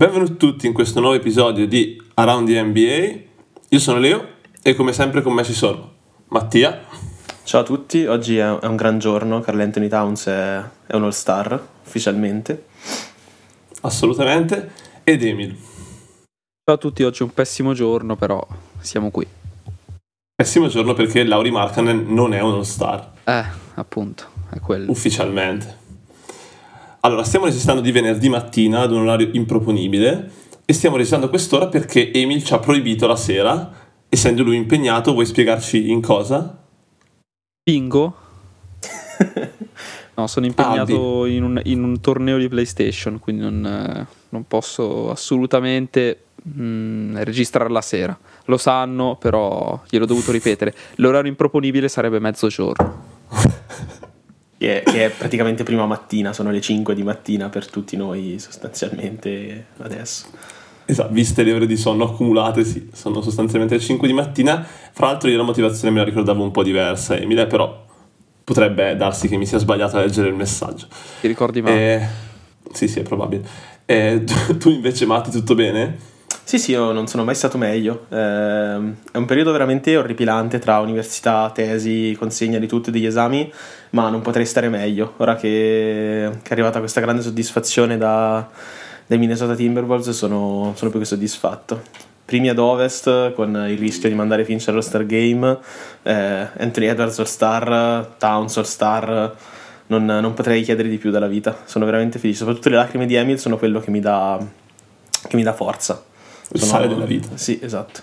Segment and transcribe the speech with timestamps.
[0.00, 3.20] Benvenuti tutti in questo nuovo episodio di Around the NBA.
[3.68, 4.28] Io sono Leo
[4.62, 5.92] e come sempre con me ci sono
[6.28, 6.86] Mattia.
[7.44, 11.62] Ciao a tutti, oggi è un gran giorno, Carl Anthony Towns è, è un all-star
[11.84, 12.64] ufficialmente.
[13.82, 14.70] Assolutamente.
[15.04, 15.54] Ed Emil.
[16.64, 18.42] Ciao a tutti, oggi è un pessimo giorno, però
[18.78, 19.26] siamo qui.
[20.34, 23.12] Pessimo giorno perché Lauri Markkanen non è un all-star.
[23.24, 24.90] Eh, appunto, è quello.
[24.90, 25.79] Ufficialmente.
[27.02, 30.30] Allora, stiamo registrando di venerdì mattina ad un orario improponibile
[30.66, 33.72] e stiamo registrando quest'ora perché Emil ci ha proibito la sera,
[34.06, 36.62] essendo lui impegnato, vuoi spiegarci in cosa?
[37.62, 38.14] Bingo?
[40.14, 45.10] no, sono impegnato ah, in, un, in, un, torneo di PlayStation, quindi non, non posso
[45.10, 48.18] assolutamente mh, mm, registrare la sera.
[48.44, 50.74] Lo sanno, però gliel'ho dovuto ripetere.
[50.96, 53.18] L'orario improponibile sarebbe mezzogiorno.
[54.60, 58.38] che, è, che è praticamente prima mattina, sono le 5 di mattina per tutti noi
[58.38, 60.26] sostanzialmente adesso.
[60.84, 64.62] Esatto, viste le ore di sonno accumulate, sì, sono sostanzialmente le 5 di mattina.
[64.92, 67.86] Fra l'altro io la motivazione me la ricordavo un po' diversa, Emile, però
[68.44, 70.88] potrebbe darsi che mi sia sbagliato a leggere il messaggio.
[71.22, 71.94] Ti ricordi male?
[71.94, 72.06] Eh,
[72.72, 73.42] sì, sì, è probabile.
[73.86, 74.24] Eh,
[74.60, 75.96] tu invece, Matti, tutto bene?
[76.44, 78.06] Sì, sì, io non sono mai stato meglio.
[78.08, 83.52] Eh, è un periodo veramente orripilante tra università, tesi, consegna di tutti degli esami,
[83.90, 85.14] ma non potrei stare meglio.
[85.18, 88.48] Ora che, che è arrivata questa grande soddisfazione da,
[89.06, 91.82] dai Minnesota Timberwolves, sono, sono più che soddisfatto.
[92.24, 95.56] Primi ad ovest con il rischio di mandare Finch allo Star Game,
[96.02, 99.36] eh, Anthony Edwards All Star, Towns All Star.
[99.86, 101.58] Non, non, potrei chiedere di più dalla vita.
[101.64, 102.38] Sono veramente felice.
[102.38, 104.38] Soprattutto le lacrime di Emil sono quello che mi dà,
[105.28, 106.08] che mi dà forza
[106.52, 107.36] il sale della vita.
[107.36, 108.00] Sì, esatto.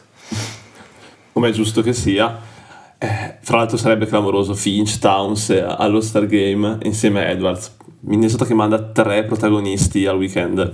[1.33, 2.55] Come è giusto che sia.
[2.97, 7.75] Eh, fra l'altro sarebbe clamoroso Finch, Towns allo Star Game insieme a Edwards.
[8.01, 10.73] Minnesota che manda tre protagonisti al weekend.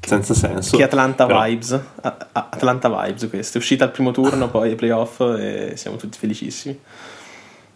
[0.00, 0.76] Senza senso.
[0.76, 1.44] Che Atlanta però...
[1.44, 1.80] Vibes.
[2.00, 3.58] A- Atlanta Vibes questa.
[3.58, 6.78] È uscita al primo turno, poi ai playoff e siamo tutti felicissimi.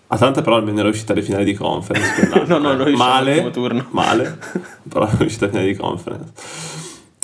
[0.09, 2.29] Atlanta però almeno è uscita alle finali di conference.
[2.47, 3.87] no, no, noi male, al primo turno.
[3.91, 4.39] Male,
[4.89, 6.33] però è uscita alle finali di conference.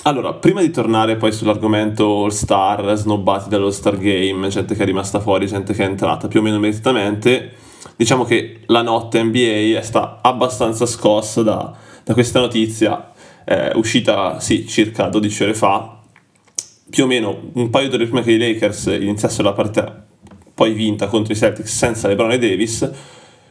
[0.04, 4.86] Allora, prima di tornare poi sull'argomento All Star, snobbati dall'All Star Game, gente che è
[4.86, 7.52] rimasta fuori, gente che è entrata più o meno meritatamente,
[7.96, 13.12] diciamo che la notte NBA è stata abbastanza scossa da, da questa notizia,
[13.44, 16.00] eh, uscita sì, circa 12 ore fa,
[16.88, 20.06] più o meno un paio d'ore prima che i Lakers iniziassero la partita
[20.54, 22.90] poi vinta contro i Celtics senza LeBron e Davis,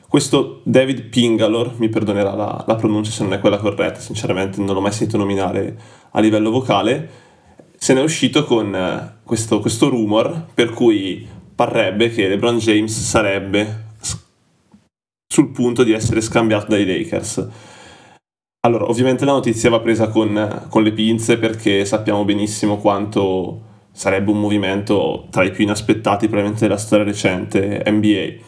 [0.09, 4.73] questo David Pingalor, mi perdonerà la, la, pronuncia se non è quella corretta, sinceramente non
[4.73, 5.77] l'ho mai sentito nominare
[6.09, 7.09] a livello vocale,
[7.77, 12.91] se ne è uscito con eh, questo, questo rumor per cui parrebbe che LeBron James
[12.91, 13.87] sarebbe
[15.31, 17.47] sul punto di essere scambiato dai Lakers.
[18.61, 24.31] Allora, ovviamente la notizia va presa con, con le pinze perché sappiamo benissimo quanto sarebbe
[24.31, 28.47] un movimento tra i più inaspettati probabilmente della storia recente NBA.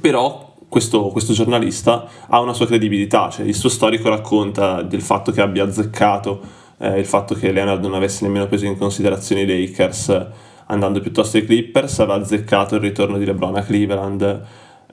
[0.00, 5.30] Però questo, questo, giornalista ha una sua credibilità, cioè il suo storico racconta del fatto
[5.30, 6.40] che abbia azzeccato
[6.78, 10.28] eh, il fatto che Leonard non avesse nemmeno preso in considerazione i Lakers
[10.68, 14.42] andando piuttosto ai Clippers, aveva azzeccato il ritorno di LeBron a Cleveland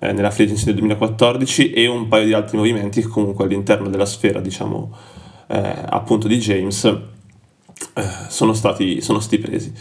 [0.02, 3.88] eh, nella free agency del 2014 e un paio di altri movimenti che comunque all'interno
[3.88, 4.94] della sfera, diciamo,
[5.48, 9.74] eh, appunto di James eh, sono, stati, sono stati presi.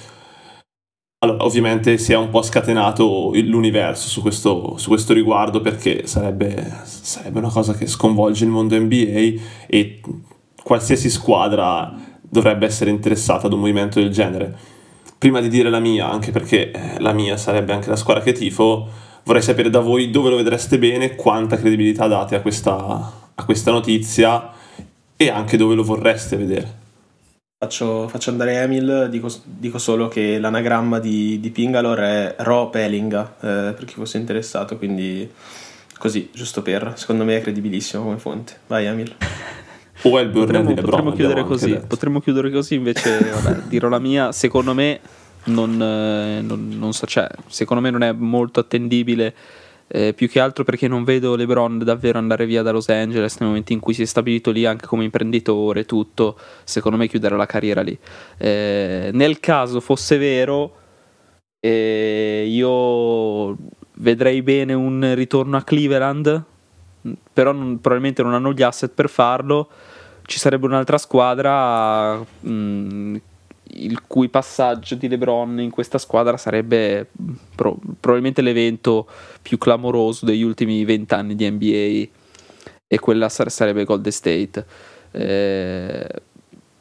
[1.21, 6.83] Allora, ovviamente si è un po' scatenato l'universo su questo, su questo riguardo perché sarebbe,
[6.85, 10.01] sarebbe, una cosa che sconvolge il mondo NBA e
[10.63, 14.57] qualsiasi squadra dovrebbe essere interessata ad un movimento del genere.
[15.19, 18.31] Prima di dire la mia, anche perché eh, la mia sarebbe anche la squadra che
[18.31, 18.87] tifo,
[19.25, 23.73] vorrei sapere da voi dove lo vedreste bene, quanta credibilità date a questa, a questa
[23.73, 24.53] notizia
[25.17, 26.87] e anche dove lo vorreste vedere.
[27.61, 33.35] Faccio, faccio, andare Emil, dico, dico, solo che l'anagramma di, di Pingalor è Ro Pelinga,
[33.41, 35.29] eh, per chi fosse interessato, quindi
[35.99, 38.61] così, giusto per, secondo me è credibilissimo come fonte.
[38.69, 39.13] Vai Emil.
[40.03, 44.31] O è il potremmo, potremmo chiudere così, potremmo chiudere così, invece vabbè, dirò la mia,
[44.31, 45.01] secondo me
[45.47, 49.35] non, eh, non, non so, cioè, secondo me non è molto attendibile
[49.89, 53.49] eh, più che altro perché non vedo LeBron davvero andare via da Los Angeles nel
[53.49, 57.47] momento in cui si è stabilito lì anche come imprenditore, tutto, secondo me chiudere la
[57.47, 57.99] carriera lì.
[58.37, 60.75] Eh, nel caso fosse vero,
[61.61, 63.57] eh, io
[63.95, 66.45] vedrei bene un ritorno a Cleveland,
[67.33, 69.69] però non, probabilmente non hanno gli asset per farlo.
[70.25, 73.17] Ci sarebbe un'altra squadra mh, mm,
[73.85, 77.09] il cui passaggio di LeBron in questa squadra sarebbe
[77.55, 79.09] pro- probabilmente l'evento
[79.41, 82.17] più clamoroso degli ultimi vent'anni di NBA
[82.87, 84.65] e quella sarebbe Golden State.
[85.11, 86.07] Eh,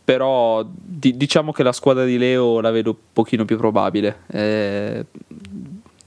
[0.04, 4.20] però di- diciamo che la squadra di Leo la vedo un pochino più probabile.
[4.28, 5.06] Eh,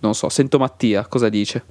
[0.01, 1.65] non so, sento Mattia, cosa dice?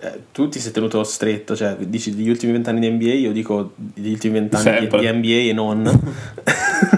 [0.00, 3.72] Eh, tu ti sei tenuto stretto, cioè dici degli ultimi vent'anni di NBA, io dico
[3.74, 5.82] degli ultimi vent'anni di, di NBA e non.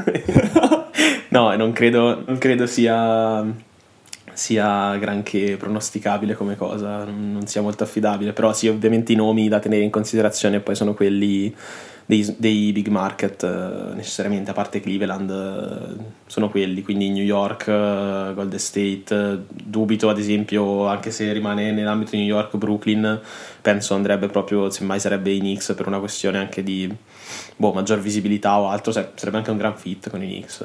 [1.31, 3.45] no, non credo, non credo sia,
[4.33, 9.59] sia, granché pronosticabile come cosa, non sia molto affidabile, però sì, ovviamente i nomi da
[9.59, 11.55] tenere in considerazione poi sono quelli
[12.11, 17.69] dei, dei big market eh, necessariamente, a parte Cleveland, eh, sono quelli, quindi New York,
[17.69, 23.21] eh, Golden State, dubito ad esempio, anche se rimane nell'ambito di New York, Brooklyn,
[23.63, 26.93] penso andrebbe proprio, semmai sarebbe i Knicks per una questione anche di
[27.57, 30.65] boh, maggior visibilità o altro, sarebbe anche un gran fit con i Knicks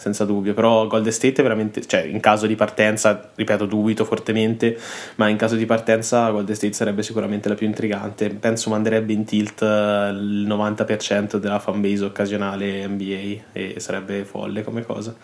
[0.00, 4.74] senza dubbio, però Golden State è veramente, cioè in caso di partenza, ripeto, dubito fortemente,
[5.16, 9.26] ma in caso di partenza Golden State sarebbe sicuramente la più intrigante, penso manderebbe in
[9.26, 15.14] tilt eh, il 90% della fanbase occasionale NBA e sarebbe folle come cosa.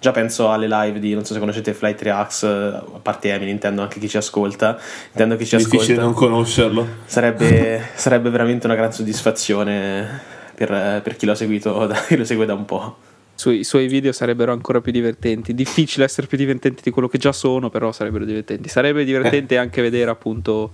[0.00, 3.52] Già penso alle live di, non so se conoscete Flight Reacts, eh, a parte Emily,
[3.52, 4.76] intendo anche chi ci ascolta,
[5.12, 6.02] intendo chi ci Difficile ascolta.
[6.02, 6.88] non conoscerlo.
[7.04, 10.20] Sarebbe, sarebbe veramente una gran soddisfazione
[10.56, 13.12] per, per chi, l'ha seguito, chi lo segue da un po'
[13.46, 15.54] i suoi video sarebbero ancora più divertenti.
[15.54, 18.68] Difficile essere più divertenti di quello che già sono, però sarebbero divertenti.
[18.68, 20.72] Sarebbe divertente anche vedere appunto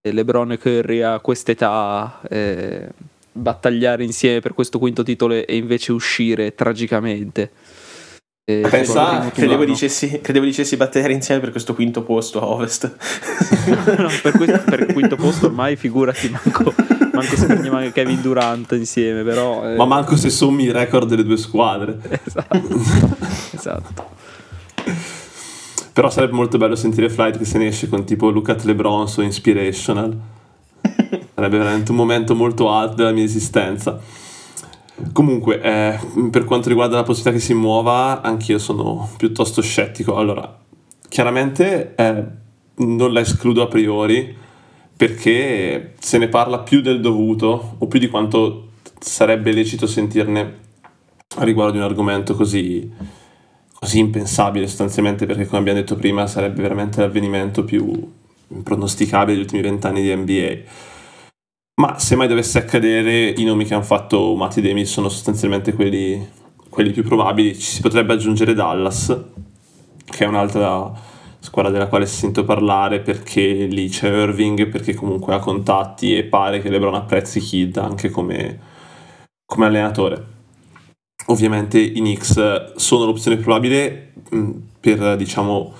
[0.00, 2.88] eh, LeBron e Curry a quest'età eh,
[3.32, 7.50] battagliare insieme per questo quinto titolo e invece uscire tragicamente.
[8.50, 12.90] Eh, Pensa, credevo dicessi, credevo dicessi battere insieme per questo quinto posto a Ovest.
[13.98, 16.72] no, per, questo, per il quinto posto ormai figurati manco
[17.12, 19.68] manco se prendiamo anche Kevin Durant insieme, però...
[19.68, 19.76] Eh...
[19.76, 21.98] Ma manco se sommi i record delle due squadre.
[22.24, 22.60] esatto.
[23.50, 24.06] esatto.
[25.92, 29.20] Però sarebbe molto bello sentire Flight che se ne esce con tipo Luca LeBron su
[29.20, 30.16] Inspirational.
[31.34, 34.00] Sarebbe veramente un momento molto alto della mia esistenza.
[35.12, 35.98] Comunque, eh,
[36.30, 40.16] per quanto riguarda la possibilità che si muova, anch'io sono piuttosto scettico.
[40.16, 40.58] Allora,
[41.08, 42.24] chiaramente eh,
[42.76, 44.36] non la escludo a priori,
[44.96, 50.66] perché se ne parla più del dovuto o più di quanto sarebbe lecito sentirne
[51.38, 52.90] riguardo di un argomento così,
[53.78, 58.12] così impensabile sostanzialmente perché come abbiamo detto prima sarebbe veramente l'avvenimento più
[58.48, 60.58] impronosticabile degli ultimi vent'anni di NBA.
[61.78, 66.28] Ma se mai dovesse accadere, i nomi che hanno fatto Matti Demi sono sostanzialmente quelli,
[66.68, 67.54] quelli più probabili.
[67.54, 69.16] Ci si potrebbe aggiungere Dallas,
[70.04, 70.92] che è un'altra
[71.38, 76.60] squadra della quale sento parlare perché lì c'è Irving, perché comunque ha contatti e pare
[76.60, 78.58] che LeBron apprezzi Kid anche come,
[79.46, 80.36] come allenatore.
[81.26, 85.72] Ovviamente i Knicks sono l'opzione probabile mm, per diciamo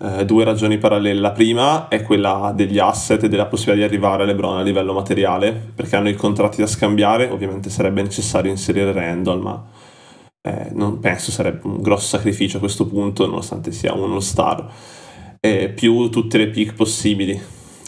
[0.00, 1.20] eh, due ragioni parallele.
[1.20, 4.92] La prima è quella degli asset e della possibilità di arrivare a LeBron a livello
[4.92, 9.66] materiale, perché hanno i contratti da scambiare, ovviamente sarebbe necessario inserire Randall, ma
[10.42, 14.66] eh, non penso sarebbe un grosso sacrificio a questo punto, nonostante sia uno star.
[15.40, 17.40] Eh, più tutte le pick possibili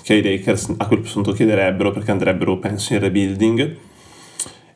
[0.03, 3.77] che i Lakers a quel punto chiederebbero perché andrebbero penso in rebuilding.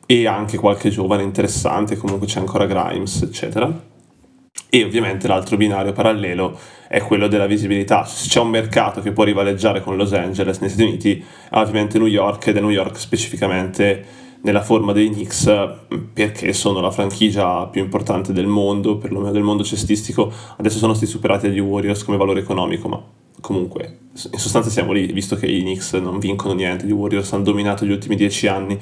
[0.07, 3.93] E anche qualche giovane interessante comunque c'è ancora Grimes eccetera
[4.79, 9.23] e ovviamente l'altro binario parallelo è quello della visibilità se c'è un mercato che può
[9.23, 14.23] rivaleggiare con Los Angeles negli Stati Uniti ovviamente New York ed è New York specificamente
[14.45, 15.51] nella forma dei Knicks
[16.13, 20.31] perché sono la franchigia più importante del mondo, perlomeno del mondo cestistico.
[20.57, 23.03] Adesso sono stati superati dagli Warriors come valore economico, ma
[23.41, 23.97] comunque
[24.31, 27.85] in sostanza siamo lì, visto che i Knicks non vincono niente, gli Warriors hanno dominato
[27.85, 28.79] gli ultimi dieci anni.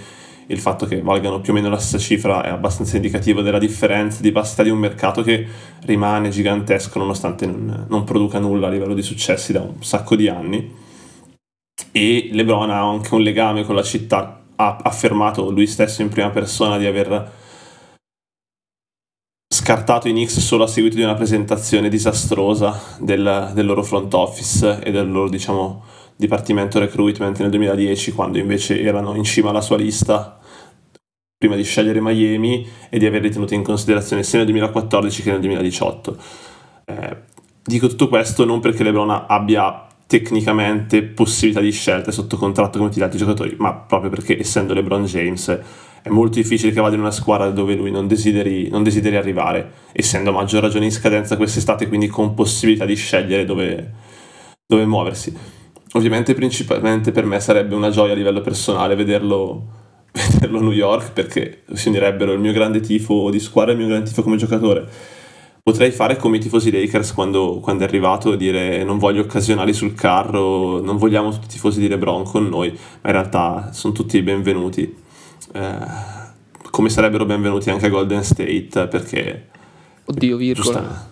[0.48, 4.22] Il fatto che valgano più o meno la stessa cifra è abbastanza indicativo della differenza
[4.22, 5.48] di vastità di un mercato che
[5.82, 10.28] rimane gigantesco nonostante non, non produca nulla a livello di successi da un sacco di
[10.28, 10.82] anni.
[11.92, 16.30] E LeBron ha anche un legame con la città ha affermato lui stesso in prima
[16.30, 17.32] persona di aver
[19.54, 24.82] scartato i Knicks solo a seguito di una presentazione disastrosa del, del loro front office
[24.84, 25.84] e del loro diciamo,
[26.16, 30.40] dipartimento recruitment nel 2010 quando invece erano in cima alla sua lista
[31.38, 35.40] prima di scegliere Miami e di averli tenuti in considerazione sia nel 2014 che nel
[35.40, 36.18] 2018
[36.86, 37.18] eh,
[37.64, 43.00] dico tutto questo non perché LeBron abbia tecnicamente possibilità di scelta sotto contratto come tutti
[43.00, 45.60] gli altri giocatori, ma proprio perché essendo LeBron James
[46.04, 49.72] è molto difficile che vada in una squadra dove lui non desideri, non desideri arrivare,
[49.92, 53.92] essendo a maggior ragione in scadenza quest'estate, quindi con possibilità di scegliere dove,
[54.68, 55.36] dove muoversi.
[55.94, 59.68] Ovviamente principalmente per me sarebbe una gioia a livello personale vederlo,
[60.12, 63.80] vederlo a New York perché si unirebbero il mio grande tifo di squadra e il
[63.80, 64.88] mio grande tifo come giocatore
[65.64, 69.94] potrei fare come i tifosi Lakers quando, quando, è arrivato, dire non voglio occasionali sul
[69.94, 74.22] carro, non vogliamo tutti i tifosi di LeBron con noi, ma in realtà sono tutti
[74.22, 74.94] benvenuti.
[75.54, 75.78] Eh,
[76.70, 79.48] come sarebbero benvenuti anche a Golden State perché...
[80.06, 81.10] Oddio, virgola.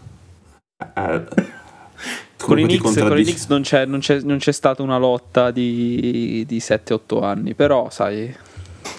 [0.95, 1.23] Eh,
[2.41, 5.51] con i, Knicks, con i Knicks, non, c'è, non, c'è, non c'è stata una lotta
[5.51, 8.33] di, di 7-8 anni, però sai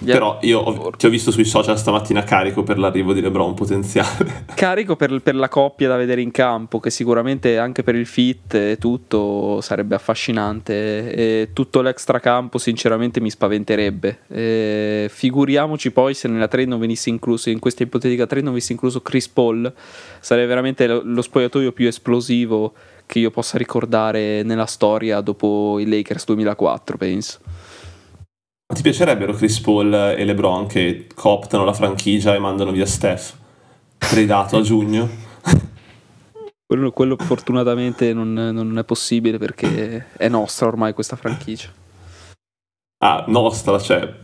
[0.05, 4.45] però io ho, ti ho visto sui social stamattina carico per l'arrivo di LeBron potenziale.
[4.55, 8.55] Carico per, per, la coppia da vedere in campo, che sicuramente anche per il fit
[8.55, 11.13] e tutto sarebbe affascinante.
[11.13, 14.19] E tutto l'extra campo, sinceramente, mi spaventerebbe.
[14.29, 18.73] E figuriamoci poi se nella trade non venisse incluso, in questa ipotetica trade non venisse
[18.73, 19.73] incluso Chris Paul,
[20.21, 22.75] sarebbe veramente lo, lo spogliatoio più esplosivo
[23.07, 27.39] che io possa ricordare nella storia dopo i Lakers 2004, penso.
[28.73, 33.37] Ti piacerebbero Chris Paul e LeBron che cooptano la franchigia e mandano via Steph?
[33.99, 35.09] Predato a giugno?
[36.73, 41.69] Quello, quello fortunatamente non, non, è possibile perché è nostra ormai questa franchigia.
[43.05, 44.21] Ah, nostra, cioè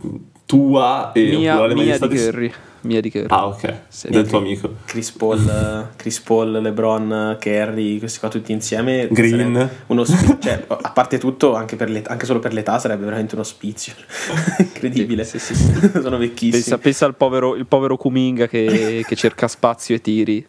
[0.47, 3.27] tua e mia, mia di Curry mia di Curry.
[3.29, 3.73] Ah, ok.
[3.87, 4.09] Sì.
[4.09, 4.73] Del tuo amico.
[4.85, 9.07] Chris Paul, Chris Paul, LeBron, Kerry, questi qua tutti insieme.
[9.11, 9.69] Green.
[9.87, 13.93] Uno spi- cioè, a parte tutto, anche, anche, solo per l'età sarebbe veramente uno spizio.
[14.59, 15.23] Incredibile.
[15.23, 15.53] Sì, sì,
[16.01, 16.51] Sono vecchissimi.
[16.51, 20.45] Pensa, pensa al povero, il povero Kuminga che, che cerca spazio e tiri.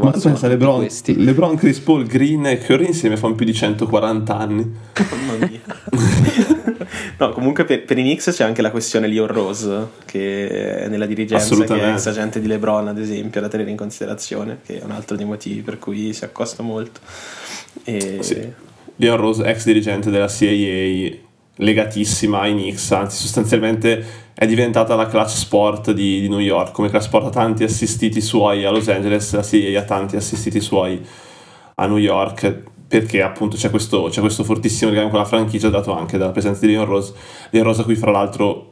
[0.00, 1.22] Ma pensa LeBron, questi.
[1.22, 4.74] LeBron, Chris Paul, Green e Curry insieme fanno più di 140 anni.
[5.10, 6.55] Mamma mia.
[7.18, 11.06] No, comunque per, per, i Knicks c'è anche la questione Leon Rose, che è nella
[11.06, 14.84] dirigenza, che è ex agente di LeBron, ad esempio, da tenere in considerazione, che è
[14.84, 17.00] un altro dei motivi per cui si accosta molto.
[17.84, 18.18] E...
[18.20, 18.52] Sì.
[18.96, 21.14] Leon Rose, ex dirigente della CIA,
[21.56, 26.88] legatissima ai Knicks, anzi sostanzialmente è diventata la clutch sport di, di New York, come
[26.88, 31.04] clutch sport ha tanti assistiti suoi a Los Angeles, la CIA ha tanti assistiti suoi
[31.74, 35.92] a New York perché appunto c'è questo, c'è questo fortissimo legame con la franchigia dato
[35.92, 37.14] anche dalla presenza di Leon Rose.
[37.50, 38.70] Leon Rose a cui fra l'altro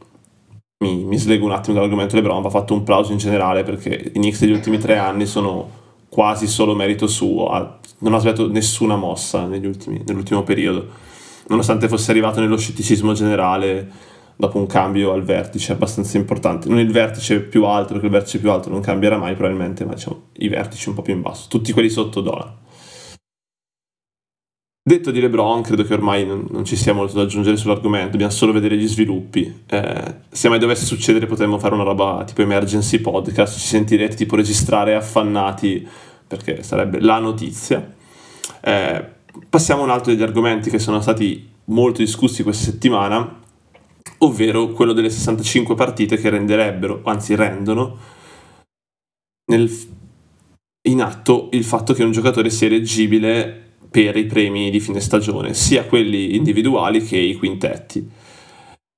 [0.84, 4.18] mi, mi slego un attimo dall'argomento LeBron va fatto un plauso in generale perché i
[4.18, 8.94] Knicks degli ultimi tre anni sono quasi solo merito suo ha, non ha sbagliato nessuna
[8.94, 10.86] mossa ultimi, nell'ultimo periodo.
[11.48, 16.68] Nonostante fosse arrivato nello scetticismo generale dopo un cambio al vertice abbastanza importante.
[16.68, 19.94] Non il vertice più alto perché il vertice più alto non cambierà mai probabilmente ma
[19.94, 21.46] diciamo i vertici un po' più in basso.
[21.48, 22.62] Tutti quelli sotto dollaro
[24.86, 28.52] Detto di LeBron, credo che ormai non, ci sia molto da aggiungere sull'argomento, dobbiamo solo
[28.52, 29.62] vedere gli sviluppi.
[29.66, 34.36] Eh, se mai dovesse succedere potremmo fare una roba tipo emergency podcast, ci sentirete tipo
[34.36, 35.88] registrare affannati
[36.26, 37.94] perché sarebbe la notizia.
[38.60, 39.08] Eh,
[39.48, 43.40] passiamo a un altro degli argomenti che sono stati molto discussi questa settimana,
[44.18, 47.96] ovvero quello delle 65 partite che renderebbero, anzi rendono,
[49.46, 49.70] nel,
[50.88, 53.62] in atto il fatto che un giocatore sia eleggibile
[53.94, 58.04] per i premi di fine stagione, sia quelli individuali che i quintetti.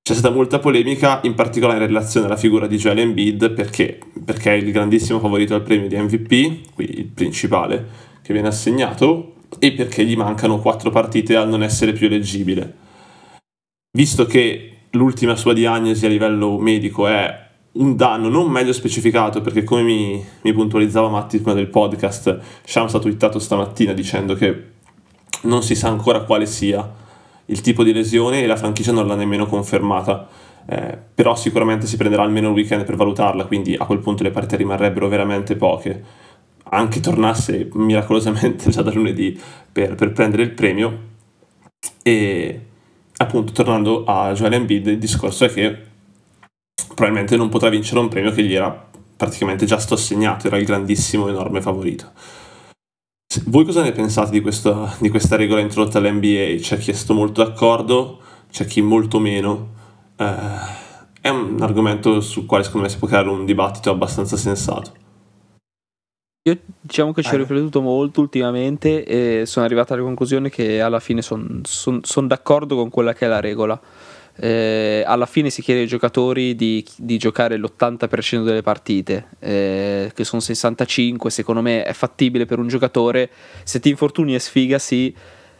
[0.01, 3.99] C'è stata molta polemica, in particolare in relazione alla figura di Joel Embiid, perché?
[4.25, 7.87] Perché è il grandissimo favorito al premio di MVP, quindi il principale
[8.23, 12.75] che viene assegnato, e perché gli mancano quattro partite al non essere più eleggibile.
[13.95, 19.63] Visto che l'ultima sua diagnosi a livello medico è un danno non meglio specificato, perché
[19.63, 24.75] come mi, mi puntualizzava Matti prima del podcast, Shams ha twittato stamattina dicendo che
[25.43, 27.05] non si sa ancora quale sia
[27.45, 30.27] il tipo di lesione e la franchigia non l'ha nemmeno confermata.
[30.69, 34.31] Eh, però sicuramente si prenderà almeno il weekend per valutarla, quindi a quel punto le
[34.31, 36.03] partite rimarrebbero veramente poche.
[36.69, 39.39] Anche tornasse miracolosamente già da lunedì
[39.71, 41.05] per, per prendere il premio.
[42.03, 42.61] E
[43.17, 45.85] appunto, tornando a Joel Embiid, il discorso è che
[46.87, 50.65] probabilmente non potrà vincere un premio che gli era praticamente già sto assegnato, era il
[50.65, 52.11] grandissimo, enorme favorito.
[53.45, 56.55] Voi cosa ne pensate di questa, di questa regola introdotta all'NBA?
[56.59, 58.19] C'è chi è stato molto d'accordo,
[58.49, 59.73] c'è chi molto meno.
[60.15, 60.85] Eh,
[61.19, 64.91] è un argomento sul quale secondo me si può creare un dibattito abbastanza sensato.
[66.47, 71.01] Io diciamo che ci ho riflettuto molto ultimamente e sono arrivato alla conclusione che alla
[71.01, 73.79] fine sono son, son d'accordo con quella che è la regola
[74.39, 80.23] eh, alla fine si chiede ai giocatori di, di giocare l'80% delle partite, eh, che
[80.23, 83.29] sono 65, secondo me è fattibile per un giocatore,
[83.63, 85.13] se ti infortuni è sfiga sì,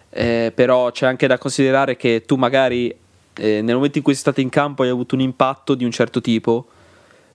[0.10, 2.96] eh, però c'è anche da considerare che tu magari
[3.36, 5.92] eh, nel momento in cui sei stato in campo hai avuto un impatto di un
[5.92, 6.68] certo tipo,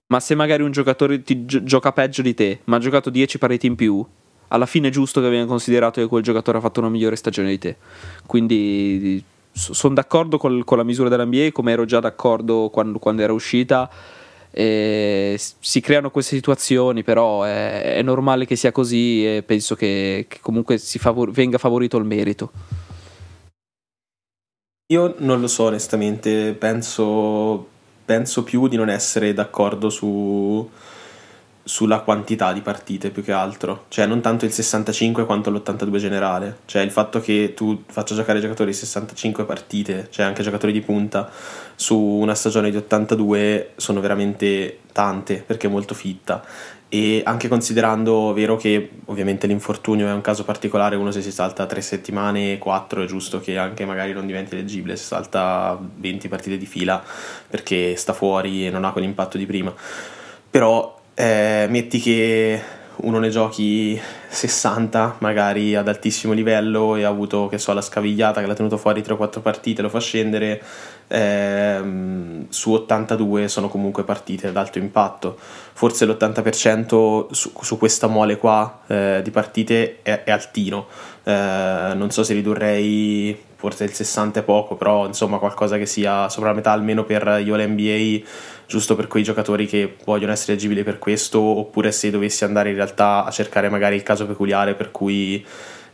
[0.07, 3.39] ma se magari un giocatore ti gi- gioca peggio di te, ma ha giocato 10
[3.39, 4.05] pareti in più,
[4.49, 7.49] alla fine è giusto che venga considerato che quel giocatore ha fatto una migliore stagione
[7.49, 7.77] di te.
[8.27, 13.33] Quindi sono d'accordo col, con la misura dell'NBA, come ero già d'accordo quando, quando era
[13.33, 13.89] uscita.
[14.55, 20.27] E si creano queste situazioni, però è, è, normale che sia così e penso che,
[20.29, 22.51] che comunque favor- venga favorito il merito.
[24.93, 27.67] Io non lo so onestamente, penso,
[28.05, 30.69] penso più di non essere d'accordo su,
[31.65, 36.59] sulla quantità di partite più che altro, cioè non tanto il 65 quanto l'82 generale,
[36.65, 41.31] cioè il fatto che tu faccia giocare giocatori 65 partite, cioè anche giocatori di punta,
[41.75, 46.45] su una stagione di 82 sono veramente tante perché è molto fitta.
[46.89, 51.65] E anche considerando, vero che ovviamente l'infortunio è un caso particolare, uno se si salta
[51.65, 56.59] tre settimane, quattro è giusto che anche magari non diventi leggibile, se salta 20 partite
[56.59, 57.03] di fila
[57.49, 59.73] perché sta fuori e non ha quell'impatto di prima.
[60.51, 62.61] Però eh, metti che
[62.95, 68.41] uno ne giochi 60 magari ad altissimo livello e ha avuto che so la scavigliata
[68.41, 70.63] che l'ha tenuto fuori 3 o 4 partite lo fa scendere
[71.09, 75.37] ehm, su 82 sono comunque partite ad alto impatto.
[75.39, 80.87] Forse l'80% su, su questa mole qua eh, di partite è, è altino.
[81.25, 86.29] Eh, non so se ridurrei forse il 60 è poco però insomma qualcosa che sia
[86.29, 88.27] sopra la metà almeno per io l'NBA
[88.67, 92.75] giusto per quei giocatori che vogliono essere agibili per questo, oppure se dovessi andare in
[92.75, 95.45] realtà a cercare magari il caso peculiare per cui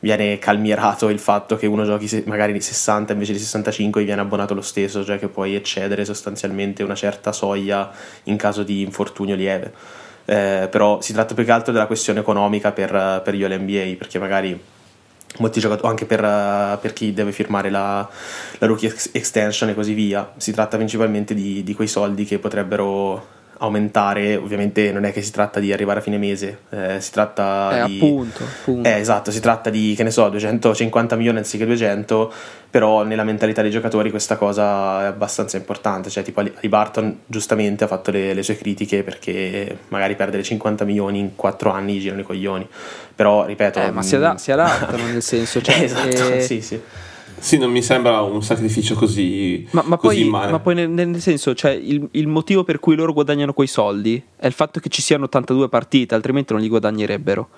[0.00, 4.20] viene calmierato il fatto che uno giochi magari di 60 invece di 65 e viene
[4.20, 7.90] abbonato lo stesso, cioè che puoi eccedere sostanzialmente una certa soglia
[8.24, 9.72] in caso di infortunio lieve.
[10.24, 14.20] Eh, però si tratta più che altro della questione economica per, per io l'NBA, perché
[14.20, 14.76] magari
[15.38, 18.08] molti giocatori, anche per, uh, per, chi deve firmare la,
[18.58, 20.32] la, rookie extension e così via.
[20.36, 24.36] Si tratta principalmente di, di, quei soldi che potrebbero aumentare.
[24.36, 27.86] Ovviamente non è che si tratta di arrivare a fine mese, eh, si tratta eh,
[27.86, 27.96] di.
[27.96, 28.88] Appunto, appunto.
[28.88, 32.32] Eh, esatto, si tratta di, che ne so, 250 milioni anziché 200,
[32.70, 36.10] però nella mentalità dei giocatori questa cosa è abbastanza importante.
[36.10, 40.84] Cioè, tipo Ali Barton giustamente ha fatto le, le sue critiche perché magari perdere 50
[40.84, 42.68] milioni in 4 anni girano i coglioni.
[43.14, 43.80] Però, ripeto.
[43.80, 45.60] Eh, ma si, ad- si adattano nel senso.
[45.60, 46.40] Cioè, esatto, eh...
[46.40, 46.80] sì, sì.
[47.38, 49.66] Sì, non mi sembra un sacrificio così.
[49.70, 52.94] Ma, ma così poi, ma poi nel, nel, senso, cioè, il, il, motivo per cui
[52.94, 56.68] loro guadagnano quei soldi è il fatto che ci siano 82 partite, altrimenti non li
[56.68, 57.48] guadagnerebbero.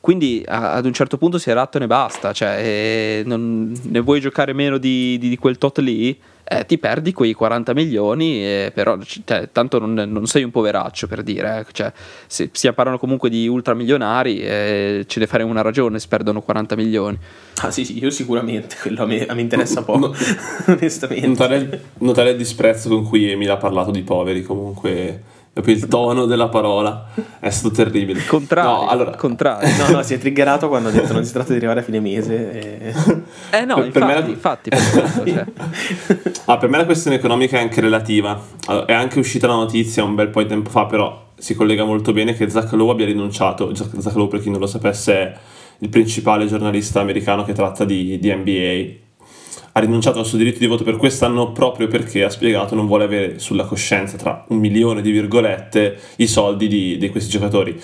[0.00, 2.32] Quindi a, ad un certo punto si adattano e basta.
[2.32, 6.18] Cioè, eh, non, ne vuoi giocare meno di, di, di quel tot lì?
[6.44, 11.06] Eh, ti perdi quei 40 milioni, eh, però cioè, tanto non, non, sei un poveraccio
[11.06, 11.72] per dire, eh.
[11.72, 11.92] cioè,
[12.26, 16.76] se si parlano comunque di ultramilionari, eh, ce ne faremo una ragione se perdono 40
[16.76, 17.18] milioni.
[17.56, 20.14] Ah sì, sì io sicuramente, quello a me, a me interessa poco,
[20.68, 21.26] onestamente.
[21.26, 25.22] Notare, notare il disprezzo con cui Emil ha parlato di poveri comunque
[25.66, 27.06] il tono della parola
[27.38, 28.18] è stato terribile.
[28.18, 29.10] Il contrario, no, allora...
[29.16, 29.68] contrario.
[29.76, 32.00] no, no, si è triggerato quando ha detto non si tratta di arrivare a fine
[32.00, 32.52] mese.
[32.52, 32.94] E...
[33.50, 34.26] Eh no, per, infatti, per me la...
[34.26, 35.44] infatti per questo, cioè.
[36.46, 38.40] ah, per me la questione economica è anche relativa.
[38.66, 41.84] Allora, è anche uscita la notizia un bel po' di tempo fa, però si collega
[41.84, 43.72] molto bene che Zach Lowe abbia rinunciato.
[43.74, 45.36] Zach Lowe, per chi non lo sapesse, è
[45.78, 49.03] il principale giornalista americano che tratta di, di NBA
[49.76, 53.04] ha rinunciato al suo diritto di voto per quest'anno proprio perché ha spiegato non vuole
[53.04, 57.80] avere sulla coscienza tra un milione di virgolette i soldi di, di questi giocatori.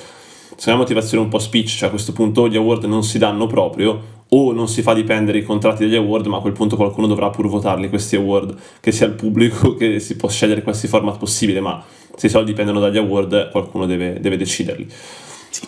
[0.56, 3.46] Se una motivazione un po' speech, cioè a questo punto gli award non si danno
[3.46, 7.08] proprio o non si fa dipendere i contratti degli award, ma a quel punto qualcuno
[7.08, 11.18] dovrà pur votarli questi award, che sia il pubblico che si può scegliere qualsiasi format
[11.18, 11.82] possibile, ma
[12.14, 14.86] se i soldi dipendono dagli award qualcuno deve, deve deciderli.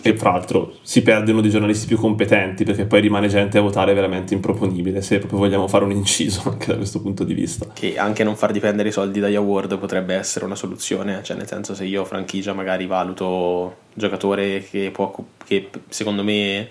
[0.01, 3.93] E fra l'altro si perdono dei giornalisti più competenti perché poi rimane gente a votare
[3.93, 7.67] veramente improponibile se proprio vogliamo fare un inciso anche da questo punto di vista.
[7.73, 11.47] Che anche non far dipendere i soldi dagli award potrebbe essere una soluzione, cioè nel
[11.47, 15.13] senso se io franchigia magari valuto giocatore che, può,
[15.45, 16.69] che secondo me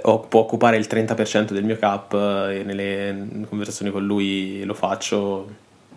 [0.00, 5.48] può occupare il 30% del mio cap e nelle conversazioni con lui lo faccio,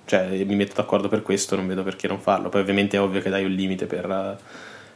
[0.05, 2.49] cioè mi metto d'accordo per questo, non vedo perché non farlo.
[2.49, 4.39] Poi ovviamente è ovvio che dai un limite per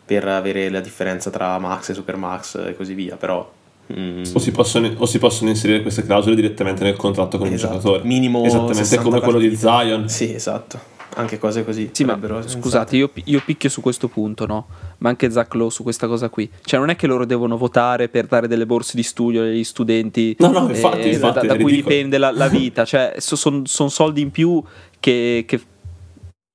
[0.05, 3.51] per avere la differenza tra max e super max e così via, però...
[3.97, 4.23] Mm.
[4.33, 7.75] O, si possono, o, si possono, inserire queste clausole direttamente nel contratto con esatto.
[7.75, 8.03] il giocatore.
[8.03, 10.09] Minimo Esattamente come quello di Zion.
[10.09, 10.93] Sì, esatto.
[11.17, 11.91] Anche cose così.
[11.93, 14.65] Sì, ma scusate, io, io, picchio su questo punto, no?
[14.97, 16.49] Ma anche Zach Lowe su questa cosa qui.
[16.63, 20.35] Cioè, non è che loro devono votare per dare delle borse di studio agli studenti.
[20.39, 22.83] No, no, infatti, eh, infatti da, da cui dipende la, la vita.
[22.85, 24.61] Cioè, sono son soldi in più
[24.99, 25.61] che, che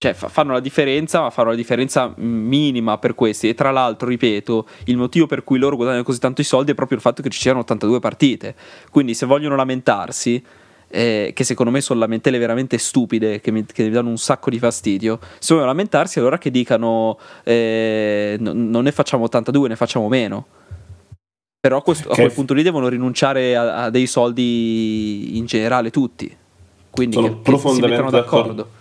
[0.00, 3.50] cioè, fanno la differenza, ma fanno la differenza minima per questi.
[3.50, 6.74] E tra l'altro, ripeto, il motivo per cui loro guadagnano così tanto i soldi è
[6.74, 8.54] proprio il fatto che ci siano 82 partite.
[8.90, 10.42] Quindi, se vogliono lamentarsi,
[10.88, 14.48] eh, che secondo me sono lamentele veramente stupide, che mi, che mi, danno un sacco
[14.48, 19.76] di fastidio, se vogliono lamentarsi, allora che dicano eh, no, non ne facciamo 82, ne
[19.76, 20.46] facciamo meno.
[21.60, 25.90] Però a, questo, a quel punto lì devono rinunciare a, a, dei soldi in generale
[25.90, 26.34] tutti.
[26.88, 28.52] Quindi sono che, profondamente che d'accordo.
[28.54, 28.78] d'accordo.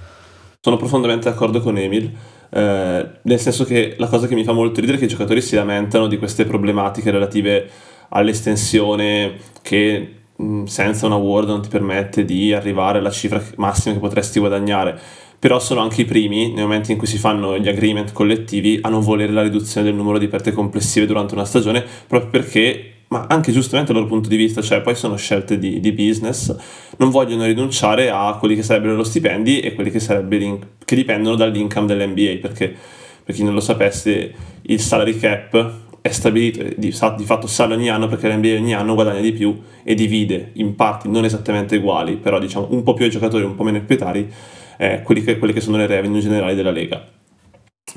[0.62, 2.12] Sono profondamente d'accordo con Emil,
[2.50, 5.42] eh, nel senso che la cosa che mi fa molto ridere è che i giocatori
[5.42, 7.70] si lamentano di queste problematiche relative
[8.10, 14.02] all'estensione che mh, senza un award non ti permette di arrivare alla cifra massima che
[14.02, 15.00] potresti guadagnare.
[15.40, 18.90] Però sono anche i primi, nel momento in cui si fanno gli agreement collettivi, a
[18.90, 23.26] non volere la riduzione del numero di perte complessive durante una stagione, proprio perché, ma
[23.28, 26.56] anche giustamente dal loro punto di vista, cioè poi sono scelte di, di business,
[26.98, 31.88] non vogliono rinunciare a quelli che sarebbero lo stipendi e quelli che, che dipendono dall'income
[31.88, 32.76] dell'NBA, perché
[33.24, 37.90] per chi non lo sapesse il salary cap è stabilito, di, di fatto sale ogni
[37.90, 42.16] anno perché l'NBA ogni anno guadagna di più e divide in parti non esattamente uguali,
[42.16, 44.32] però diciamo un po' più ai giocatori, un po' meno ai proprietari,
[44.78, 47.06] eh, che, quelle che sono le revenue generali della Lega.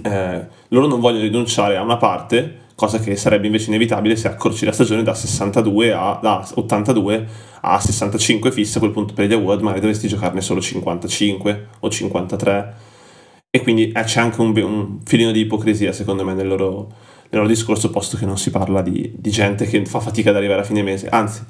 [0.03, 4.65] Eh, loro non vogliono rinunciare a una parte, cosa che sarebbe invece inevitabile se accorci
[4.65, 7.29] la stagione da, 62 a, da 82
[7.61, 11.89] a 65 fissa, a quel punto per gli award magari dovresti giocarne solo 55 o
[11.89, 12.75] 53
[13.49, 16.93] e quindi eh, c'è anche un, un, filino di ipocrisia secondo me nel loro,
[17.31, 20.37] nel loro, discorso posto che non si parla di, di gente che fa fatica ad
[20.37, 21.09] arrivare a fine mese.
[21.09, 21.45] Anzi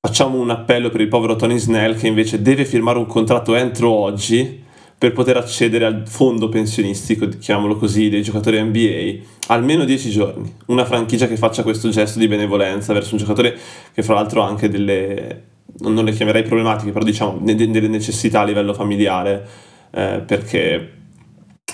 [0.00, 3.90] facciamo un appello per il povero Tony Snell che invece deve firmare un contratto entro
[3.90, 4.64] oggi
[5.02, 10.54] per poter accedere al fondo pensionistico, chiamiamolo così, dei giocatori NBA, almeno 10 giorni.
[10.66, 13.58] Una franchigia che faccia questo gesto di benevolenza verso un giocatore
[13.92, 15.42] che fra l'altro ha anche delle,
[15.78, 19.44] non le chiamerei problematiche, però diciamo delle necessità a livello familiare,
[19.90, 20.88] eh, perché,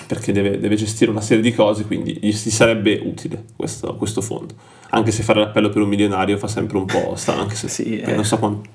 [0.07, 4.55] perché deve, deve, gestire una serie di cose, quindi gli sarebbe utile questo, questo fondo
[4.89, 7.99] anche se fare l'appello per un milionario fa sempre un po' strano, anche se sì,
[7.99, 8.15] eh.
[8.15, 8.67] non so quanto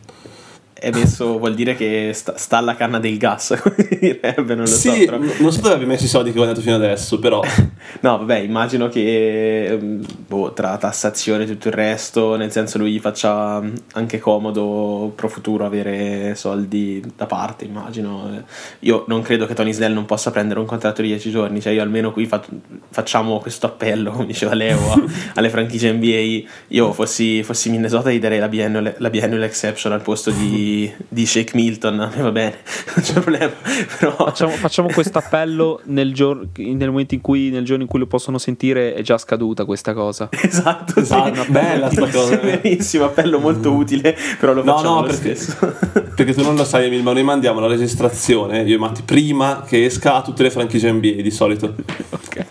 [0.85, 3.57] è messo vuol dire che sta, sta, alla canna del gas,
[3.99, 5.05] direbbe, non lo sì, so.
[5.07, 5.16] Però...
[5.16, 7.40] non so dove abbia messo i soldi che ho guadagnato fino adesso, però...
[8.01, 12.92] no, vabbè, immagino che mm, boh, tra tassazione e tutto il resto, nel senso lui
[12.92, 18.44] gli faccia mm, anche comodo pro futuro avere soldi da parte, immagino.
[18.81, 21.73] Io non credo che Tony Snell non possa prendere un contratto di 10 giorni, cioè
[21.73, 22.44] io almeno qui fa,
[22.90, 25.03] facciamo questo appello, come diceva Leo,
[25.35, 26.47] alle franchigie NBA.
[26.68, 30.74] Io fossi, fossi Minnesota gli darei la biennial, la biennial exception al posto di
[31.09, 32.57] di, Shake Milton, a me va bene,
[32.95, 33.53] non c'è problema.
[33.99, 34.15] Però...
[34.17, 38.07] Facciamo, facciamo questo appello nel, gior- nel, momento in cui, nel giorno in cui lo
[38.07, 40.29] possono sentire, è già scaduta questa cosa.
[40.31, 41.51] Esatto, esatto sì.
[41.51, 42.37] bella sta cosa.
[42.37, 43.77] Benissimo, appello molto mm.
[43.77, 45.77] utile, però lo facciamo no, no, perché, stesso.
[46.15, 49.65] perché tu non lo sai, Emil, ma noi mandiamo la registrazione, io e Matti, prima
[49.67, 51.75] che esca a tutte le franchigie NBA di solito.
[52.11, 52.47] ok.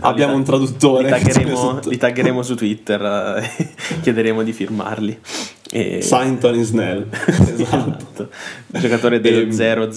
[0.00, 1.04] Abbiamo un traduttore.
[1.04, 5.18] Li taggeremo, li taggeremo su Twitter, eh, chiederemo di firmarli.
[5.70, 6.00] E...
[6.00, 8.30] Sainton in Snell esatto.
[8.68, 9.90] giocatore del 00000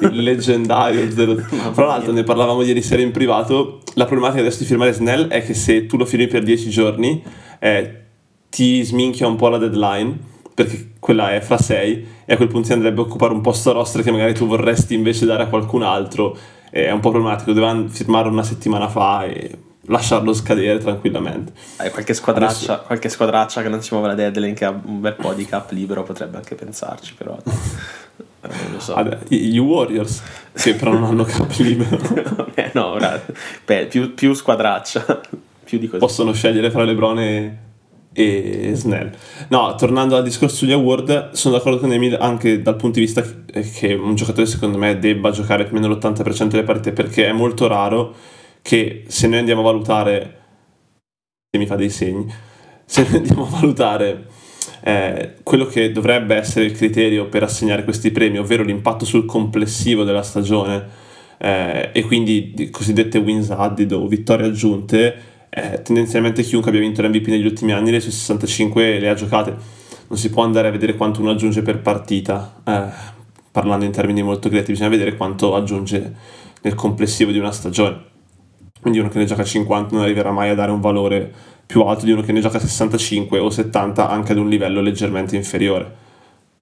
[0.00, 1.36] il leggendario 0
[1.72, 3.80] fra l'altro ne parlavamo ieri sera in privato.
[3.94, 7.22] La problematica adesso di firmare Snell è che se tu lo firmi per 10 giorni
[7.58, 8.02] eh,
[8.50, 10.18] ti sminchia un po' la deadline
[10.52, 13.70] perché quella è fra 6 e a quel punto ti andrebbe a occupare un posto
[13.70, 16.36] a roster che magari tu vorresti invece dare a qualcun altro.
[16.70, 17.52] È un po' problematico.
[17.52, 19.50] Dovevano firmare una settimana fa e
[19.86, 21.52] lasciarlo scadere tranquillamente.
[21.80, 22.86] Eh, qualche, squadraccia, Adesso...
[22.86, 25.70] qualche squadraccia che non si muove la deadline, che ha un bel po' di cap
[25.70, 27.36] libero, potrebbe anche pensarci, però.
[28.42, 28.94] Eh, non lo so.
[28.94, 30.22] Vabbè, gli Warriors,
[30.52, 32.46] sì, però non hanno cap libero.
[32.54, 33.20] eh, no, ora,
[33.64, 35.20] beh, più, più, squadraccia,
[35.64, 35.98] più di così.
[35.98, 37.58] Possono scegliere fra LeBron e,
[38.12, 39.10] e Snell.
[39.48, 43.22] No, tornando al discorso sugli award, sono d'accordo con Emil anche dal punto di vista
[43.22, 47.32] che un giocatore secondo me debba giocare più o meno l'80% delle partite perché è
[47.32, 48.14] molto raro
[48.66, 50.38] che se noi andiamo a valutare,
[51.48, 52.26] se mi fa dei segni,
[52.84, 54.26] se noi andiamo a valutare
[54.82, 60.02] eh, quello che dovrebbe essere il criterio per assegnare questi premi, ovvero l'impatto sul complessivo
[60.02, 60.84] della stagione
[61.38, 65.14] eh, e quindi cosiddette wins added o vittorie aggiunte,
[65.48, 69.54] eh, tendenzialmente chiunque abbia vinto l'MVP negli ultimi anni le sue 65 le ha giocate.
[70.08, 73.14] Non si può andare a vedere quanto uno aggiunge per partita, eh,
[73.52, 76.14] parlando in termini molto creativi, bisogna vedere quanto aggiunge
[76.62, 78.14] nel complessivo di una stagione
[78.80, 81.32] quindi uno che ne gioca 50 non arriverà mai a dare un valore
[81.66, 85.36] più alto di uno che ne gioca 65 o 70 anche ad un livello leggermente
[85.36, 86.04] inferiore.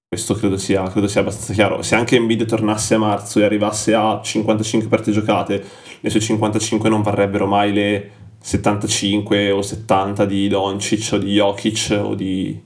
[0.08, 1.82] Questo credo sia, credo sia abbastanza chiaro.
[1.82, 5.64] Se anche Embiid tornasse a marzo e arrivasse a 55 partite giocate,
[6.00, 11.98] le sue 55 non varrebbero mai le 75 o 70 di Doncic o di Jokic
[12.00, 12.62] o di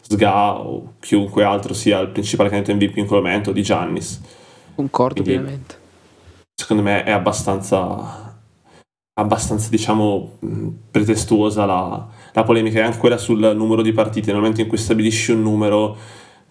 [0.00, 4.20] Sga o chiunque altro sia il principale candidato MVP in quel momento, o di Giannis.
[4.74, 5.74] Concordo Quindi, ovviamente.
[6.54, 8.25] Secondo me è abbastanza
[9.18, 10.38] abbastanza diciamo
[10.90, 12.80] pretestuosa la, la, polemica.
[12.80, 15.96] E anche quella sul numero di partite nel momento in cui stabilisci un numero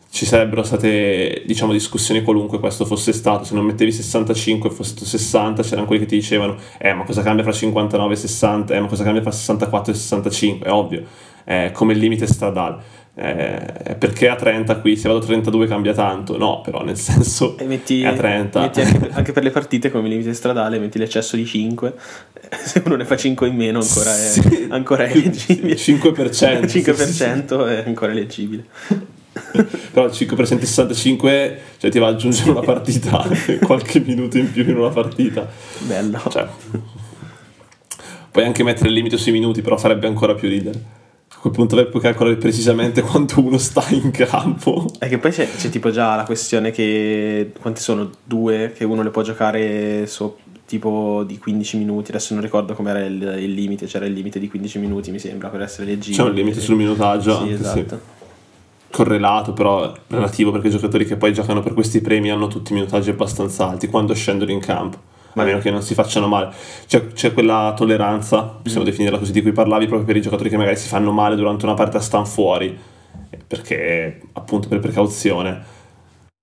[0.10, 2.60] ci sarebbero state diciamo discussioni qualunque.
[2.60, 6.58] Questo fosse stato se non mettevi 65 e fosse 60 c'erano quelli che ti dicevano
[6.78, 9.96] eh ma cosa cambia fra 59 e 60 eh ma cosa cambia fra 64 e
[9.96, 11.04] 65 è ovvio.
[11.46, 13.04] Eh, come limite stradale.
[13.18, 16.38] Eh, perché a 30 qui se vado a 32 cambia tanto.
[16.38, 20.10] No però nel senso e metti, a 30 metti anche, anche, per le partite come
[20.10, 21.94] limite stradale metti l'eccesso di 5
[22.62, 24.68] se uno ne fa 5 in meno ancora è, sì.
[24.70, 25.76] ancora è leggibile.
[25.76, 28.66] 5% 5% sì, è ancora leggibile.
[29.92, 33.26] Però il 5% 65 cioè ti va ad aggiungere una partita
[33.62, 35.50] qualche minuto in più in una partita.
[35.80, 36.22] Bello.
[36.30, 36.48] Cioè,
[38.30, 41.04] puoi anche mettere il limite sui minuti però farebbe ancora più ridere
[41.46, 44.88] quel punto puoi calcolare precisamente quanto uno sta in campo.
[44.98, 49.04] È che poi c'è, c'è, tipo già la questione che quanti sono due che uno
[49.04, 53.86] le può giocare so, tipo di 15 minuti, adesso non ricordo com'era il, il limite,
[53.86, 56.24] c'era il limite di 15 minuti mi sembra per essere leggibile.
[56.24, 57.44] C'è un limite sul minutaggio.
[57.44, 57.78] Sì, esatto.
[57.78, 58.14] Sì.
[58.90, 63.10] Correlato però relativo perché i giocatori che poi giocano per questi premi hanno tutti minutaggi
[63.10, 66.54] abbastanza alti quando scendono in campo a meno che non si facciano male.
[66.88, 68.90] C'è, c'è quella tolleranza, possiamo mm.
[68.90, 71.66] definirla così, di cui parlavi, proprio per i giocatori che magari si fanno male durante
[71.66, 72.78] una partita, stanno fuori,
[73.48, 75.74] perché appunto per precauzione,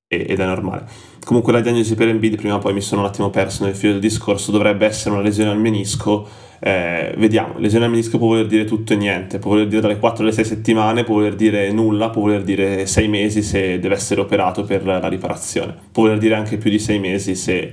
[0.07, 0.85] ed è normale.
[1.25, 3.93] Comunque la diagnosi per Embiid, prima o poi mi sono un attimo perso nel filo
[3.93, 6.29] del discorso, dovrebbe essere una lesione al menisco.
[6.59, 9.99] Eh, vediamo, lesione al menisco può voler dire tutto e niente, può voler dire dalle
[9.99, 13.95] 4 alle 6 settimane, può voler dire nulla, può voler dire 6 mesi se deve
[13.95, 17.73] essere operato per la riparazione, può voler dire anche più di 6 mesi se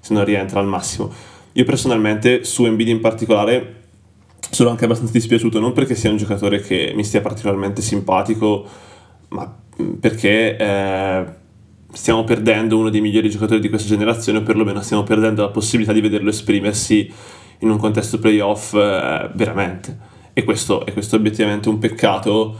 [0.00, 1.10] se non rientra al massimo.
[1.52, 3.74] Io personalmente su Embiid in particolare
[4.50, 8.66] sono anche abbastanza dispiaciuto, non perché sia un giocatore che mi stia particolarmente simpatico,
[9.28, 9.52] ma
[10.00, 11.24] perché eh,
[11.92, 15.92] stiamo perdendo uno dei migliori giocatori di questa generazione, o perlomeno stiamo perdendo la possibilità
[15.92, 17.12] di vederlo esprimersi
[17.60, 20.16] in un contesto playoff eh, veramente.
[20.32, 22.56] E questo, e questo è obiettivamente un peccato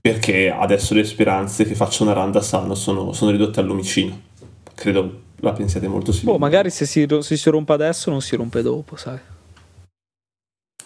[0.00, 4.18] perché adesso le speranze che faccia una randa sano sono, sono ridotte al lumicino.
[4.74, 6.36] Credo la pensiate molto simile.
[6.36, 9.18] Oh, magari se si, se si rompe adesso non si rompe dopo, sai.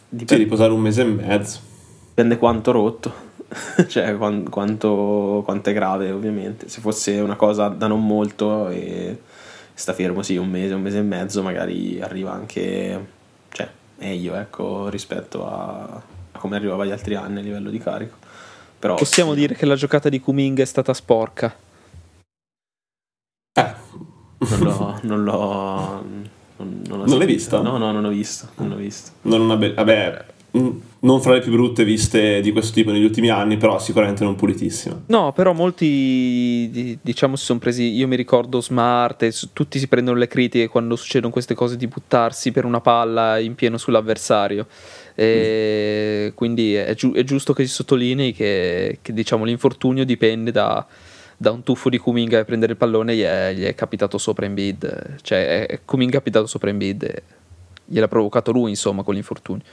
[0.08, 0.34] Dipende.
[0.34, 1.60] Sì, riposare un mese e mezzo.
[2.08, 3.32] Dipende quanto rotto.
[3.88, 6.68] cioè, quanto, quanto, è grave, ovviamente.
[6.68, 9.18] Se fosse una cosa da non molto e
[9.74, 13.06] sta fermo, sì, un mese, un mese e mezzo, magari arriva anche,
[13.50, 18.16] cioè, meglio, ecco, rispetto a, a come arrivava gli altri anni a livello di carico.
[18.78, 19.40] Però, Possiamo sì.
[19.40, 21.63] dire che la giocata di Kuming è stata sporca.
[24.48, 26.04] Non l'ho, non l'ho
[26.56, 27.60] non, non, non l'hai vista?
[27.60, 28.48] No, no, non ho visto.
[28.56, 29.10] Non ho visto.
[29.22, 30.24] Non una be- vabbè,
[31.00, 34.36] non fra le più brutte viste di questo tipo negli ultimi anni, però sicuramente non
[34.36, 35.02] pulitissima.
[35.06, 37.94] No, però molti diciamo si sono presi.
[37.94, 41.88] Io mi ricordo Smart, e tutti si prendono le critiche quando succedono queste cose di
[41.88, 44.66] buttarsi per una palla in pieno sull'avversario.
[45.16, 46.34] E mm.
[46.36, 50.86] Quindi è, giu- è, giusto che si sottolinei che, che diciamo, l'infortunio dipende da
[51.36, 54.46] da un tuffo di Kuminga a prendere il pallone gli è, gli è capitato sopra
[54.46, 57.22] in bid cioè è, Kuminga è capitato sopra in bid e
[57.84, 59.64] gliel'ha provocato lui insomma con l'infortunio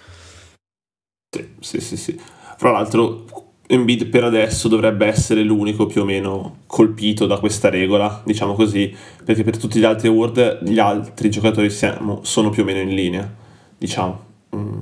[1.30, 2.19] sì sì sì, sì.
[2.58, 8.21] fra l'altro Embiid per adesso dovrebbe essere l'unico più o meno colpito da questa regola,
[8.26, 8.93] diciamo così,
[9.24, 12.93] perché per tutti gli altri award gli altri giocatori siamo, sono più o meno in
[12.93, 13.34] linea,
[13.78, 14.26] diciamo.
[14.54, 14.82] Mm.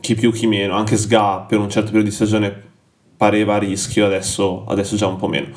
[0.00, 0.76] Chi più, chi meno.
[0.76, 2.62] Anche Sga per un certo periodo di stagione
[3.16, 5.48] pareva a rischio, adesso, adesso già un po' meno.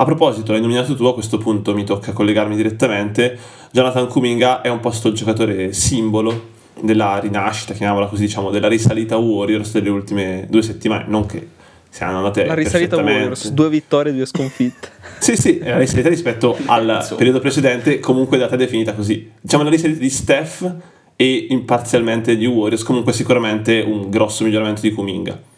[0.00, 3.38] A proposito, l'hai nominato tu, a questo punto mi tocca collegarmi direttamente.
[3.70, 9.18] Jonathan Kuminga è un po' il giocatore simbolo della rinascita, chiamiamola così, diciamo, della risalita
[9.18, 11.48] Warriors delle ultime due settimane, non che
[11.90, 14.88] siano andate La risalita Warriors, due vittorie, due sconfitte.
[15.20, 19.30] sì, sì, è la risalita rispetto al periodo precedente, comunque data definita così.
[19.38, 20.76] Diciamo la risalita di Steph
[21.14, 25.49] e imparzialmente di Warriors, comunque sicuramente un grosso miglioramento di Kuminga.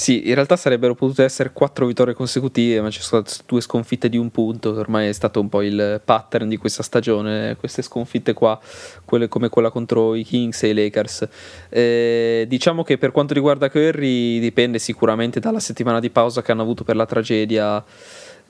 [0.00, 4.08] Sì, in realtà sarebbero potute essere quattro vittorie consecutive, ma ci sono state due sconfitte
[4.08, 8.32] di un punto, ormai è stato un po' il pattern di questa stagione, queste sconfitte
[8.32, 8.58] qua,
[9.04, 11.28] quelle come quella contro i Kings e i Lakers.
[11.68, 16.62] Eh, diciamo che per quanto riguarda Curry dipende sicuramente dalla settimana di pausa che hanno
[16.62, 17.84] avuto per la tragedia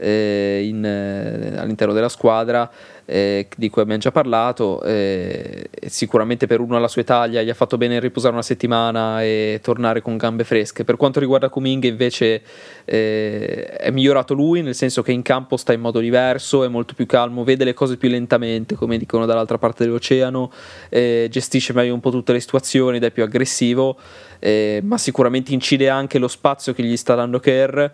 [0.00, 2.70] eh, in, eh, all'interno della squadra
[3.04, 4.82] eh, di cui abbiamo già parlato.
[4.82, 9.60] Eh, sicuramente per uno alla sua Italia gli ha fatto bene riposare una settimana e
[9.62, 10.84] tornare con gambe fresche.
[10.84, 12.42] Per quanto riguarda Kuminga invece
[12.84, 16.94] eh, è migliorato lui, nel senso che in campo sta in modo diverso, è molto
[16.94, 20.50] più calmo, vede le cose più lentamente, come dicono dall'altra parte dell'oceano,
[20.88, 23.98] eh, gestisce meglio un po' tutte le situazioni ed è più aggressivo.
[24.82, 27.90] Ma sicuramente incide anche lo spazio che gli sta dando Kerr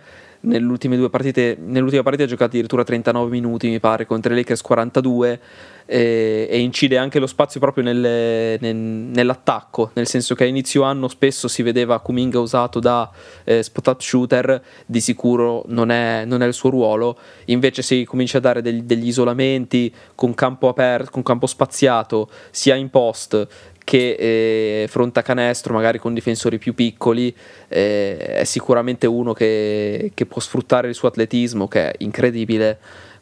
[0.46, 4.62] nell'ultima due partite, nell'ultima partita ha giocato addirittura 39 minuti, mi pare, contro i Lakers
[4.62, 5.40] 42
[5.86, 10.82] e, e incide anche lo spazio proprio nel, nel, nell'attacco, nel senso che a inizio
[10.82, 13.10] anno spesso si vedeva Kuminga usato da
[13.44, 18.04] eh, spot up shooter, di sicuro non è, non è, il suo ruolo, invece se
[18.04, 23.74] comincia a dare degli, degli isolamenti con campo aperto, con campo spaziato, sia in post
[23.86, 27.32] che eh, fronte a canestro, magari con difensori più piccoli,
[27.68, 32.76] eh, è sicuramente uno che, che, può sfruttare il suo atletismo, che è incredibile,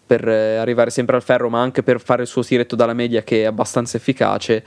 [0.07, 3.23] per eh, arrivare sempre al ferro, ma anche per fare il suo tiretto dalla media
[3.23, 4.65] che è abbastanza efficace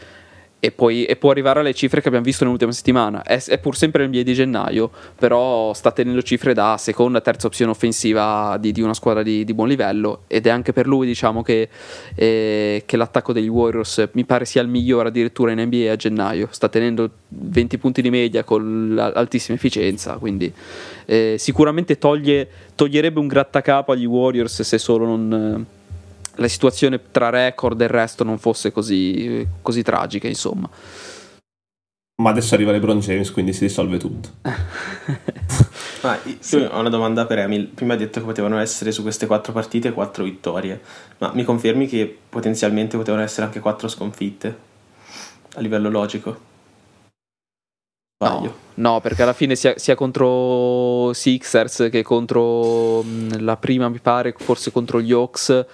[0.59, 3.21] e, poi, e può arrivare alle cifre che abbiamo visto nell'ultima settimana.
[3.21, 7.71] È, è pur sempre nel di gennaio, però sta tenendo cifre da seconda, terza opzione
[7.71, 11.43] offensiva di, di una squadra di, di, buon livello ed è anche per lui diciamo
[11.43, 11.69] che,
[12.15, 16.47] eh, che, l'attacco degli Warriors mi pare sia il migliore addirittura in NBA a gennaio.
[16.51, 20.51] Sta tenendo 20 punti di media con altissima efficienza, quindi
[21.05, 25.65] eh, sicuramente toglie, toglierebbe un grattacapo agli Warriors se solo non
[26.37, 30.69] la situazione tra record e il resto non fosse così, così tragica, insomma.
[32.19, 34.29] Ma adesso arriva LeBron James, quindi si risolve tutto.
[36.01, 36.55] ah, sì.
[36.55, 37.67] ho una domanda per Emil.
[37.67, 40.81] Prima hai detto che potevano essere su queste quattro partite quattro vittorie,
[41.19, 44.57] ma mi confermi che potenzialmente potevano essere anche quattro sconfitte?
[45.55, 46.45] A livello logico?
[48.19, 53.05] No, no, perché alla fine sia, sia, contro Sixers che contro
[53.37, 55.65] la prima, mi pare, forse contro gli Hawks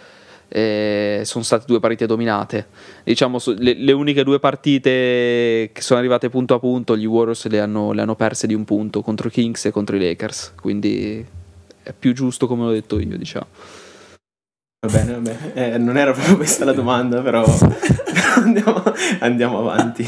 [0.55, 2.67] eh, sono state due partite dominate.
[3.03, 7.59] Diciamo, le, le, uniche due partite che sono arrivate punto a punto, gli Warriors le
[7.59, 10.53] hanno, le hanno perse di un punto contro i Kings e contro i Lakers.
[10.61, 11.25] Quindi
[11.81, 13.47] è più giusto come l'ho detto io, diciamo.
[14.85, 15.53] Va bene, va bene.
[15.55, 17.43] Eh, non era proprio questa la domanda, però
[18.37, 18.83] andiamo,
[19.21, 20.07] andiamo avanti.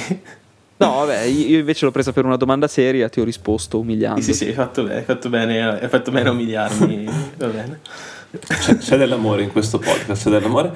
[0.77, 4.21] No, vabbè, io invece l'ho presa per una domanda seria, ti ho risposto umiliando.
[4.21, 7.05] Sì, sì, sì, hai fatto bene, hai fatto bene, hai fatto bene a umiliarmi,
[7.37, 7.79] va bene.
[8.39, 10.73] C'è, c'è, dell'amore in questo podcast, c'è dell'amore.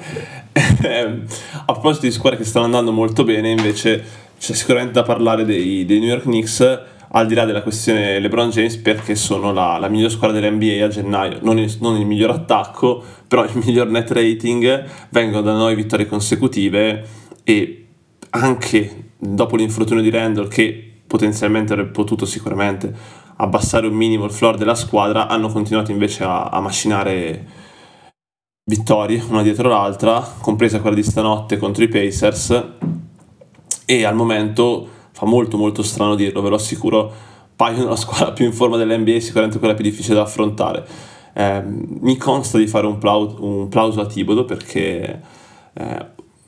[0.82, 1.24] Ehm,
[1.66, 4.02] a proposito di squadre che stanno andando molto bene, invece
[4.38, 6.80] c'è sicuramente da parlare dei, dei New York Knicks,
[7.12, 10.88] al di là della questione LeBron James, perché sono la, la miglior squadra dell'NBA a
[10.88, 15.74] gennaio, non il, non il, miglior attacco, però il miglior net rating, vengono da noi
[15.74, 17.04] vittorie consecutive
[17.44, 17.86] e
[18.30, 22.94] anche dopo l'infortunio di Randall, che potenzialmente avrebbe potuto sicuramente
[23.40, 27.46] abbassare un minimo il floor della squadra, hanno continuato invece a, a macinare
[28.64, 32.64] vittorie una dietro l'altra, compresa quella di stanotte contro i Pacers
[33.84, 37.12] e al momento fa molto molto strano dirlo, ve lo assicuro,
[37.56, 40.86] paiono la squadra più in forma dell'NBA, sicuramente quella più difficile da affrontare.
[41.32, 45.20] Eh, mi consta di fare un, plau- un plauso a Tibodo perché
[45.72, 46.06] eh,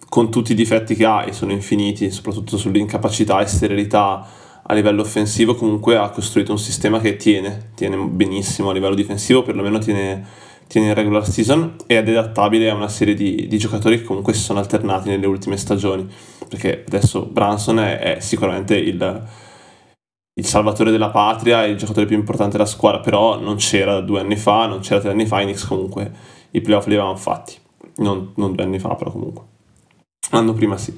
[0.08, 4.26] con tutti i difetti che ha, e sono infiniti, soprattutto sull'incapacità e sterilità
[4.64, 9.42] a livello offensivo comunque ha costruito un sistema che tiene, tiene benissimo a livello difensivo,
[9.42, 10.24] perlomeno tiene,
[10.68, 14.34] tiene in regular season ed è adattabile a una serie di, di, giocatori che comunque
[14.34, 16.08] si sono alternati nelle ultime stagioni,
[16.48, 19.26] perché adesso Branson è, è sicuramente il,
[20.34, 24.36] il salvatore della patria, il giocatore più importante della squadra, però non c'era due anni
[24.36, 26.10] fa, non c'era tre anni fa, Knicks comunque
[26.52, 27.56] i playoff li avevano fatti,
[27.96, 29.44] non, non due anni fa però comunque,
[30.30, 30.96] l'anno prima sì.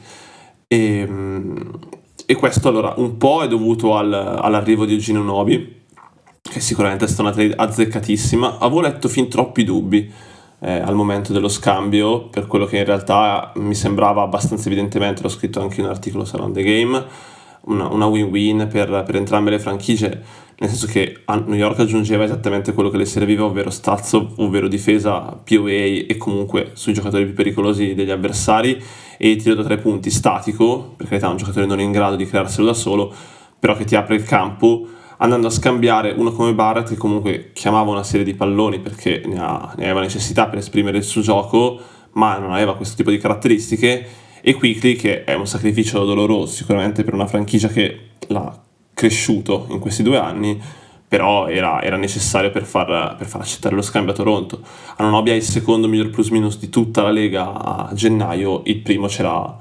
[0.66, 1.78] E, ehm,
[2.26, 5.82] e questo allora un po' è dovuto al, all'arrivo di Eugenio Nobi,
[6.40, 8.58] che sicuramente è stata una trade azzeccatissima.
[8.58, 10.10] Avevo letto fin troppi dubbi
[10.60, 15.28] eh, al momento dello scambio, per quello che in realtà mi sembrava abbastanza evidentemente, l'ho
[15.28, 17.04] scritto anche in un articolo su Around the Game,
[17.66, 20.22] una, una win-win per, per, entrambe le franchigie,
[20.56, 24.68] nel senso che a New York aggiungeva esattamente quello che le serviva, ovvero stazzo, ovvero
[24.68, 28.82] difesa, POA e comunque sui giocatori più pericolosi degli avversari.
[29.16, 32.66] E tiro da tre punti statico, per carità un giocatore non in grado di crearselo
[32.66, 33.12] da solo,
[33.58, 34.86] però che ti apre il campo
[35.18, 39.38] andando a scambiare uno come Barrett che comunque chiamava una serie di palloni perché ne,
[39.38, 41.80] ha, ne aveva necessità per esprimere il suo gioco,
[42.12, 44.06] ma non aveva questo tipo di caratteristiche,
[44.40, 48.62] e Quickly che è un sacrificio doloroso sicuramente per una franchigia che l'ha
[49.04, 50.58] cresciuto in questi due anni,
[51.06, 54.60] però era, era necessario per far, per far, accettare lo scambio a Toronto.
[54.96, 59.06] Anonobia è il secondo miglior plus minus di tutta la Lega a gennaio, il primo
[59.06, 59.56] c'era,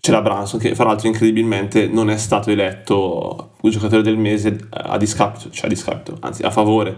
[0.00, 5.48] c'era Branson che fra l'altro incredibilmente non è stato eletto giocatore del mese a discapito,
[5.50, 6.96] cioè a discapito, anzi a favore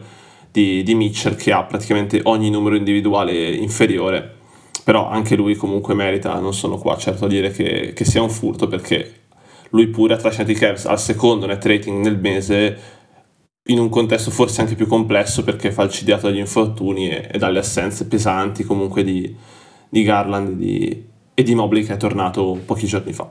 [0.50, 4.36] di, di Mitchell che ha praticamente ogni numero individuale inferiore,
[4.82, 8.30] però anche lui comunque merita, non sono qua certo a dire che, che sia un
[8.30, 9.23] furto perché
[9.74, 12.78] lui pure ha trascinato Cavs al secondo net rating nel mese
[13.68, 18.06] in un contesto forse anche più complesso perché falcidiato dagli infortuni e, e dalle assenze
[18.06, 19.34] pesanti comunque di,
[19.88, 21.04] di Garland di,
[21.34, 23.28] e di Mobley che è tornato pochi giorni fa.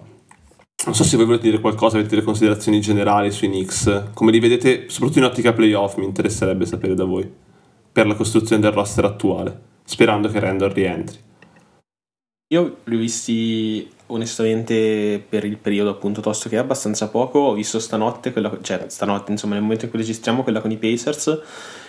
[0.85, 4.39] Non so se voi volete dire qualcosa, avete delle considerazioni generali sui Knicks, come li
[4.39, 7.31] vedete soprattutto in ottica playoff mi interesserebbe sapere da voi,
[7.91, 11.17] per la costruzione del roster attuale, sperando che Randall rientri.
[12.53, 17.39] Io li ho visti onestamente per il periodo appunto tosto che è abbastanza poco.
[17.39, 20.77] Ho visto stanotte, quella, cioè stanotte insomma nel momento in cui registriamo quella con i
[20.77, 21.41] Pacers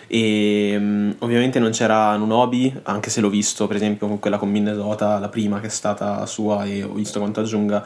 [0.06, 4.50] e um, ovviamente non c'era Nunobi, anche se l'ho visto per esempio con quella con
[4.50, 7.84] Minnesota, la prima che è stata sua e ho visto quanto aggiunga.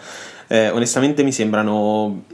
[0.49, 2.25] eh, onestamente mi sembrano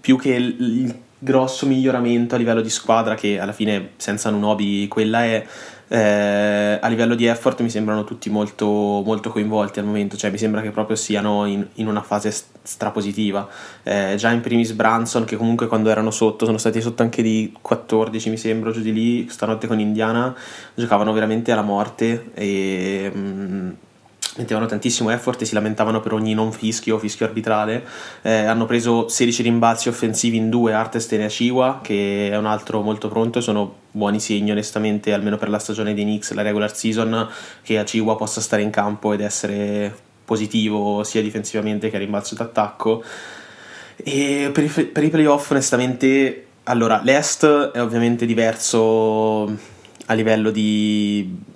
[0.00, 4.86] più che il, il grosso miglioramento a livello di squadra che alla fine senza Nunobi
[4.86, 5.44] quella è
[5.88, 10.38] eh, a livello di effort mi sembrano tutti molto, molto, coinvolti al momento, cioè mi
[10.38, 13.48] sembra che proprio siano in, in una fase strapositiva.
[13.82, 17.54] Eh, già in primis Branson, che comunque quando erano sotto, sono stati sotto anche di
[17.60, 20.34] 14 mi sembra, giù di lì, stanotte con Indiana,
[20.74, 23.10] giocavano veramente alla morte e...
[23.14, 23.70] Mh, mm,
[24.36, 27.84] mettevano tantissimo effort e si lamentavano per ogni non fischio fischio arbitrale.
[28.22, 32.80] Eh, hanno preso 16 rimbalzi offensivi in due, Artesten e Aciwa, che è un altro
[32.82, 36.74] molto pronto e sono buoni segni onestamente, almeno per la stagione dei Knicks, la regular
[36.74, 37.28] season,
[37.62, 43.02] che Aciwa possa stare in campo ed essere positivo sia difensivamente che a rimbalzo d'attacco.
[43.96, 49.44] E per i, per i playoff onestamente, allora, l'Est è ovviamente diverso
[50.08, 51.54] a livello di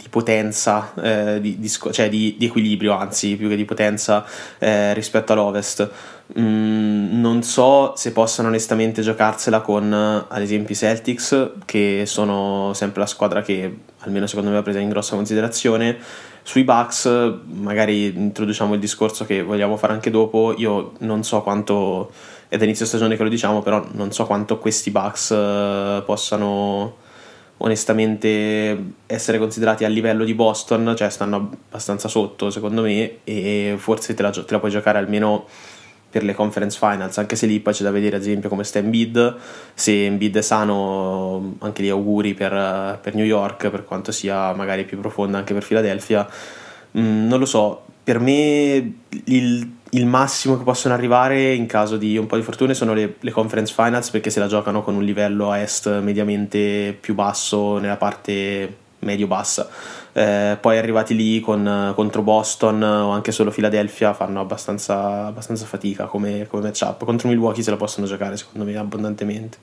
[0.00, 4.24] di potenza, eh, di, di, cioè di, di, equilibrio, anzi, più che di potenza
[4.58, 5.90] eh, rispetto all'Ovest.
[6.38, 13.00] Mm, non so se possano onestamente giocarsela con, ad esempio, i Celtics, che sono sempre
[13.00, 15.98] la squadra che, almeno secondo me, ha preso in grossa considerazione.
[16.42, 20.54] Sui Bucks, magari introduciamo il discorso che vogliamo fare anche dopo.
[20.56, 22.10] Io non so quanto,
[22.48, 27.08] è da inizio stagione che lo diciamo, però non so quanto questi Bucks eh, possano
[27.62, 34.14] onestamente essere considerati a livello di Boston, cioè stanno abbastanza sotto secondo me e forse
[34.14, 35.46] te la, te la puoi giocare almeno
[36.10, 38.80] per le conference finals, anche se lì poi c'è da vedere ad esempio come sta
[38.80, 39.36] Embiid,
[39.74, 44.84] se Embiid è sano anche lì auguri per, per New York, per quanto sia magari
[44.84, 46.28] più profonda anche per Philadelphia,
[46.98, 48.92] mm, non lo so, per me
[49.26, 53.16] il il massimo che possono arrivare in caso di un po' di fortuna sono le,
[53.18, 57.78] le, conference finals perché se la giocano con un livello a est mediamente più basso
[57.78, 59.68] nella parte medio-bassa.
[60.12, 66.04] Eh, poi arrivati lì con, contro Boston o anche solo Philadelphia fanno abbastanza, abbastanza fatica
[66.04, 67.04] come, come matchup.
[67.04, 69.58] Contro Milwaukee se la possono giocare secondo me abbondantemente.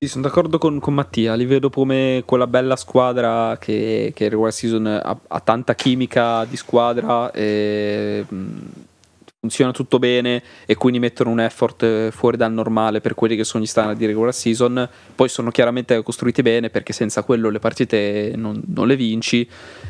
[0.00, 4.52] Sì, sono d'accordo con, con, Mattia, li vedo come quella bella squadra che, che regular
[4.52, 8.24] season ha, ha, tanta chimica di squadra, e,
[9.40, 13.64] funziona tutto bene e quindi mettono un effort fuori dal normale per quelli che sono
[13.64, 18.34] gli standard di regular season, poi sono chiaramente costruiti bene perché senza quello le partite
[18.36, 19.48] non, non le vinci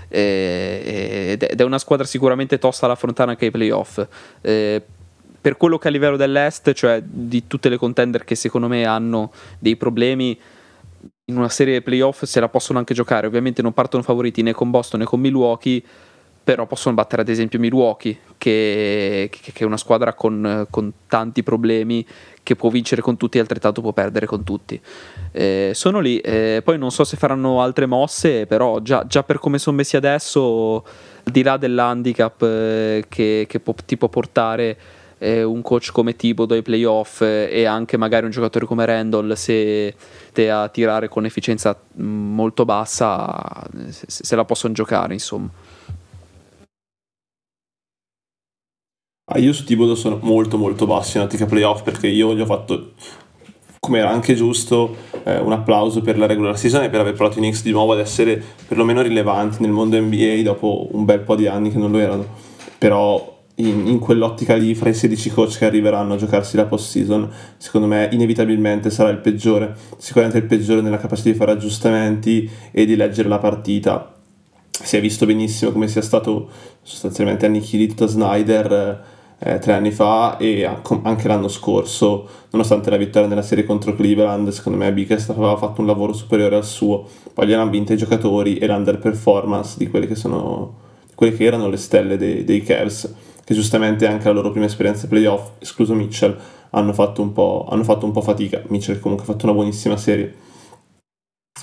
[0.08, 4.06] e, ed è una squadra sicuramente tosta da affrontare anche ai playoff.
[4.40, 4.82] Eh,
[5.48, 9.32] per quello che a livello dell'Est, cioè di tutte le contender che secondo me hanno
[9.58, 10.38] dei problemi,
[11.24, 13.26] in una serie playoff se la possono anche giocare.
[13.26, 15.82] Ovviamente non partono favoriti né con Boston né con Milwaukee,
[16.44, 21.42] però possono battere ad esempio Milwaukee, che, che, che è una squadra con, con, tanti
[21.42, 22.06] problemi,
[22.42, 24.78] che può vincere con tutti e altrettanto può perdere con tutti.
[25.32, 29.38] Eh, sono lì, eh, poi non so se faranno altre mosse, però già, già per
[29.38, 30.84] come sono messi adesso,
[31.22, 36.16] al di là dell'handicap eh, che, che può, ti può portare eh, un coach come
[36.16, 39.94] Thibodeau ai playoff eh, e anche magari un giocatore come Randall se
[40.32, 45.48] te a tirare con efficienza mm, molto bassa se, se la possono giocare insomma.
[49.30, 52.46] Ah, io su Thibodeau sono molto molto bassi in ottica playoff perché io gli ho
[52.46, 52.92] fatto
[53.78, 57.38] come era anche giusto eh, un applauso per la regular season e per aver portato
[57.38, 61.36] i Knicks di nuovo ad essere perlomeno rilevanti nel mondo NBA dopo un bel po'
[61.36, 62.26] di anni che non lo erano.
[62.78, 66.90] Però in, in, quell'ottica lì fra i 16 coach che arriveranno a giocarsi la post
[66.90, 69.74] season secondo me inevitabilmente sarà il peggiore.
[69.96, 74.14] Sicuramente il peggiore nella capacità di fare aggiustamenti e di leggere la partita.
[74.70, 76.48] Si è visto benissimo come sia stato
[76.82, 79.04] sostanzialmente annichilito da Snyder
[79.40, 84.48] eh, tre anni fa e anche l'anno scorso nonostante la vittoria nella serie contro Cleveland
[84.48, 87.06] secondo me Biggest aveva fatto un lavoro superiore al suo.
[87.34, 91.68] Poi gli hanno vinto i giocatori e l'underperformance di quelle che sono quelle che erano
[91.68, 93.12] le stelle dei, dei Cavs
[93.48, 96.36] che giustamente anche la loro prima esperienza playoff, escluso Mitchell,
[96.68, 98.60] hanno fatto un po', fatto un po fatica.
[98.66, 100.34] Mitchell comunque ha fatto una buonissima serie.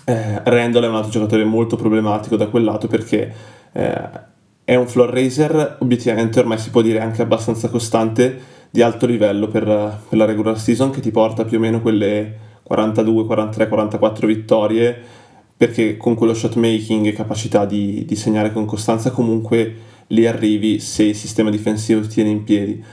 [0.04, 3.32] Eh, Randall è un altro giocatore molto problematico da quel lato perché
[3.72, 4.10] eh,
[4.64, 8.36] è un floor raiser, obiettivamente ormai si può dire anche abbastanza costante,
[8.72, 9.64] di alto livello per,
[10.10, 15.02] per la regular season, che ti porta più o meno quelle 42, 43, 44 vittorie,
[15.56, 20.80] perché con quello shot making e capacità di, di segnare con costanza comunque lì arrivi
[20.80, 22.84] se il sistema difensivo ti tiene in piedi.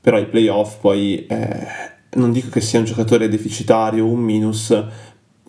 [0.00, 1.66] Però ai playoff poi eh,
[2.12, 4.84] non dico che sia un giocatore deficitario un minus,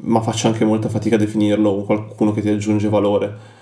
[0.02, 3.60] ma faccio anche molta fatica a definirlo un qualcuno che ti aggiunge valore.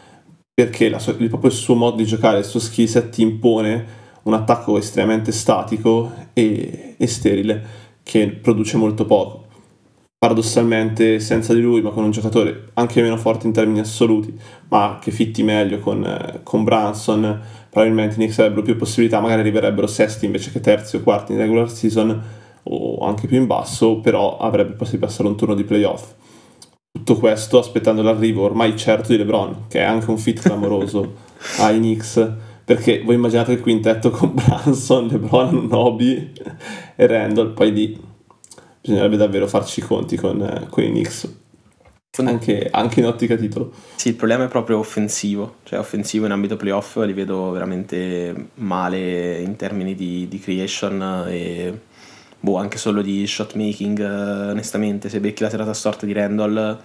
[0.53, 4.33] Perché sua, proprio il suo modo di giocare, il suo skill set ti impone un
[4.33, 9.48] attacco estremamente statico e, e sterile che produce molto poco.
[10.19, 14.99] Paradossalmente senza di lui, ma con un giocatore anche meno forte in termini assoluti, ma
[15.01, 19.87] che fitti meglio con, eh, con Branson, probabilmente i Knicks avrebbero più possibilità, magari arriverebbero
[19.87, 22.21] sesti invece che terzi o quarti in regular season
[22.63, 26.13] o anche più in basso, però avrebbe possibilità di passare un turno di playoff.
[26.91, 31.13] Tutto questo aspettando l'arrivo ormai certo di LeBron, che è anche un fit clamoroso
[31.59, 32.29] ai Knicks,
[32.65, 36.33] perché voi immaginate il quintetto con Branson, LeBron, Nobi
[36.97, 38.07] e Randall, poi lì
[38.81, 41.37] bisognerebbe davvero farci i conti con, eh, con i Knicks.
[42.17, 43.71] Anche, anche, in ottica titolo.
[43.95, 49.39] Sì, il problema è proprio offensivo, cioè offensivo in ambito playoff li vedo veramente male
[49.39, 51.79] in termini di, di creation e
[52.39, 56.79] boh, anche solo di shot making, eh, onestamente, se becchi la serata storta di Randall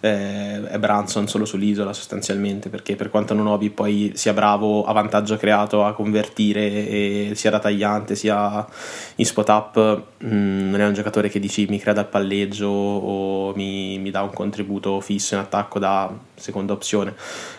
[0.00, 4.92] eh, è Branson solo sull'isola sostanzialmente perché per quanto non Obi poi sia bravo a
[4.92, 8.66] vantaggio creato a convertire e sia da tagliante sia
[9.16, 12.68] in spot up mh, mm, non è un giocatore che dici mi crea dal palleggio
[12.68, 17.14] o mi, mi, dà un contributo fisso in attacco da seconda opzione.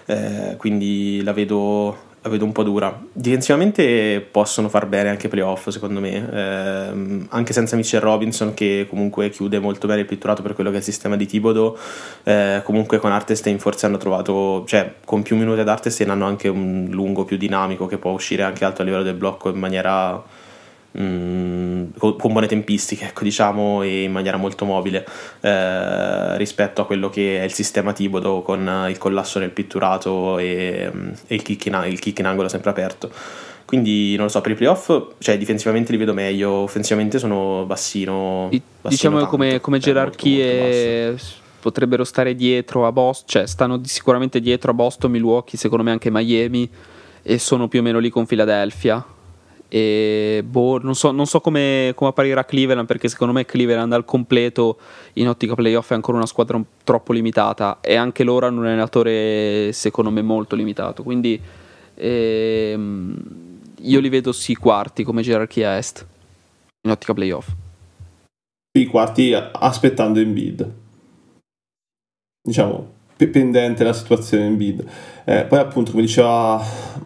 [0.05, 3.01] Eh, quindi la vedo la vedo un po' dura.
[3.11, 9.29] Difensivamente possono far bene anche playoff, secondo me, eh, anche senza Mitchell Robinson che comunque
[9.31, 11.77] chiude molto bene il pitturato per quello che è il sistema di Tibodo.
[12.23, 16.47] Eh, comunque con Artestein forse hanno trovato, cioè con più minuti ad Artestein hanno anche
[16.47, 20.23] un lungo più dinamico che può uscire anche alto a livello del blocco in maniera
[20.99, 25.05] Mm, con buone tempistiche, ecco, diciamo, e in maniera molto mobile
[25.39, 30.91] eh, rispetto a quello che è il sistema Tibodo con il collasso nel pitturato e,
[31.27, 33.09] e il, kick in, il, kick in, angolo sempre aperto.
[33.63, 38.49] Quindi non lo so, per i playoff, cioè difensivamente li vedo meglio, offensivamente sono bassino.
[38.49, 41.25] bassino diciamo tanto, come, come gerarchie molto, molto
[41.61, 46.09] potrebbero stare dietro a Boston, cioè stanno sicuramente dietro a Boston, Milwaukee, secondo me anche
[46.11, 46.69] Miami
[47.21, 49.05] e sono più o meno lì con Philadelphia
[49.73, 54.03] e boh, non so, non so come, come, apparirà Cleveland perché secondo me Cleveland al
[54.03, 54.77] completo
[55.13, 58.65] in ottica playoff è ancora una squadra un, troppo limitata e anche loro hanno un
[58.65, 61.03] allenatore secondo me molto limitato.
[61.03, 61.39] Quindi
[61.95, 63.15] ehm,
[63.79, 66.05] io li vedo sì quarti come gerarchia est
[66.81, 67.47] in ottica playoff.
[68.77, 70.69] I quarti aspettando in bid.
[72.41, 74.85] Diciamo, pendente la situazione in bid.
[75.23, 76.61] Eh, poi appunto come diceva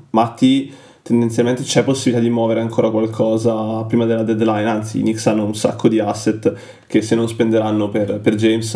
[0.09, 5.45] Matti tendenzialmente c'è possibilità di muovere ancora qualcosa prima della deadline, anzi i Knicks hanno
[5.45, 6.51] un sacco di asset
[6.88, 8.72] che se non spenderanno per, per James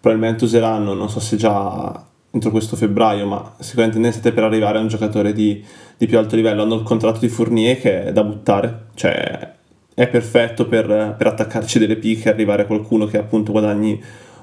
[0.00, 4.78] probabilmente useranno, non so se già entro questo febbraio, ma sicuramente ne siete per arrivare
[4.78, 5.62] a un giocatore di,
[5.98, 6.62] di, più alto livello.
[6.62, 9.52] Hanno il contratto di Fournier che è da buttare, cioè
[9.92, 14.02] è perfetto per, per attaccarci delle pick e arrivare a qualcuno che appunto guadagni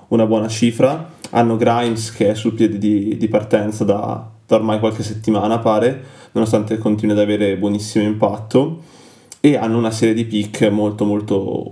[0.10, 1.10] una buona cifra.
[1.32, 6.04] Hanno Grimes che è sul piede di, di partenza da, da ormai qualche settimana, pare
[6.34, 9.00] nonostante continui ad avere buonissimo impatto.
[9.40, 11.72] E hanno una serie di pick molto molto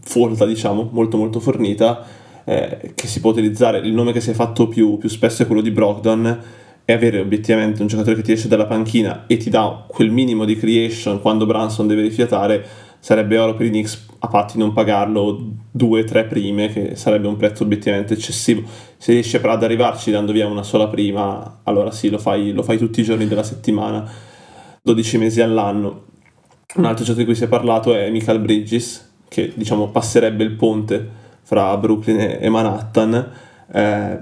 [0.00, 2.04] folta diciamo molto molto fornita
[2.44, 3.78] eh, che si può utilizzare.
[3.78, 6.40] Il nome che si è fatto più, più spesso è quello di Brogdon
[6.84, 10.44] e avere obiettivamente un giocatore che ti esce dalla panchina e ti dà quel minimo
[10.44, 12.64] di creation quando Branson deve rifiatare
[13.06, 15.38] sarebbe oro per i Knicks a patti non pagarlo
[15.70, 18.64] due, tre prime che sarebbe un prezzo obiettivamente eccessivo.
[18.96, 22.64] Se riesci però ad arrivarci dando via una sola prima allora sì lo fai, lo
[22.64, 24.10] fai tutti i giorni della settimana
[24.82, 26.06] 12 mesi all'anno.
[26.74, 30.56] Un altro giocatore di cui si è parlato è Michael Bridges che diciamo passerebbe il
[30.56, 31.08] ponte
[31.42, 33.32] fra Brooklyn e Manhattan.
[33.72, 34.18] Eh,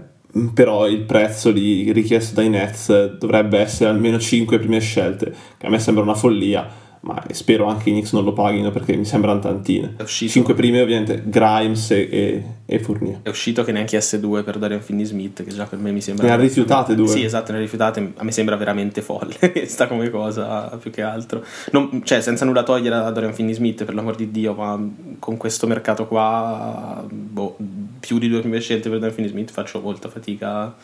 [0.53, 5.71] però il prezzo lì richiesto dai Nets dovrebbe essere almeno 5 prime scelte che a
[5.71, 9.39] me sembra una follia ma spero anche i Knicks non lo paghino perché mi sembrano
[9.39, 9.95] tantine.
[10.01, 10.33] Uscito...
[10.33, 13.19] 5 prime ovviamente Grimes e, e, Fournier.
[13.23, 16.27] È uscito che neanche S2 per Darian Finney-Smith, che già per me mi sembra...
[16.27, 17.09] Ne ha rifiutate due.
[17.09, 19.37] Sì, esatto, ne ha rifiutate, a me sembra veramente folle,
[19.69, 21.45] sta come cosa più che altro.
[21.73, 24.81] Non, cioè, senza nulla togliere a Dorian Finney-Smith, per l'amor di Dio, ma
[25.19, 27.57] con questo mercato qua, boh,
[28.01, 30.75] più di due prime scelte per Dorian Finney-Smith faccio molta fatica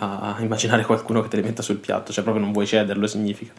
[0.00, 3.52] a immaginare qualcuno che te le metta sul piatto, cioè proprio non vuoi cederlo significa.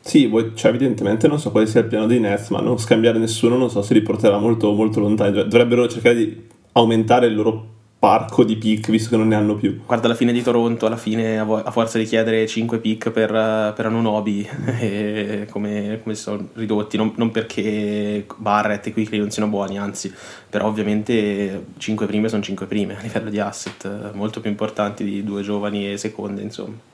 [0.00, 3.56] Sì, cioè, evidentemente non so quale sia il piano dei Nets, ma non scambiare nessuno
[3.56, 5.32] non so se li porterà molto, molto lontani.
[5.32, 9.82] Dovrebbero cercare di aumentare il loro parco di pick visto che non ne hanno più.
[9.84, 13.86] Guarda la fine di Toronto, alla fine a forza di chiedere 5 pick per, per
[13.86, 14.48] Anunobi,
[15.50, 20.10] come, come sono ridotti, non, non, perché Barrett e Quickly non siano buoni, anzi,
[20.48, 25.22] però ovviamente 5 prime sono 5 prime a livello di asset, molto più importanti di
[25.22, 26.89] due giovani e seconde, insomma.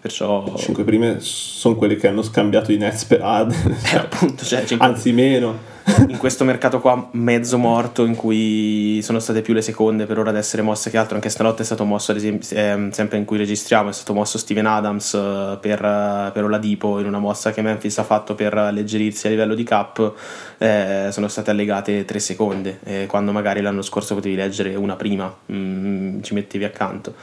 [0.00, 0.54] Perciò...
[0.56, 3.52] 5 prime sono quelli che hanno scambiato i Nets per Ad,
[3.92, 4.86] eh, appunto, cioè, 5...
[4.86, 5.68] anzi meno.
[6.08, 10.30] In questo mercato qua mezzo morto in cui sono state più le seconde per ora
[10.30, 13.24] ad essere mosse che altro, anche stanotte è stato mosso ad esempio, eh, sempre in
[13.24, 17.52] cui registriamo, è stato mosso Steven Adams eh, per, eh, per Oladipo in una mossa
[17.52, 20.12] che Memphis ha fatto per alleggerirsi a livello di cap,
[20.58, 25.32] eh, sono state allegate tre seconde, eh, quando magari l'anno scorso potevi leggere una prima,
[25.52, 27.14] mm, ci mettevi accanto.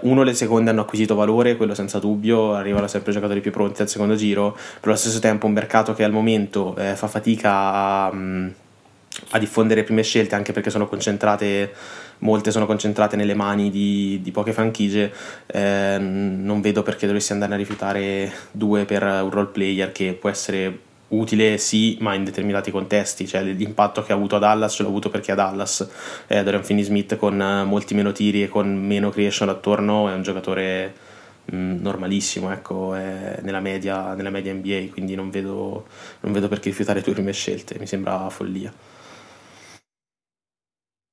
[0.00, 3.88] Uno, le seconde hanno acquisito valore, quello senza dubbio, arrivano sempre giocatori più pronti al
[3.88, 9.38] secondo giro, però allo stesso tempo un mercato che al momento fa fatica a, a
[9.38, 11.72] diffondere prime scelte anche perché sono concentrate
[12.18, 15.12] molte sono concentrate nelle mani di, di poche franchigie
[15.46, 20.28] eh, non vedo perché dovessi andare a rifiutare due per un role player che può
[20.28, 23.26] essere utile sì ma in determinati contesti.
[23.26, 25.88] Cioè l'impatto che ha avuto a Dallas ce l'ha avuto perché a Dallas
[26.26, 27.36] eh, Dorian Finney-Smith con
[27.66, 31.06] molti meno tiri e con meno creation attorno è un giocatore
[31.50, 35.86] normalissimo ecco, nella, media, nella media NBA, quindi non vedo,
[36.20, 38.72] non vedo perché rifiutare le tue prime scelte, mi sembra follia.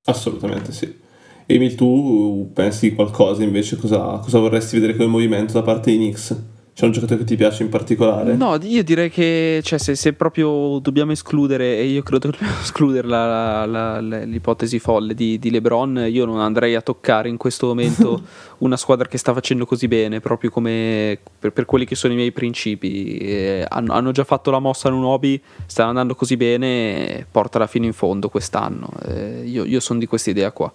[0.08, 1.00] Assolutamente sì.
[1.48, 3.76] Emil, tu pensi qualcosa invece?
[3.78, 6.55] Cosa, cosa vorresti vedere come movimento da parte di Knicks?
[6.76, 8.36] C'è un giocatore che ti piace in particolare?
[8.36, 12.60] No, io direi che cioè, se, se, proprio dobbiamo escludere, e io credo che dobbiamo
[12.60, 17.38] escludere la, la, la, l'ipotesi folle di, di, LeBron, io non andrei a toccare in
[17.38, 18.22] questo momento
[18.60, 22.18] una squadra che sta facendo così bene, proprio come per, per quelli che sono i
[22.18, 23.20] miei principi.
[23.20, 27.68] Eh, hanno, hanno, già fatto la mossa in un hobby, stanno andando così bene, portala
[27.68, 28.90] fino in fondo quest'anno.
[29.06, 30.70] Eh, io, io sono di questa idea qua.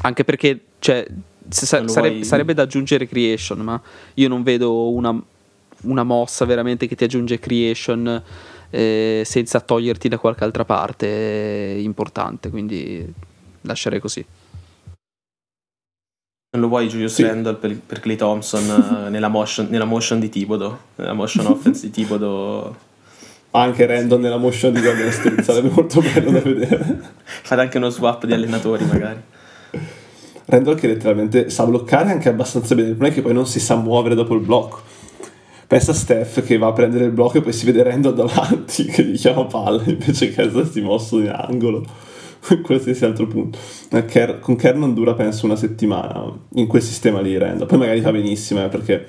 [0.00, 1.06] Anche perché, cioè,
[1.48, 2.24] Sare- vuoi...
[2.24, 3.80] sarebbe da aggiungere creation, ma
[4.14, 5.20] io non vedo una,
[5.82, 8.22] una mossa veramente che ti aggiunge creation
[8.70, 13.12] eh, senza toglierti da qualche altra parte eh, importante, quindi
[13.60, 14.24] lascerei così.
[16.54, 17.22] Non lo vuoi Julius sì.
[17.22, 21.82] Randall per, per Clay Thompson eh, nella, motion, nella, motion, di Tibodo, nella motion offense
[21.82, 22.92] di Tibodo?
[23.50, 27.00] Anche Randall nella motion di Golden State sarebbe molto bello da vedere.
[27.24, 29.20] Fare anche uno swap di allenatori magari.
[30.46, 33.76] Randall che letteralmente sa bloccare anche abbastanza bene, problema è che poi non si sa
[33.76, 34.80] muovere dopo il blocco.
[35.66, 38.84] Pensa a Steph che va a prendere il blocco e poi si vede Randall davanti
[38.84, 41.84] che gli chiama palla invece che essersi mosso in angolo.
[42.62, 43.58] Qualsiasi altro punto.
[43.90, 47.66] Eh, con Kerr non dura penso una settimana in quel sistema lì Randall.
[47.66, 49.06] Poi magari fa benissimo eh, perché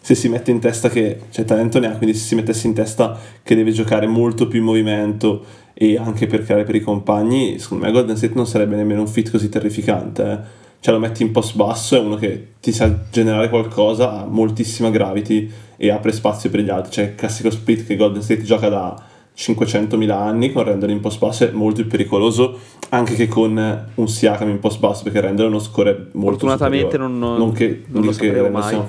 [0.00, 2.72] se si mette in testa che cioè, talento ne ha, quindi se si mettesse in
[2.72, 7.58] testa che deve giocare molto più in movimento e anche per creare per i compagni,
[7.58, 10.22] secondo me Golden State non sarebbe nemmeno un fit così terrificante.
[10.22, 14.24] Eh cioè lo metti in post basso, è uno che ti sa generare qualcosa, ha
[14.24, 16.92] moltissima gravity e apre spazio per gli altri.
[16.92, 19.02] Cioè il classico split che Golden State gioca da
[19.36, 22.58] 500.000 anni con Randall in post basso è molto più pericoloso
[22.88, 27.18] anche che con un Siakam in post basso perché Randall non score molto Fortunatamente non,
[27.18, 28.28] non, che, non lo che.
[28.30, 28.86] Un...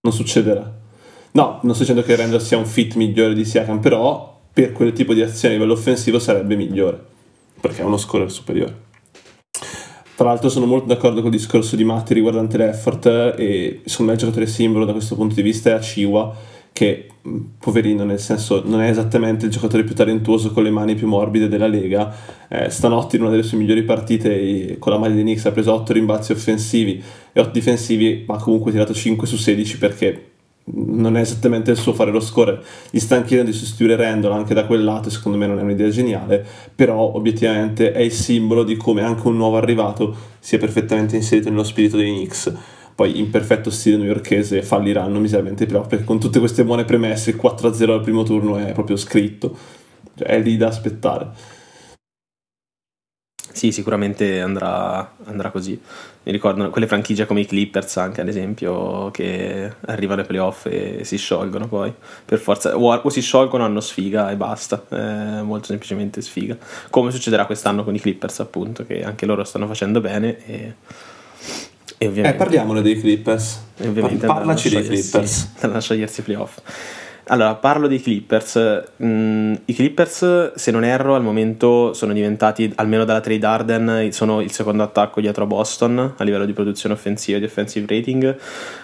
[0.00, 0.80] non succederà.
[1.32, 4.92] No, non sto dicendo che Randall sia un fit migliore di Siakam, però per quel
[4.92, 7.10] tipo di azione a livello offensivo sarebbe migliore
[7.60, 8.90] perché ha uno scorer superiore.
[10.22, 13.06] Tra l'altro sono molto d'accordo con il discorso di Matti riguardante l'effort
[13.36, 16.32] e secondo me il giocatore simbolo da questo punto di vista è Aciwa
[16.72, 17.08] che
[17.58, 21.48] poverino nel senso non è esattamente il giocatore più talentuoso con le mani più morbide
[21.48, 22.14] della Lega.
[22.46, 25.72] Eh, stanotte in una delle sue migliori partite con la maglia di Knicks ha preso
[25.72, 27.02] 8 rimbalzi offensivi
[27.32, 30.31] e 8 difensivi ma comunque ha tirato 5 su 16 perché
[30.64, 32.60] non è esattamente il suo fare lo score,
[32.90, 35.88] gli stanno chiedendo di sostituire Randall anche da quel lato, secondo me non è un'idea
[35.88, 36.44] geniale,
[36.74, 41.64] però obiettivamente è il simbolo di come anche un nuovo arrivato sia perfettamente inserito nello
[41.64, 42.52] spirito dei Knicks.
[42.94, 47.30] Poi in perfetto stile newyorkese falliranno miseramente i playoff perché con tutte queste buone premesse
[47.30, 49.56] il 4-0 al primo turno è proprio scritto,
[50.14, 51.30] cioè, è lì da aspettare.
[53.52, 55.80] Sì, sicuramente andrà, andrà, così.
[56.24, 61.00] Mi ricordo quelle franchigie come i Clippers, anche ad esempio, che arrivano ai playoff e
[61.04, 61.92] si sciolgono poi.
[62.24, 64.84] Per forza, o, o si sciolgono, hanno sfiga e basta.
[64.88, 66.56] Eh, molto semplicemente sfiga.
[66.90, 70.38] Come succederà quest'anno con i Clippers, appunto, che anche loro stanno facendo bene.
[70.46, 70.74] E,
[71.98, 73.62] e ovviamente, eh, parliamone dei Clippers.
[73.76, 75.50] E ovviamente Parlaci dei Clippers.
[75.60, 76.58] Andranno a scegliersi i playoff.
[77.26, 78.82] Allora, parlo dei Clippers.
[79.02, 84.40] Mm, I Clippers, se non erro, al momento sono diventati, almeno dalla trade Arden, sono
[84.40, 88.36] il secondo attacco dietro a Boston a livello di produzione offensiva e di offensive rating.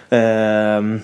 [0.09, 1.01] Eh,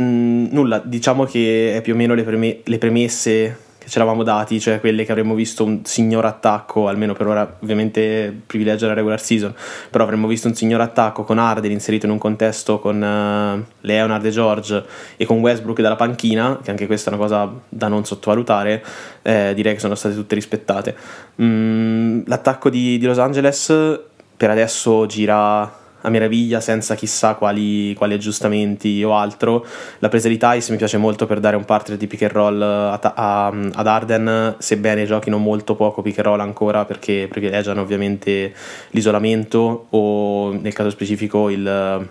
[0.00, 4.22] mm, nulla, diciamo che è più o meno le, preme- le premesse che ci eravamo
[4.22, 8.94] dati, cioè quelle che avremmo visto un signor attacco, almeno per ora ovviamente privilegio la
[8.94, 9.52] regular season,
[9.90, 14.24] però avremmo visto un signor attacco con Arden inserito in un contesto con uh, Leonard
[14.24, 14.84] e George
[15.16, 18.84] e con Westbrook dalla panchina, che anche questa è una cosa da non sottovalutare,
[19.22, 20.96] eh, direi che sono state tutte rispettate.
[21.42, 24.00] Mm, l'attacco di, di Los Angeles
[24.36, 29.64] per adesso gira a meraviglia senza chissà quali, quali, aggiustamenti o altro.
[29.98, 32.62] La presa di Tice mi piace molto per dare un partner di pick and roll
[32.62, 38.52] a, a, ad Arden, sebbene giochino molto poco pick and roll ancora perché privilegiano ovviamente
[38.90, 42.08] l'isolamento o nel caso specifico il,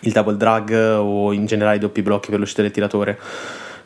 [0.00, 3.18] il double drag o in generale i doppi blocchi per l'uscita del tiratore.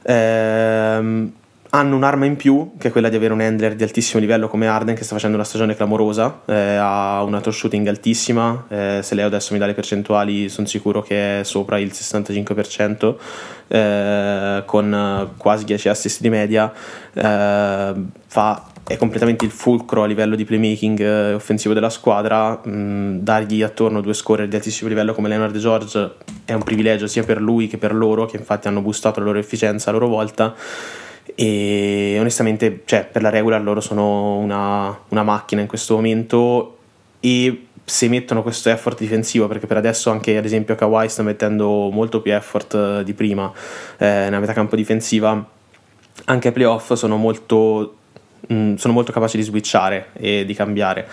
[0.03, 1.33] Ehm,
[1.79, 4.67] hanno un'arma in più, che è quella di avere un handler di altissimo livello come
[4.67, 9.15] Arden, che sta facendo una stagione clamorosa, eh, ha una tour shooting altissima, eh, se
[9.15, 13.19] lei adesso mi dà le percentuali sono sicuro che è sopra il 65%,
[13.69, 16.73] eh, con quasi 10 assist di media,
[17.13, 17.95] eh,
[18.27, 23.19] fa, è completamente il fulcro a livello di playmaking eh, offensivo della squadra, mh, mm,
[23.19, 26.13] dargli attorno due scorer di altissimo livello come Leonard George
[26.45, 29.39] è un privilegio sia per lui che per loro, che infatti hanno boostato la loro
[29.39, 30.55] efficienza a loro volta
[31.35, 36.79] e onestamente cioè, per la regular loro sono una, una, macchina in questo momento
[37.21, 41.91] e se mettono questo effort difensivo perché per adesso anche ad esempio Kawhi sta mettendo
[41.91, 43.53] molto più effort eh, di prima
[43.99, 45.55] eh, nella metà campo difensiva
[46.25, 47.97] anche ai playoff sono molto,
[48.49, 51.07] mh, mm, sono molto capaci di switchare e di cambiare.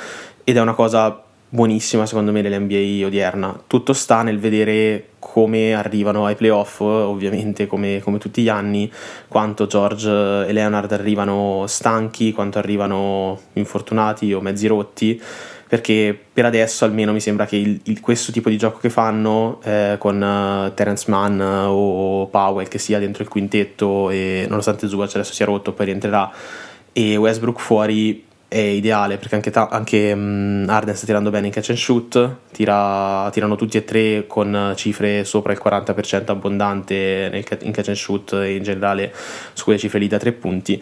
[0.44, 1.23] Ed è una cosa
[1.54, 3.62] buonissima secondo me nell'NBA odierna.
[3.68, 8.92] Tutto sta nel vedere come arrivano ai playoff, ovviamente come, come, tutti gli anni,
[9.28, 15.22] quanto George e Leonard arrivano stanchi, quanto arrivano infortunati o mezzi rotti,
[15.68, 19.60] perché per adesso almeno mi sembra che il, il, questo tipo di gioco che fanno
[19.64, 25.14] eh, con uh, Terence Mann o Powell che sia dentro il quintetto e nonostante Zubac
[25.14, 26.32] adesso sia rotto poi rientrerà
[26.92, 31.52] e Westbrook fuori è ideale perché anche, ta- anche um, Arden sta tirando bene in
[31.52, 37.44] catch and shoot, tira, tirano tutti e tre con cifre sopra il 40% abbondante nel,
[37.62, 39.12] in catch and shoot e in generale
[39.54, 40.82] su quelle cifre lì da tre punti.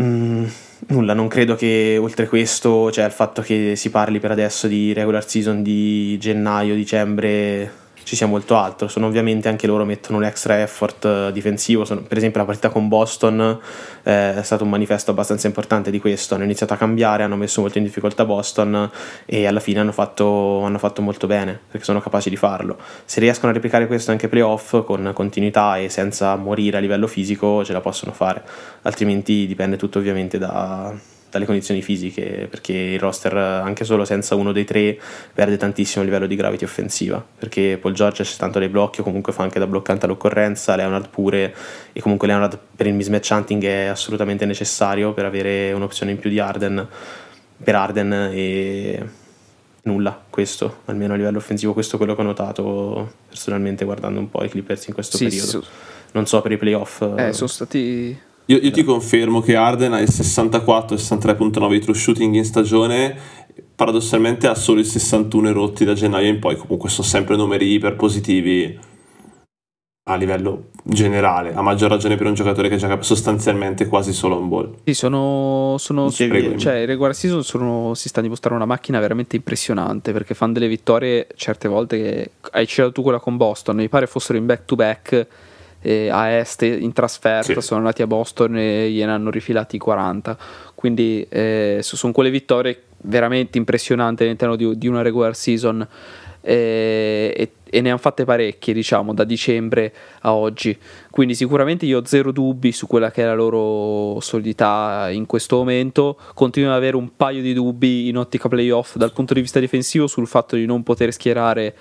[0.00, 0.44] Mm,
[0.88, 4.92] nulla, non credo che oltre questo, cioè il fatto che si parli per adesso di
[4.92, 8.86] regular season di gennaio, dicembre ci sia molto altro.
[8.86, 11.84] Sono ovviamente anche loro mettono un extra effort uh, difensivo.
[11.84, 13.58] Sono, per esempio, la partita con Boston
[14.04, 16.36] eh, è stato un manifesto abbastanza importante di questo.
[16.36, 18.88] Hanno iniziato a cambiare, hanno messo molto in difficoltà Boston
[19.24, 22.78] e alla fine hanno fatto, hanno fatto molto bene perché sono capaci di farlo.
[23.04, 27.64] Se riescono a replicare questo anche playoff con continuità e senza morire a livello fisico,
[27.64, 28.44] ce la possono fare.
[28.82, 30.94] Altrimenti dipende tutto ovviamente da
[31.36, 34.98] dalle condizioni fisiche, perché il roster anche solo senza uno dei tre
[35.32, 39.04] perde tantissimo a livello di gravity offensiva, perché Paul George c'è tanto dei blocchi o
[39.04, 41.54] comunque fa anche da bloccante all'occorrenza, Leonard pure,
[41.92, 46.30] e comunque Leonard per il mismatch hunting è assolutamente necessario per avere un'opzione in più
[46.30, 46.86] di Arden,
[47.62, 49.08] per Arden e
[49.82, 54.28] nulla questo, almeno a livello offensivo, questo è quello che ho notato personalmente guardando un
[54.28, 55.62] po' i Clippers in questo sì, periodo.
[55.62, 55.68] Sì,
[56.12, 57.02] non so per i playoff.
[57.16, 62.34] Eh, sono stati io, io ti confermo che Arden ha il 64-63.9 di true shooting
[62.34, 63.16] in stagione,
[63.74, 67.96] paradossalmente ha solo il 61 rotti da gennaio in poi, comunque sono sempre numeri iper
[67.96, 68.78] positivi
[70.08, 74.48] a livello generale, a maggior ragione per un giocatore che gioca sostanzialmente quasi solo un
[74.48, 74.74] ball.
[74.84, 79.34] Sì, sono, sono Prego, cioè i regular season sono, si sta dimostrando una macchina veramente
[79.34, 83.88] impressionante perché fanno delle vittorie certe volte che hai citato tu quella con Boston, mi
[83.88, 85.26] pare fossero in back to back
[85.86, 87.60] eh, a est in trasferta, sì.
[87.60, 90.36] sono andati a Boston e gliene hanno rifilati 40.
[90.74, 95.86] Quindi eh, sono quelle vittorie veramente impressionanti all'interno di, di una regular season.
[96.40, 100.76] Eh, e, e, ne hanno fatte parecchie, diciamo, da dicembre a oggi.
[101.08, 105.56] Quindi sicuramente io ho zero dubbi su quella che è la loro solidità in questo
[105.56, 106.18] momento.
[106.34, 110.08] Continuo ad avere un paio di dubbi in ottica playoff dal punto di vista difensivo
[110.08, 111.74] sul fatto di non poter schierare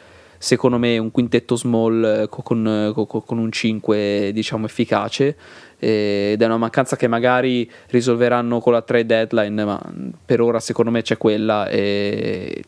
[0.45, 5.35] secondo me un quintetto small eh, con, eh, con, con un 5 diciamo efficace.
[5.79, 9.81] Ed è una mancanza che magari risolveranno con la trade deadline ma
[10.23, 11.67] per ora secondo me c'è quella.
[11.67, 12.63] E,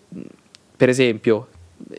[0.76, 1.50] per esempio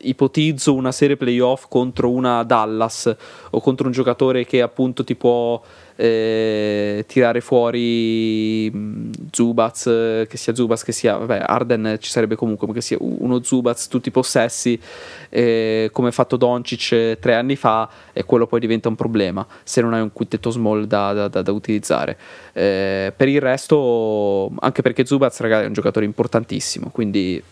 [0.00, 3.14] ipotizzo una serie playoff contro una Dallas
[3.50, 5.62] o contro un giocatore che appunto ti può
[6.00, 9.82] eh, tirare fuori mm, Zubaz,
[10.28, 13.88] che sia Zubaz, che sia vabbè, Arden ci sarebbe comunque, ma che sia uno Zubaz
[13.88, 14.78] tutti possessi,
[15.28, 19.80] eh, come ha fatto Doncic tre anni fa, e quello poi diventa un problema se
[19.80, 22.16] non hai un quintetto small da, da, da, da utilizzare.
[22.52, 27.42] Eh, per il resto, anche perché Zubaz, ragazzi, è un giocatore importantissimo, quindi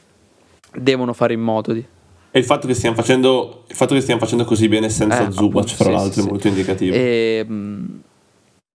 [0.73, 1.85] devono fare in modo di
[2.31, 5.69] e il fatto che stiamo facendo, fatto che stiamo facendo così bene senza eh, Zubac,
[5.69, 6.95] fra sì, l'altro, sì, è molto indicativo.
[6.95, 8.03] E, ehm,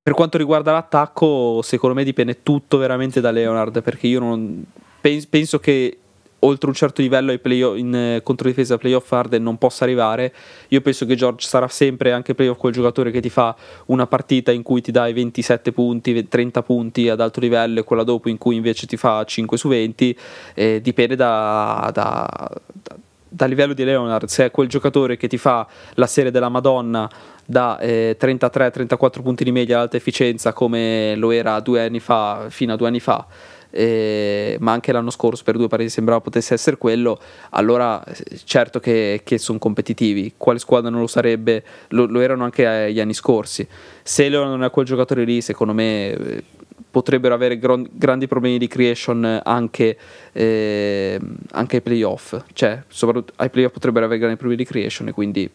[0.03, 4.65] per quanto riguarda l'attacco, secondo me dipende tutto veramente da Leonard, perché io non
[4.99, 5.97] penso che
[6.43, 7.31] oltre un certo livello
[7.75, 10.33] in eh, controdifesa playoff Arden non possa arrivare.
[10.69, 13.55] Io penso che George sarà sempre anche playoff quel giocatore che ti fa
[13.87, 18.03] una partita in cui ti dai 27 punti, 30 punti ad alto livello e quella
[18.03, 20.17] dopo in cui invece ti fa 5 su 20.
[20.55, 22.27] Eh, dipende da, da,
[22.71, 22.95] da
[23.33, 27.09] da livello di Leonard, se è quel giocatore che ti fa la serie della Madonna
[27.45, 32.73] da eh, 33-34 punti di media alta efficienza come lo era due anni fa, fino
[32.73, 33.25] a due anni fa,
[33.69, 37.17] eh, ma anche l'anno scorso per due partite sembrava potesse essere quello,
[37.51, 38.03] allora
[38.43, 40.33] certo che, che sono competitivi.
[40.35, 41.63] Quale squadra non lo sarebbe?
[41.89, 43.65] Lo, lo erano anche gli anni scorsi.
[44.03, 46.43] Se Leonard non è quel giocatore lì, secondo me
[46.91, 49.97] potrebbero avere gr- grandi problemi di creation anche,
[50.33, 51.19] eh,
[51.51, 55.49] anche ai playoff, cioè soprattutto ai playoff potrebbero avere grandi problemi di creation e quindi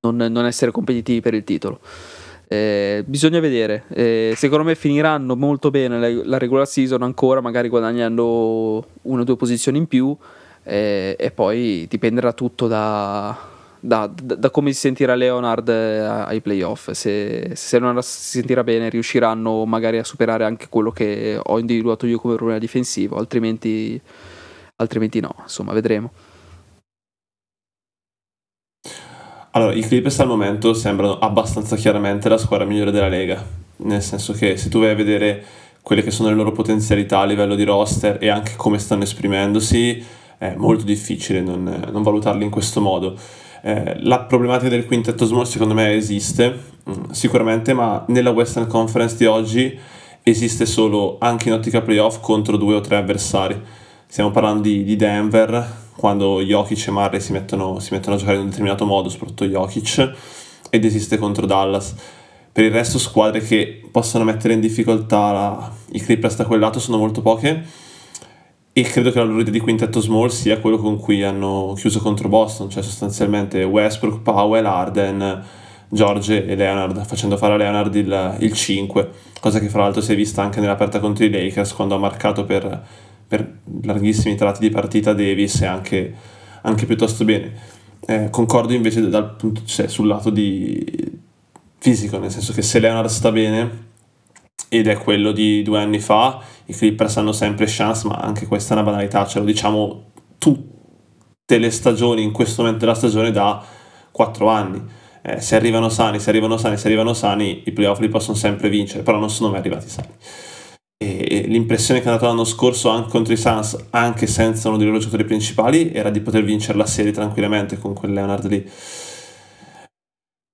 [0.00, 1.80] non, non essere competitivi per il titolo.
[2.48, 7.68] Eh, bisogna vedere, eh, secondo me finiranno molto bene la, la, regular season ancora, magari
[7.68, 10.16] guadagnando una o due posizioni in più
[10.62, 13.36] eh, e poi dipenderà tutto da,
[13.80, 16.90] da, da, da, come si sentirà Leonard eh, ai playoff.
[16.90, 22.06] Se, se Leonard si sentirà bene, riusciranno magari a superare anche quello che ho individuato
[22.06, 24.00] io come problema difensivo, altrimenti,
[24.76, 25.34] altrimenti no.
[25.42, 26.12] Insomma, vedremo.
[29.52, 33.42] Allora, i Clippers al momento sembrano abbastanza chiaramente la squadra migliore della Lega,
[33.76, 35.44] nel senso che se tu vai a vedere
[35.80, 40.04] quelle che sono le loro potenzialità a livello di roster e anche come stanno esprimendosi,
[40.36, 43.16] è molto difficile non, non valutarli in questo modo
[43.66, 46.56] eh, la problematica del quintetto small secondo me esiste
[46.88, 49.76] mm, sicuramente, ma nella Western Conference di oggi
[50.22, 53.60] esiste solo anche in ottica playoff contro due o tre avversari.
[54.06, 58.36] Stiamo parlando di, di Denver, quando Jokic e Murray si mettono, si mettono, a giocare
[58.36, 60.12] in un determinato modo, soprattutto Jokic,
[60.70, 61.92] ed esiste contro Dallas.
[62.52, 66.78] Per il resto squadre che possono mettere in difficoltà la, i Clippers da quel lato
[66.78, 67.64] sono molto poche
[68.78, 71.98] e credo che la loro idea di quintetto small sia quello con cui hanno chiuso
[71.98, 75.42] contro Boston, cioè sostanzialmente Westbrook, Powell, Arden,
[75.88, 79.10] George e Leonard, facendo fare a Leonard il, il 5,
[79.40, 82.44] cosa che fra l'altro si è vista anche nell'aperta contro i Lakers quando ha marcato
[82.44, 82.84] per,
[83.26, 86.14] per larghissimi tratti di partita Davis e anche,
[86.60, 87.54] anche piuttosto bene.
[88.06, 90.84] Eh, concordo invece dal punto, cioè, sul lato di
[91.78, 93.85] fisico, nel senso che se Leonard sta bene
[94.68, 98.74] ed è quello di due anni fa, i Clippers hanno sempre chance, ma anche questa
[98.74, 103.62] è una banalità, ce lo diciamo tutte le stagioni, in questo momento della stagione da
[104.10, 104.82] quattro anni.
[105.22, 108.68] Eh, se arrivano sani, se arrivano sani, se arrivano sani, i playoff li possono sempre
[108.68, 110.08] vincere, però non sono mai arrivati sani.
[110.98, 114.86] E l'impressione che è andata l'anno scorso anche contro i Suns, anche senza uno dei
[114.86, 118.70] loro giocatori principali, era di poter vincere la serie tranquillamente con quel Leonard lì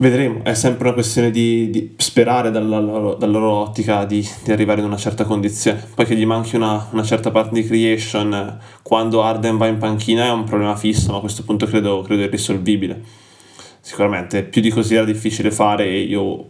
[0.02, 4.50] Vedremo, è sempre una questione di, di sperare dalla loro, dalla loro ottica di, di,
[4.50, 5.80] arrivare in una certa condizione.
[5.94, 10.24] Poi che gli manchi una, una, certa parte di creation quando Arden va in panchina
[10.24, 13.00] è un problema fisso, ma a questo punto credo, credo irrisolvibile.
[13.78, 16.48] Sicuramente più di così era difficile fare e io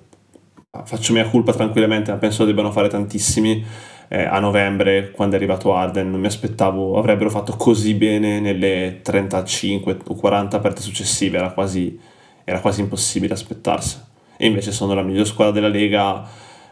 [0.85, 3.63] faccio mia colpa tranquillamente, ma penso debbano fare tantissimi.
[4.09, 9.01] Eh, a novembre, quando è arrivato Arden, non mi aspettavo avrebbero fatto così bene nelle
[9.03, 11.99] 35 o 40 aperte successive, era quasi
[12.45, 13.99] era quasi impossibile aspettarsi.
[14.37, 16.27] E invece sono la miglior squadra della Lega,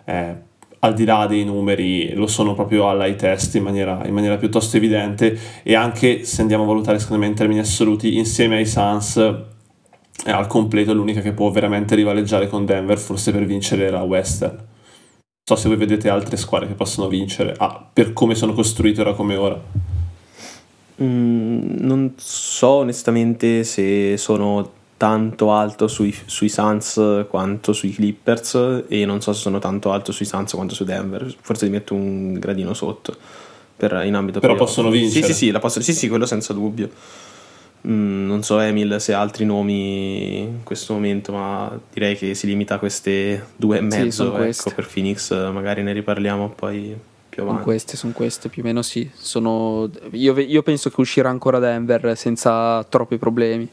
[0.04, 0.34] eh,
[0.80, 4.76] al di là dei numeri, lo sono proprio all'eye test in maniera, in maniera piuttosto
[4.76, 9.16] evidente e anche se andiamo a valutare secondo me in termini assoluti, insieme ai Suns
[10.24, 14.58] è al completo l'unica che può veramente rivaleggiare con Denver, forse per vincere la Western.
[15.44, 19.14] So se voi vedete altre squadre che possono vincere, ah, per come sono costruite ora
[19.14, 19.60] come ora.
[21.02, 29.06] Mm, non so onestamente se sono tanto alto sui, sui Suns quanto sui Clippers e
[29.06, 32.34] non so se sono tanto alto sui Suns quanto su Denver, forse li metto un
[32.34, 33.16] gradino sotto
[33.78, 35.24] per, in ambito Però possono vincere.
[35.28, 36.90] Sì, sì, sì, posso, sì, sì, quello senza dubbio.
[37.88, 42.46] Mm, non so Emil se ha altri nomi in questo momento, ma direi che si
[42.46, 44.36] limita a queste due e mezzo.
[44.36, 46.94] Sì, ecco, per Phoenix magari ne riparliamo poi
[47.26, 47.60] più avanti.
[47.60, 49.10] Sono queste, sono queste, più o meno sì.
[49.14, 49.88] Sono...
[50.10, 53.66] Io, io penso che uscirà ancora Denver senza troppi problemi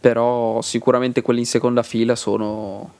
[0.00, 2.92] però sicuramente quelli in seconda fila sono,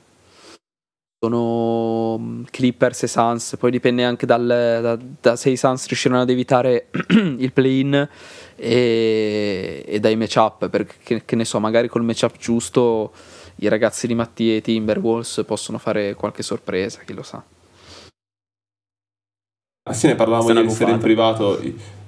[1.18, 6.20] sono mm, Clippers e Suns, poi dipende anche dal, da, da se i Suns riusciranno
[6.20, 8.09] ad evitare il play-in
[8.57, 13.12] e, e dai matchup, perché che ne so, magari col matchup giusto
[13.57, 17.42] i ragazzi di Mattia e Timberwolves possono fare qualche sorpresa, chi lo sa.
[19.82, 21.59] Ah sì, ne parlavamo ieri sera in privato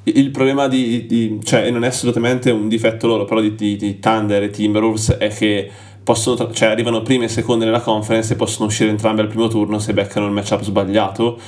[0.05, 3.99] il problema di, di, cioè non è assolutamente un difetto loro, però di, di, di
[4.01, 5.71] Thunder e Timberwolves è che
[6.03, 9.79] possono, cioè arrivano prime e seconde nella conference e possono uscire entrambi al primo turno
[9.79, 11.39] se beccano il matchup sbagliato,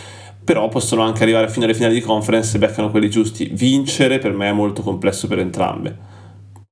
[0.44, 3.50] però possono anche arrivare fino alle finali di conference se beccano quelli giusti.
[3.52, 5.96] Vincere per me è molto complesso per entrambe,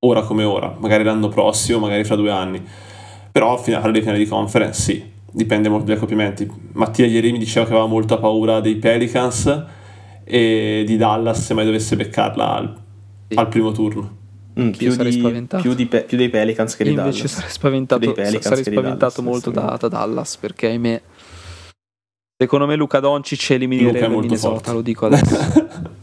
[0.00, 2.62] ora come ora, magari l'anno prossimo, magari fra due anni,
[3.32, 6.48] però fino alle finali di conference sì, dipende molto dagli accoppiamenti.
[6.74, 9.80] Mattia ieri mi diceva che aveva molta paura dei Pelicans
[10.24, 12.76] e di Dallas se mai dovesse beccarla al,
[13.28, 13.34] sì.
[13.38, 14.20] al primo turno.
[14.60, 17.16] Mm, più, di, più, di, più, dei Pelicans che di Dallas.
[17.16, 21.00] Invece sarei spaventato, sarei spaventato molto da, da, Dallas perché ahimè
[22.36, 24.72] secondo me Luca Doncic eliminerebbe Minnesota, forte.
[24.72, 25.90] lo dico adesso.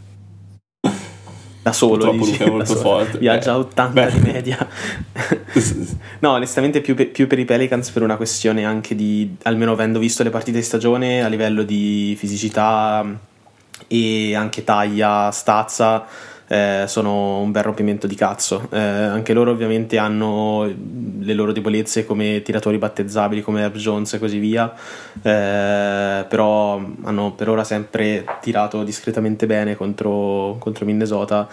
[1.62, 3.18] da solo, dici, è molto forte.
[3.18, 4.12] Viaggia a 80 Beh.
[4.12, 4.66] di media.
[6.20, 10.22] no, onestamente più, più, per i Pelicans per una questione anche di, almeno avendo visto
[10.22, 13.28] le partite di stagione, a livello di fisicità
[13.88, 16.06] e anche taglia, stazza
[16.52, 18.66] eh, sono un bel rompimento di cazzo.
[18.72, 24.18] Eh, anche loro ovviamente hanno le loro debolezze come tiratori battezzabili come Herb Jones e
[24.18, 24.72] così via,
[25.22, 31.48] eh, però hanno per ora sempre tirato discretamente bene contro, contro Minnesota.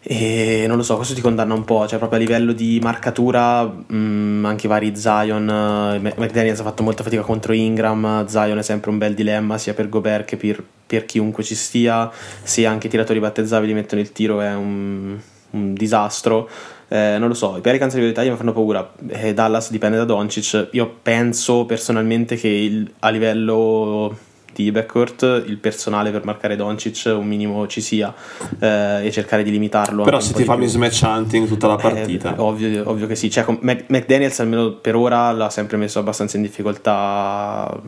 [0.00, 3.62] E non lo so, questo ti condanna un po', cioè proprio a livello di marcatura,
[3.64, 8.58] mh, mm, anche i vari Zion, uh, McDaniels ha fatto molta fatica contro Ingram, Zion
[8.58, 12.10] è sempre un bel dilemma sia per Gobert che per, per chiunque ci stia,
[12.42, 15.18] se anche i tiratori battezzabili mettono il tiro è un,
[15.50, 16.48] un disastro.
[16.88, 18.90] Eh, non lo so, i Pelicans a livello d'Italia mi fanno paura.
[19.08, 20.68] Eh, Dallas dipende da Doncic.
[20.72, 24.16] Io penso personalmente che il, a livello
[24.54, 28.12] di backcourt il personale per marcare Doncic un minimo ci sia
[28.58, 30.04] eh, e cercare di limitarlo.
[30.04, 32.34] Però se ti fa mismatch hunting tutta la partita.
[32.34, 33.30] Eh, ovvio, ovvio, che sì.
[33.30, 37.78] Cioè, McDaniels almeno per ora l'ha sempre messo abbastanza in difficoltà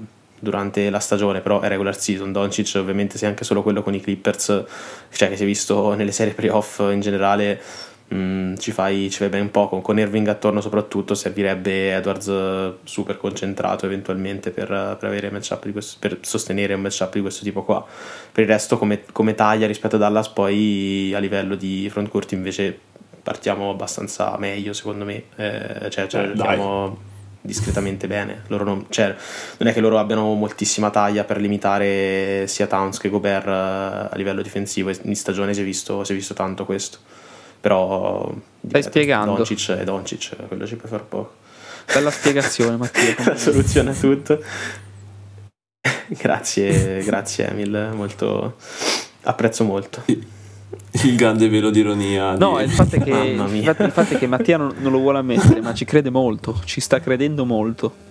[0.41, 2.33] durante la stagione, però è regular season.
[2.33, 4.65] Doncic ovviamente sia anche solo quello con i Clippers,
[5.13, 7.61] cioè che si è visto nelle serie playoff in generale,
[8.09, 9.81] mh, mm, ci, fai, ci fai ben poco.
[9.81, 15.97] Con Irving attorno soprattutto servirebbe Edwards super concentrato eventualmente per, per, avere matchup di questo,
[16.01, 17.85] per sostenere un matchup di questo tipo qua.
[18.33, 22.79] Per il resto come, come taglia rispetto a Dallas poi a livello di frontcourt invece
[23.23, 27.09] partiamo abbastanza meglio secondo me, eh, cioè, cioè eh,
[27.41, 28.43] discretamente bene.
[28.49, 29.15] Non, cioè,
[29.59, 34.17] non, è che loro abbiano moltissima taglia per limitare sia Towns che Gobert eh, a
[34.17, 34.91] livello difensivo.
[35.03, 36.99] In stagione si è visto, si è visto tanto questo.
[37.61, 38.33] Però
[38.67, 39.35] stai spiegando.
[39.35, 41.35] Doncic e Doncic, quello ci puoi fare poco.
[41.93, 43.15] Bella spiegazione, Mattia.
[43.25, 44.43] La soluzione a tutto.
[46.09, 48.57] grazie, grazie Emil, molto
[49.23, 50.03] apprezzo molto.
[51.05, 52.37] Il grande velo di ironia.
[52.37, 52.65] No, di...
[52.65, 55.61] il, fatto che, il, fatto, il, fatto è che, Mattia non, non, lo vuole ammettere,
[55.61, 58.09] ma ci crede molto, ci sta credendo molto.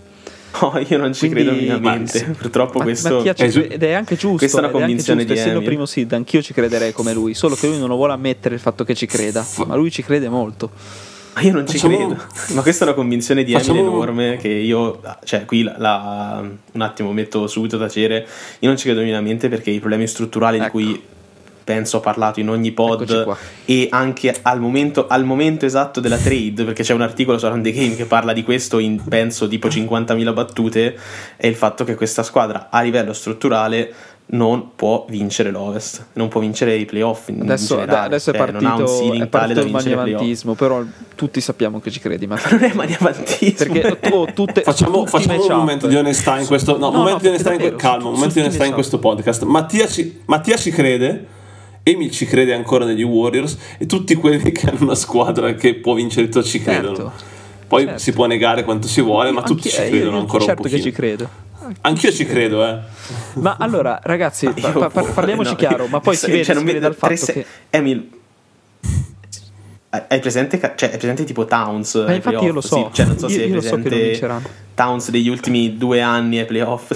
[0.61, 2.25] No, io non ci Quindi, credo minimamente.
[2.25, 4.37] Ma, Purtroppo ma, questo Mattia ci crede, ed è anche giusto.
[4.37, 7.67] Questa è una convinzione di Essendo primo Sid, anch'io ci crederei come lui, solo che
[7.67, 10.71] lui non lo vuole ammettere il fatto che ci creda, ma lui ci crede molto.
[11.35, 11.97] Ma io non ci Facciamo...
[11.97, 12.23] credo.
[12.53, 13.79] Ma questa è una convinzione di Facciamo...
[13.79, 18.25] Emily enorme che io, cioè qui la, la, un attimo metto subito a tacere.
[18.59, 20.77] Io non ci credo minimamente perché i problemi strutturali ecco.
[20.77, 21.03] di cui
[21.69, 26.63] penso ho parlato in ogni pod e anche al momento, al momento, esatto della trade,
[26.63, 29.67] perché c'è un articolo su Around the Game che parla di questo in penso tipo
[29.67, 30.97] 50.000 battute,
[31.37, 33.93] è il fatto che questa squadra a livello strutturale
[34.31, 37.29] non può vincere l'Ovest, non può vincere i playoff.
[37.29, 42.25] Adesso, adesso, è partito, eh, è partito il maniavantismo, però tutti sappiamo che ci credi.
[42.25, 43.73] Ma non è maniavantismo.
[43.73, 47.21] Perché tu, tutte, facciamo, facciamo un momento di onestà in questo, no, no, momento no,
[47.21, 49.43] di onestà in, calma, un momento di onestà in questo podcast.
[49.43, 51.37] Mattia ci, Mattia ci crede
[51.89, 55.93] Emil ci crede ancora negli Warriors e tutti quelli che hanno una squadra che può
[55.93, 56.95] vincere tutto ci credono.
[56.95, 57.11] Certo.
[57.67, 57.99] Poi certo.
[57.99, 60.83] si può negare quanto si vuole, ma tutti ci credono io, ancora certo un pochino.
[60.83, 61.29] che ci credo.
[61.81, 62.79] Anch'io ci credo, eh.
[63.33, 66.79] Ma allora, ragazzi, pa- pa- parliamoci no, chiaro, ma poi si vede, cioè, si vede
[66.79, 67.45] dal fatto se- che...
[67.69, 68.09] Emil,
[69.91, 71.95] hai presente, cioè, è presente tipo Towns?
[71.95, 72.75] Ma infatti io lo so.
[72.75, 74.41] Sì, cioè, non so io, se hai presente so
[74.75, 76.91] Towns degli ultimi due anni ai playoff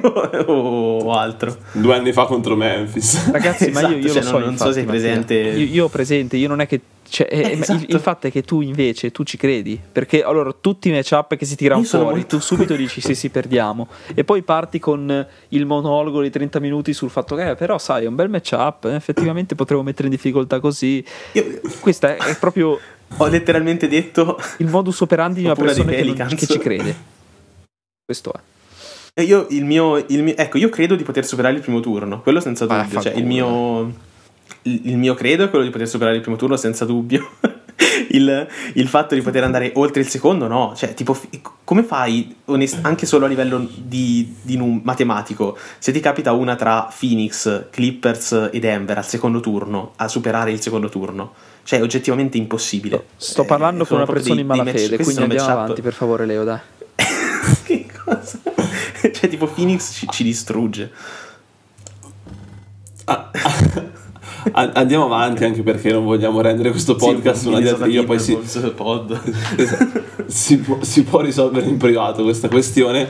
[0.46, 1.56] o, altro.
[1.72, 3.30] Due anni fa contro Memphis.
[3.30, 4.32] Ragazzi, esatto, ma io, io cioè, lo so.
[4.32, 5.34] Non, non infatti, so se hai presente.
[5.34, 6.80] Io, io ho presente, io non è che
[7.10, 7.84] cioè, eh, esatto.
[7.84, 11.36] il, il, fatto è che tu invece tu ci credi perché allora tutti i matchup
[11.36, 12.36] che si tirano fuori molto...
[12.36, 16.92] tu subito dici sì sì perdiamo e poi parti con il monologo di 30 minuti
[16.92, 20.14] sul fatto che eh, però sai è un bel matchup eh, effettivamente potremmo mettere in
[20.14, 21.60] difficoltà così Io...
[21.80, 22.78] questa è, è, proprio
[23.16, 26.94] ho letteralmente detto il modus operandi di una persona che, non, che, ci crede
[28.04, 28.38] questo è
[29.22, 32.40] io, il mio, il mio, ecco io credo di poter superare il primo turno quello
[32.40, 33.92] senza dubbio cioè, il mio
[34.62, 37.30] il mio credo è quello di poter superare il primo turno senza dubbio.
[38.10, 40.72] il, il, fatto di poter andare oltre il secondo, no.
[40.76, 41.16] Cioè, tipo,
[41.64, 46.56] come fai, onest- anche solo a livello di, di num- matematico, se ti capita una
[46.56, 51.34] tra Phoenix, Clippers e Denver al secondo turno, a superare il secondo turno?
[51.62, 53.04] Cioè, è oggettivamente impossibile.
[53.16, 56.58] Sto parlando eh, con una persona in malafede, quindi andiamo avanti, per favore, Leo, dai.
[57.64, 58.57] che cosa?
[59.12, 60.90] cioè, tipo, Phoenix ci, ci distrugge.
[63.04, 63.30] Ah,
[64.52, 68.38] ah andiamo avanti anche perché non vogliamo rendere questo podcast sì, una diatriba poi si,
[70.26, 73.06] si, può, si può risolvere in privato questa questione.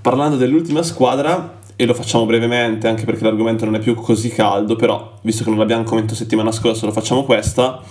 [0.00, 4.74] Parlando dell'ultima squadra e lo facciamo brevemente anche perché l'argomento non è più così caldo
[4.74, 7.82] però visto che non l'abbiamo commentato settimana scorsa lo facciamo questa.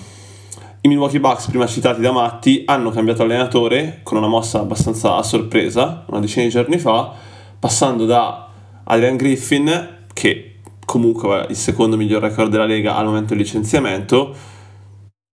[0.81, 5.23] I Milwaukee Bucks, prima citati da Matti, hanno cambiato allenatore con una mossa abbastanza a
[5.23, 7.13] sorpresa, una decina di giorni fa,
[7.59, 8.49] passando da
[8.83, 14.35] Adrian Griffin, che comunque aveva il secondo miglior record della Lega al momento del licenziamento,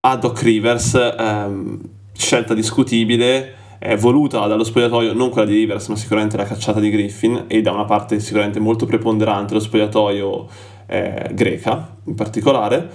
[0.07, 1.81] a Doc Rivers, ehm,
[2.12, 3.55] scelta discutibile,
[3.99, 7.72] voluta dallo spogliatoio, non quella di Rivers, ma sicuramente la cacciata di Griffin, e da
[7.72, 10.49] una parte sicuramente molto preponderante lo spogliatoio
[10.87, 12.91] eh, greca in particolare,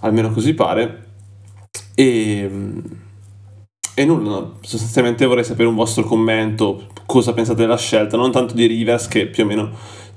[0.00, 1.04] almeno così pare.
[1.94, 2.50] E,
[3.94, 8.66] e nulla, sostanzialmente vorrei sapere un vostro commento, cosa pensate della scelta, non tanto di
[8.66, 9.70] Rivers che più o meno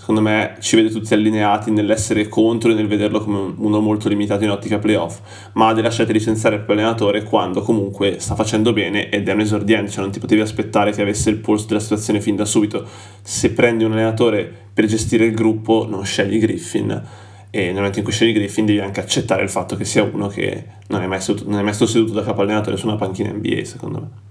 [0.10, 4.44] secondo me ci vede tutti allineati nell'essere contro e nel vederlo come uno molto limitato
[4.44, 5.20] in ottica playoff,
[5.54, 9.42] ma della scelta di licenziare il allenatore quando comunque sta facendo bene ed è un
[9.42, 12.88] esordiente, cioè non ti potevi aspettare che avesse il polso della situazione fin da subito.
[13.22, 17.04] Se prendi un allenatore per gestire il gruppo non scegli Griffin
[17.52, 20.28] e nel momento in cui scegli Griffin devi anche accettare il fatto che sia uno
[20.28, 23.32] che non è mai, non è mai stato seduto da capo allenatore su una panchina
[23.32, 24.28] NBA secondo me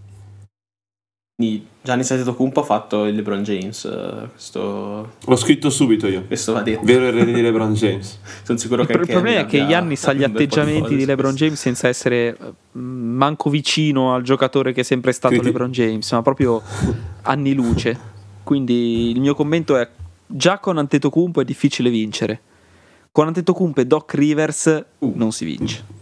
[1.88, 5.12] Gianni Antetokounmpo ha fatto il LeBron James uh, questo...
[5.24, 6.22] l'ho scritto subito io.
[6.26, 6.82] Questo va detto.
[6.84, 8.20] Vero erede di LeBron James.
[8.44, 11.34] Sono sicuro che il, il problema è che Giannis ha gli atteggiamenti di, di LeBron
[11.34, 12.36] James senza essere
[12.76, 16.60] mm, manco vicino al giocatore che è sempre stato Criti- LeBron James ma proprio
[17.22, 17.98] anni luce.
[18.42, 19.88] Quindi il mio commento è
[20.26, 22.38] già con Antetokounmpo è difficile vincere.
[23.10, 25.12] Con Antetokounmpo e Doc Rivers uh.
[25.16, 25.97] non si vince.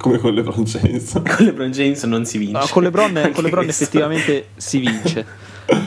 [0.00, 1.12] Come con LeBron James.
[1.36, 2.58] con LeBron James non si vince.
[2.58, 5.26] No, con LeBron, con LeBron effettivamente si vince.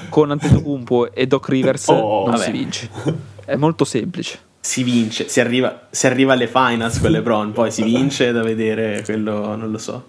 [0.10, 2.44] Con Antetokounmpo e Doc Rivers oh, non vabbè.
[2.44, 2.90] si vince.
[3.44, 4.40] È molto semplice.
[4.60, 9.02] Si vince, si arriva, si arriva alle finals con LeBron, poi si vince da vedere
[9.04, 10.06] quello, non lo so.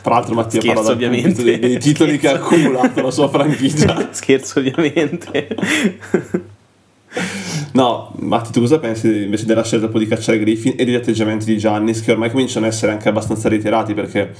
[0.00, 4.08] Tra l'altro Mattia Scherzo, parla ovviamente dei, dei titoli che ha accumulato la sua franchigia.
[4.14, 5.48] Scherzo ovviamente.
[7.72, 11.44] No, Matti, tu cosa pensi invece della scelta poi di cacciare Griffin e degli atteggiamenti
[11.46, 14.32] di Giannis che ormai cominciano ad essere anche abbastanza reiterati perché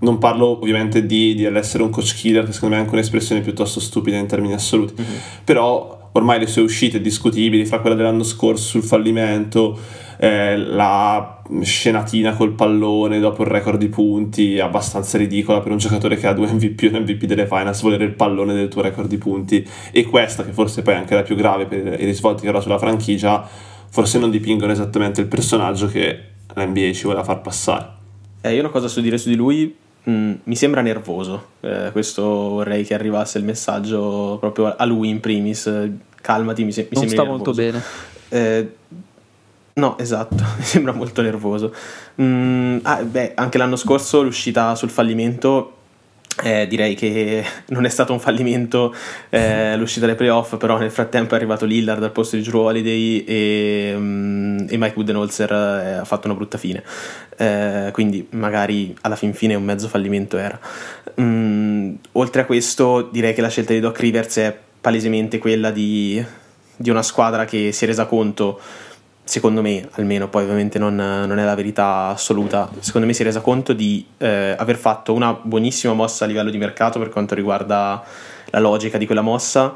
[0.00, 3.40] non parlo ovviamente di, di essere un coach killer che secondo me è anche un'espressione
[3.42, 5.18] piuttosto stupida in termini assoluti mm-hmm.
[5.44, 9.78] però ormai le sue uscite discutibili fra quella dell'anno scorso sul fallimento
[10.22, 15.78] eh, la scenatina col pallone dopo il record di punti è abbastanza ridicola per un
[15.78, 18.82] giocatore che ha due MVP e un MVP delle finals volere il pallone del tuo
[18.82, 22.04] record di punti e questa che forse poi è anche la più grave per i
[22.04, 23.48] risvolti che avrà sulla franchigia
[23.88, 26.18] forse non dipingono esattamente il personaggio che
[26.54, 27.88] l'NBA ci voleva far passare
[28.42, 29.74] eh, io una cosa su dire su di lui
[30.08, 31.48] Mm, mi sembra nervoso.
[31.60, 35.70] Eh, questo vorrei che arrivasse il messaggio proprio a lui in primis.
[36.22, 37.82] Calmati, mi, se- mi non sembra sta molto bene.
[38.30, 38.68] Eh,
[39.74, 41.74] No, esatto, mi sembra molto nervoso.
[42.20, 45.74] Mm, ah, beh, anche l'anno scorso l'uscita sul fallimento
[46.42, 48.94] eh, direi che non è stato un fallimento
[49.28, 53.24] eh, l'uscita dai playoff, però nel frattempo è arrivato Lillard al posto di Drew Holiday
[53.24, 56.82] e, um, e Mike Budenholzer eh, ha fatto una brutta fine.
[57.36, 60.58] Eh, quindi magari alla fin fine un mezzo fallimento era.
[61.20, 66.24] Mm, oltre a questo, direi che la scelta di Doc Rivers è palesemente quella di,
[66.76, 68.58] di una squadra che si è resa conto
[69.30, 73.24] secondo me almeno, poi ovviamente non, non, è la verità assoluta, secondo me si è
[73.24, 77.36] resa conto di eh, aver fatto una buonissima mossa a livello di mercato per quanto
[77.36, 78.02] riguarda
[78.46, 79.72] la logica di quella mossa,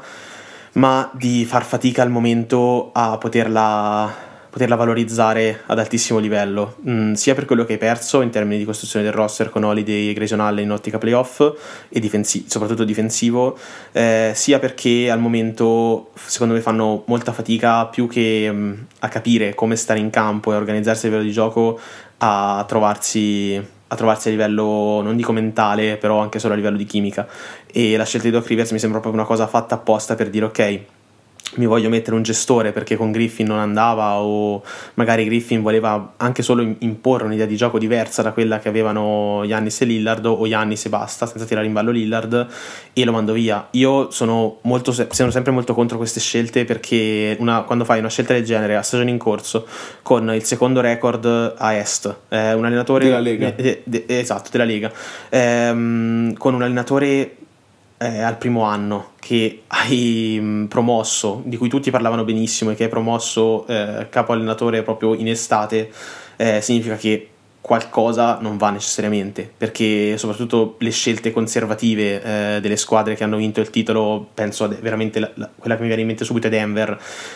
[0.73, 4.13] ma di far fatica al momento a poterla
[4.55, 8.63] poterla valorizzare ad altissimo livello, mm, sia per quello che hai perso in termini di
[8.63, 11.41] costruzione del roster con Holiday e Grayson Allen in ottica playoff
[11.89, 13.57] e difensi- soprattutto difensivo,
[13.91, 19.53] eh, sia perché al momento secondo me fanno molta fatica più che mm, a capire
[19.55, 21.77] come stare in campo e organizzarsi a livello di gioco
[22.19, 26.85] a trovarsi a trovarsi a livello non dico mentale, però anche solo a livello di
[26.85, 27.27] chimica.
[27.67, 30.45] E la scelta di Doc Rivers mi sembra proprio una cosa fatta apposta per dire
[30.45, 30.79] ok,
[31.55, 34.61] mi voglio mettere un gestore perché con Griffin non andava o
[34.95, 39.81] magari Griffin voleva anche solo imporre un'idea di gioco diversa da quella che avevano Yannis
[39.81, 42.47] e Lillard o Yannis e basta senza tirare in ballo Lillard
[42.91, 43.67] e lo mando via.
[43.71, 48.33] Io sono, molto, sono sempre molto contro queste scelte perché una, quando fai una scelta
[48.33, 49.65] del genere a stagione in corso
[50.01, 53.55] con il secondo record a est eh, un allenatore della Lega.
[53.55, 54.91] Eh, de, esatto della Lega
[55.29, 57.37] eh, con un allenatore
[57.97, 62.83] eh, al primo anno che hai mm, promosso, di cui tutti parlavano benissimo e che
[62.83, 65.91] hai promosso eh, capo allenatore proprio in estate,
[66.35, 67.29] eh, significa che
[67.65, 73.59] qualcosa non va necessariamente, perché soprattutto le scelte conservative eh, delle squadre che hanno vinto
[73.59, 76.95] il titolo, penso veramente la, la, quella che mi viene in mente subito è Denver,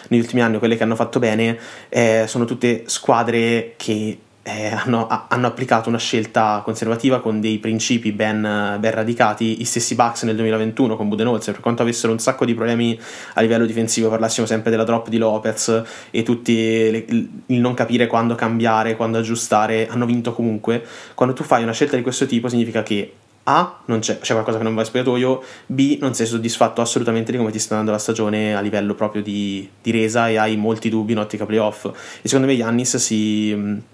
[0.10, 1.58] negli ultimi anni quelle che hanno fatto bene,
[1.90, 4.20] eh, sono tutte squadre che
[4.50, 9.58] eh, hanno, hanno, applicato una scelta conservativa con dei principi ben, ben radicati.
[9.58, 13.00] Gli stessi Bucks nel 2021 con Budenholzer, per quanto avessero un sacco di problemi
[13.36, 16.54] a livello difensivo, parlassimo sempre della drop di Lopez e tutti
[16.90, 20.84] le, il non capire quando cambiare, quando aggiustare, hanno vinto comunque.
[21.14, 23.14] Quando tu fai una scelta di questo tipo significa che
[23.44, 27.32] a, non c'è, c'è, qualcosa che non va in spogliatoio, B, non sei soddisfatto assolutamente
[27.32, 30.56] di come ti sta andando la stagione a livello proprio di, di resa e hai
[30.56, 31.86] molti dubbi in ottica playoff.
[31.86, 33.88] E secondo me Yannis si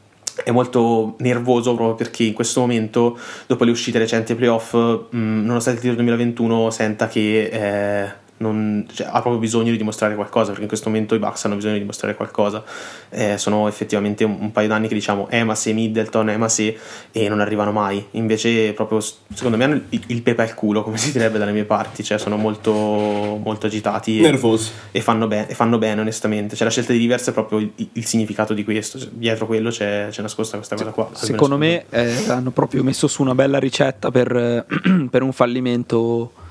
[0.44, 3.18] è molto nervoso proprio perché in questo momento,
[3.48, 8.86] dopo le uscite recenti ai playoff, mh, nonostante il titolo 2021, senta che eh, non,
[8.92, 11.74] cioè, ha proprio bisogno di dimostrare qualcosa, perché in questo momento i Bucks hanno bisogno
[11.74, 12.64] di dimostrare qualcosa.
[13.10, 16.50] Eh, sono effettivamente un, un, paio d'anni che diciamo eh ma se Middleton, eh ma
[16.50, 16.78] se
[17.12, 18.06] e non arrivano mai.
[18.12, 21.64] Invece proprio secondo me hanno il, il pepe al culo, come si direbbe dalle mie
[21.64, 26.56] parti, cioè sono molto, molto agitati nervosi e, fanno, be- e fanno bene onestamente.
[26.56, 29.70] Cioè la scelta di Rivers è proprio il, il significato di questo, cioè, dietro quello
[29.70, 31.10] c'è, c'è, nascosta questa cosa qua.
[31.14, 34.66] Secondo me eh, hanno proprio messo su una bella ricetta per,
[35.10, 36.44] per un fallimento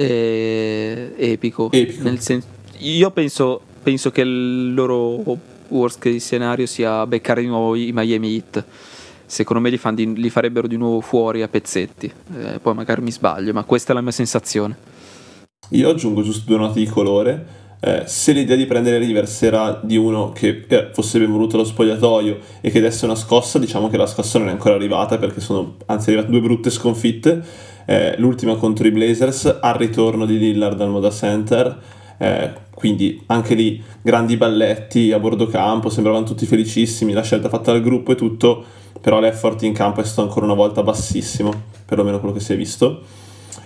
[0.00, 1.70] eh, epico.
[1.72, 2.16] epico.
[2.18, 2.42] Sen-
[2.78, 5.36] io penso, penso, che il loro
[5.68, 8.64] worst case scenario sia beccare di nuovo i Miami Heat.
[9.26, 12.10] Secondo me li, di, li farebbero di nuovo fuori a pezzetti.
[12.36, 14.76] Eh, poi magari mi sbaglio, ma questa è la mia sensazione.
[15.70, 17.66] Io aggiungo giusto due note di colore.
[17.80, 21.64] Eh, se l'idea di prendere Rivers era di uno che eh, fosse ben voluto lo
[21.64, 25.40] spogliatoio e che desse una scossa, diciamo che la scossa non è ancora arrivata perché
[25.40, 27.42] sono anzi arrivate due brutte sconfitte
[27.90, 31.80] eh, l'ultima contro i Blazers, al ritorno di Lillard al Moda Center,
[32.18, 37.72] eh, quindi anche lì grandi balletti a bordo campo, sembravano tutti felicissimi, la scelta fatta
[37.72, 38.62] dal gruppo e tutto,
[39.00, 41.50] però l'effort in campo è stato ancora una volta bassissimo,
[41.86, 43.00] perlomeno quello che si è visto,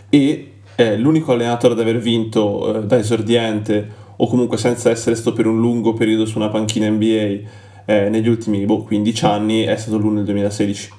[0.09, 5.35] e è l'unico allenatore ad aver vinto eh, da esordiente o comunque senza essere stato
[5.35, 7.11] per un lungo periodo su una panchina NBA
[7.87, 10.91] eh, negli ultimi boh, 15 anni è stato lui nel 2016.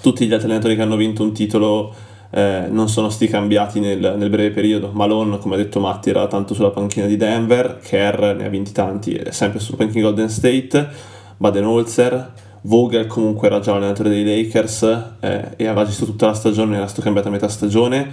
[0.00, 4.16] Tutti gli altri allenatori che hanno vinto un titolo eh, non sono stati cambiati nel,
[4.18, 4.90] nel, breve periodo.
[4.92, 8.72] Malone, come ha detto Matti, era tanto sulla panchina di Denver, Kerr ne ha vinti
[8.72, 10.88] tanti, è sempre sulla panchina di Golden State,
[11.36, 12.32] Baden-Holzer,
[12.62, 14.82] Vogel comunque era già l'allenatore dei Lakers
[15.20, 18.10] eh, e aveva gestito tutta la stagione, era stato cambiato a metà stagione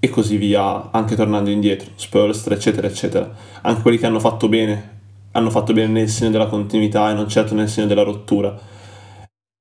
[0.00, 3.32] e così via, anche tornando indietro, Spurs, eccetera, eccetera.
[3.62, 4.90] Anche quelli che hanno fatto bene,
[5.32, 8.74] hanno fatto bene nel segno della continuità e non certo nel segno della rottura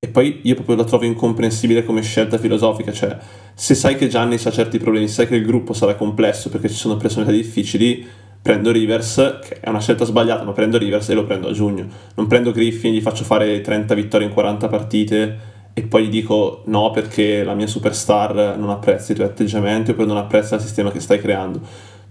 [0.05, 3.17] e poi io proprio la trovo incomprensibile come scelta filosofica, cioè
[3.55, 6.75] se sai che Gianni ha certi problemi, sai che il gruppo sarà complesso perché ci
[6.75, 8.05] sono personalità difficili,
[8.39, 11.87] prendo Rivers, che è una scelta sbagliata, ma prendo Rivers e lo prendo a giugno.
[12.13, 15.37] Non prendo Griffin, gli faccio fare 30 vittorie in 40 partite
[15.73, 20.05] e poi gli dico no perché la mia superstar non apprezza i tuoi atteggiamenti oppure
[20.05, 21.59] non apprezza il sistema che stai creando.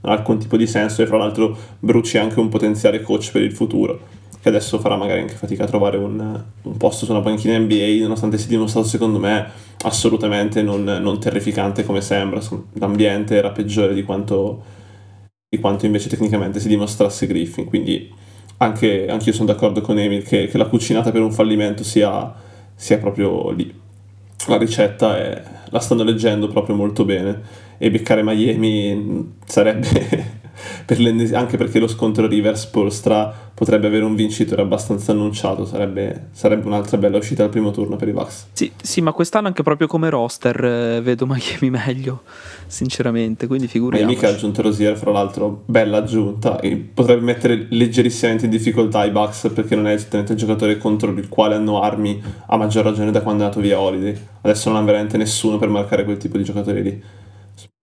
[0.00, 3.42] Non ha alcun tipo di senso e fra l'altro bruci anche un potenziale coach per
[3.42, 7.22] il futuro che adesso farà magari anche fatica a trovare un, un posto su una
[7.22, 9.48] panchina NBA, nonostante sia dimostrato secondo me
[9.84, 12.42] assolutamente non, non terrificante come sembra,
[12.74, 14.62] l'ambiente era peggiore di quanto,
[15.48, 18.12] di quanto invece tecnicamente si dimostrasse Griffin, quindi
[18.58, 22.30] anche, anche io sono d'accordo con Emil che, che la cucinata per un fallimento sia,
[22.74, 23.74] sia proprio lì.
[24.48, 27.40] La ricetta è, la stanno leggendo proprio molto bene
[27.78, 30.42] e beccare Miami sarebbe
[30.84, 30.98] per
[31.32, 37.18] anche perché lo scontro Rivers-Polstra potrebbe avere un vincitore abbastanza annunciato, sarebbe, sarebbe un'altra bella
[37.18, 38.46] uscita al primo turno per i Bucks.
[38.52, 42.22] Sì, sì, ma quest'anno anche proprio come roster eh, vedo Miami meglio,
[42.66, 44.04] sinceramente, quindi figuriamoci.
[44.04, 49.04] Miami che ha aggiunto Rosier, fra l'altro, bella aggiunta, e potrebbe mettere leggerissimamente in difficoltà
[49.04, 52.84] i Bucks perché non è esattamente il giocatore contro il quale hanno armi a maggior
[52.84, 54.18] ragione da quando è andato via Holiday.
[54.40, 57.02] Adesso non ha veramente nessuno per marcare quel tipo di giocatori lì.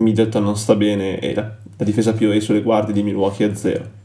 [0.01, 3.99] Middleton non sta bene e la, la difesa POA sulle guardie di Milwaukee è zero.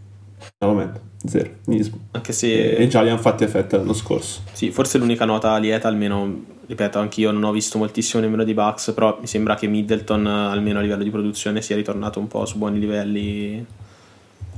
[0.59, 1.51] Al momento, zero.
[1.67, 1.99] Nismo.
[2.13, 2.77] Anche se...
[2.77, 4.41] E già li hanno fatti effetto l'anno scorso.
[4.53, 8.93] Sì, forse l'unica nota lieta, almeno, ripeto, anch'io non ho visto moltissimo nemmeno di Bucks,
[8.93, 12.59] però mi sembra che Middleton, almeno a livello di produzione, sia ritornato un po' su
[12.59, 13.65] buoni livelli.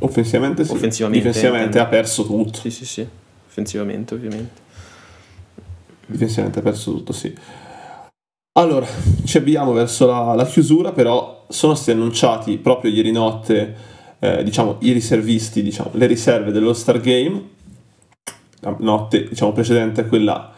[0.01, 0.73] Offensivamente sì.
[0.73, 2.59] Offensivamente, Difensivamente ha perso tutto.
[2.59, 3.07] Sì, sì, sì.
[3.49, 4.67] Offensivamente, ovviamente.
[6.07, 7.35] Difensivamente ha perso tutto, sì.
[8.59, 8.89] Allora,
[9.25, 13.77] ci avviamo verso la, la chiusura, però sono stati annunciati proprio ieri notte,
[14.19, 17.51] eh, diciamo, i riservisti, diciamo, le riserve dello Star Game,
[18.59, 20.53] la notte, diciamo, precedente a quella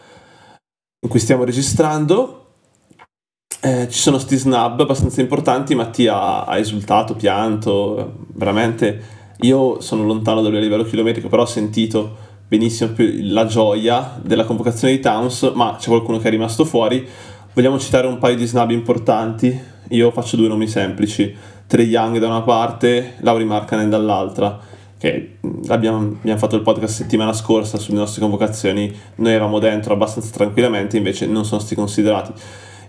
[0.99, 2.53] in cui stiamo registrando.
[3.61, 10.41] Eh, ci sono sti snub abbastanza importanti, Mattia ha esultato, pianto, veramente io sono lontano
[10.41, 15.51] da lui a livello chilometrico, però ho sentito benissimo la gioia della convocazione di Towns,
[15.53, 17.07] ma c'è qualcuno che è rimasto fuori.
[17.53, 19.59] Vogliamo citare un paio di snub importanti?
[19.89, 21.35] Io faccio due nomi semplici.
[21.67, 24.57] Trey Young da una parte, Lauri Markkanen dall'altra.
[24.97, 30.31] che abbiamo, abbiamo, fatto il podcast settimana scorsa sulle nostre convocazioni, noi eravamo dentro abbastanza
[30.31, 32.31] tranquillamente, invece non sono stati considerati.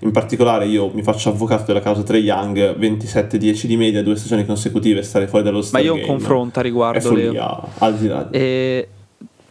[0.01, 4.47] In particolare io mi faccio avvocato della causa Trey Young, 27-10 di media, due stagioni
[4.47, 7.69] consecutive, stare fuori dallo Star Ma io ho un confronto a riguardo, Leo.
[7.79, 8.31] Al di là.
[8.31, 8.89] E...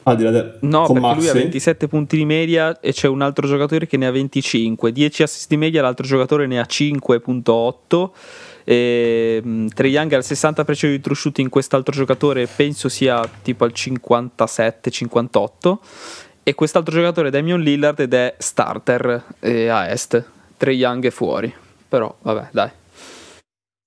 [0.03, 0.57] Al di là del...
[0.61, 1.19] No, perché Maxi.
[1.19, 4.91] lui ha 27 punti di media e c'è un altro giocatore che ne ha 25,
[4.91, 8.09] 10 assist di media, l'altro giocatore ne ha 5.8
[8.63, 13.63] e, um, Trey Young ha il 60% di true shooting, quest'altro giocatore penso sia tipo
[13.63, 15.77] al 57-58
[16.43, 20.23] e quest'altro giocatore è Damian Lillard ed è starter eh, a est.
[20.57, 21.53] Trey Young è fuori,
[21.87, 22.69] però vabbè dai.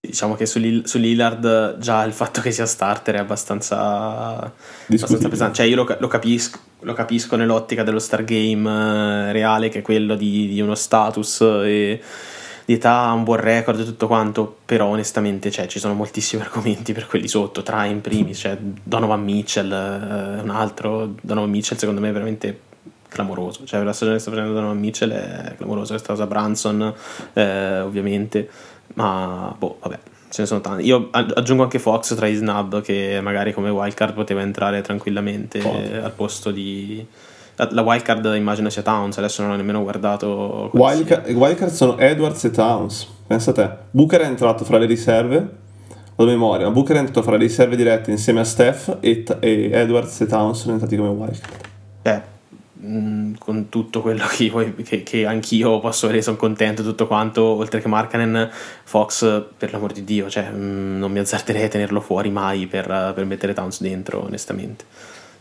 [0.06, 4.52] Diciamo che su, Lill- su Lillard già il fatto che sia starter è abbastanza,
[4.86, 5.55] abbastanza pesante.
[5.56, 8.68] Cioè io lo, lo, capisco, lo, capisco, nell'ottica dello star game
[9.28, 12.01] eh, reale che è quello di, di uno status e
[12.64, 16.93] di età, un buon record e tutto quanto, però onestamente cioè, ci sono moltissimi argomenti
[16.93, 22.01] per quelli sotto, tra in primis, cioè Donovan Mitchell, eh, un altro, Donovan Mitchell secondo
[22.01, 22.60] me è veramente
[23.09, 26.94] clamoroso, cioè la stagione che sta facendo Donovan Mitchell è clamorosa, questa cosa Branson
[27.35, 28.48] eh, ovviamente,
[28.94, 29.98] ma boh, vabbè.
[30.28, 30.84] Ce ne sono tanti.
[30.84, 36.04] Io aggiungo anche Fox tra i snub che magari come wildcard poteva entrare tranquillamente oh.
[36.04, 37.06] al posto di,
[37.56, 40.70] la wildcard immagino sia Towns, adesso non ho nemmeno guardato.
[40.72, 43.70] Wildcard, wildcard sono Edwards e Towns, pensa te.
[43.92, 45.48] Booker è entrato fra le riserve,
[46.16, 49.70] ho memoria, ma Booker è entrato fra le riserve dirette insieme a Steph e, e
[49.72, 51.64] Edwards e Towns sono entrati come wildcard.
[52.02, 52.20] Eh,
[52.85, 57.43] mm, con tutto quello che, io, che, che anch'io posso vedere, sono contento, tutto quanto,
[57.43, 58.51] oltre che Markanen,
[58.85, 63.12] Fox, per l'amor di Dio, cioè, mm, non mi azzarderei a tenerlo fuori mai per,
[63.15, 64.85] per mettere Towns dentro, onestamente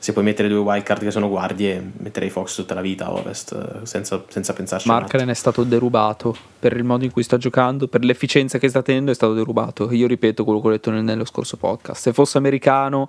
[0.04, 3.84] se puoi mettere due wildcard che sono guardie, metterei Fox tutta la vita a Ovest
[3.84, 4.90] senza, senza pensarci.
[4.90, 8.82] Markkanen è stato derubato per il modo in cui sta giocando, per l'efficienza che sta
[8.82, 9.90] tenendo è stato derubato.
[9.94, 12.02] Io ripeto quello che ho detto nello scorso podcast.
[12.02, 13.08] Se fosse americano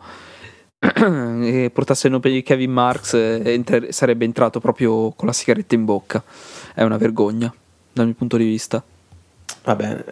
[1.43, 5.85] e portasse il nome di Kevin Marks enter- sarebbe entrato proprio con la sigaretta in
[5.85, 6.23] bocca.
[6.75, 7.53] È una vergogna
[7.93, 8.83] dal mio punto di vista.
[9.65, 10.05] Vabbè,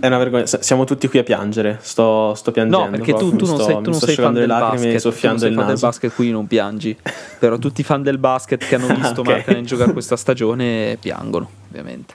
[0.00, 0.44] è una vergogna.
[0.44, 1.78] Siamo tutti qui a piangere.
[1.80, 2.84] Sto, sto piangendo.
[2.84, 4.96] No, perché tu, tu non, sto, sei, tu non sei fan del basket.
[4.96, 6.96] Soffiando tu non sei fan del basket, qui non piangi.
[7.38, 9.36] Però tutti i fan del basket che hanno visto okay.
[9.36, 12.14] Markkanen giocare questa stagione piangono, ovviamente.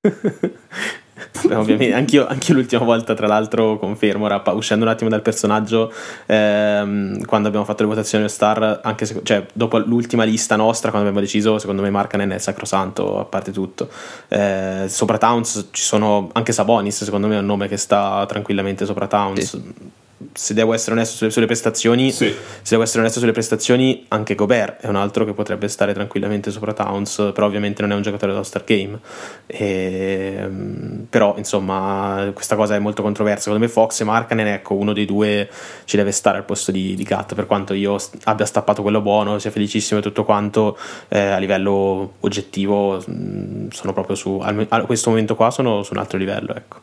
[1.46, 5.92] Beh, ovviamente, anch'io, anch'io, l'ultima volta, tra l'altro, confermo, rappa, uscendo un attimo dal personaggio,
[6.26, 10.90] ehm, quando abbiamo fatto le votazioni al Star, anche se, cioè, dopo l'ultima lista nostra,
[10.90, 13.88] quando abbiamo deciso, secondo me Markanen è sacrosanto, a parte tutto.
[14.28, 18.84] Eh, sopra Towns ci sono anche Sabonis, secondo me è un nome che sta tranquillamente
[18.84, 19.44] sopra Towns.
[19.44, 22.26] Sì se devo essere onesto sulle, sulle prestazioni, sì.
[22.26, 26.50] se devo essere onesto sulle prestazioni, anche Gobert è un altro che potrebbe stare tranquillamente
[26.50, 28.98] sopra Towns, però ovviamente non è un giocatore dello Star Game.
[29.46, 33.42] E, ehm, però insomma, questa cosa è molto controversa.
[33.42, 35.48] Secondo me Fox e Markanen, ecco, uno dei due
[35.84, 39.38] ci deve stare al posto di, di Gat, per quanto io abbia stappato quello buono,
[39.38, 40.76] sia felicissimo e tutto quanto,
[41.08, 46.00] eh, a livello oggettivo mm, sono proprio su, a questo momento qua sono su un
[46.00, 46.80] altro livello, ecco.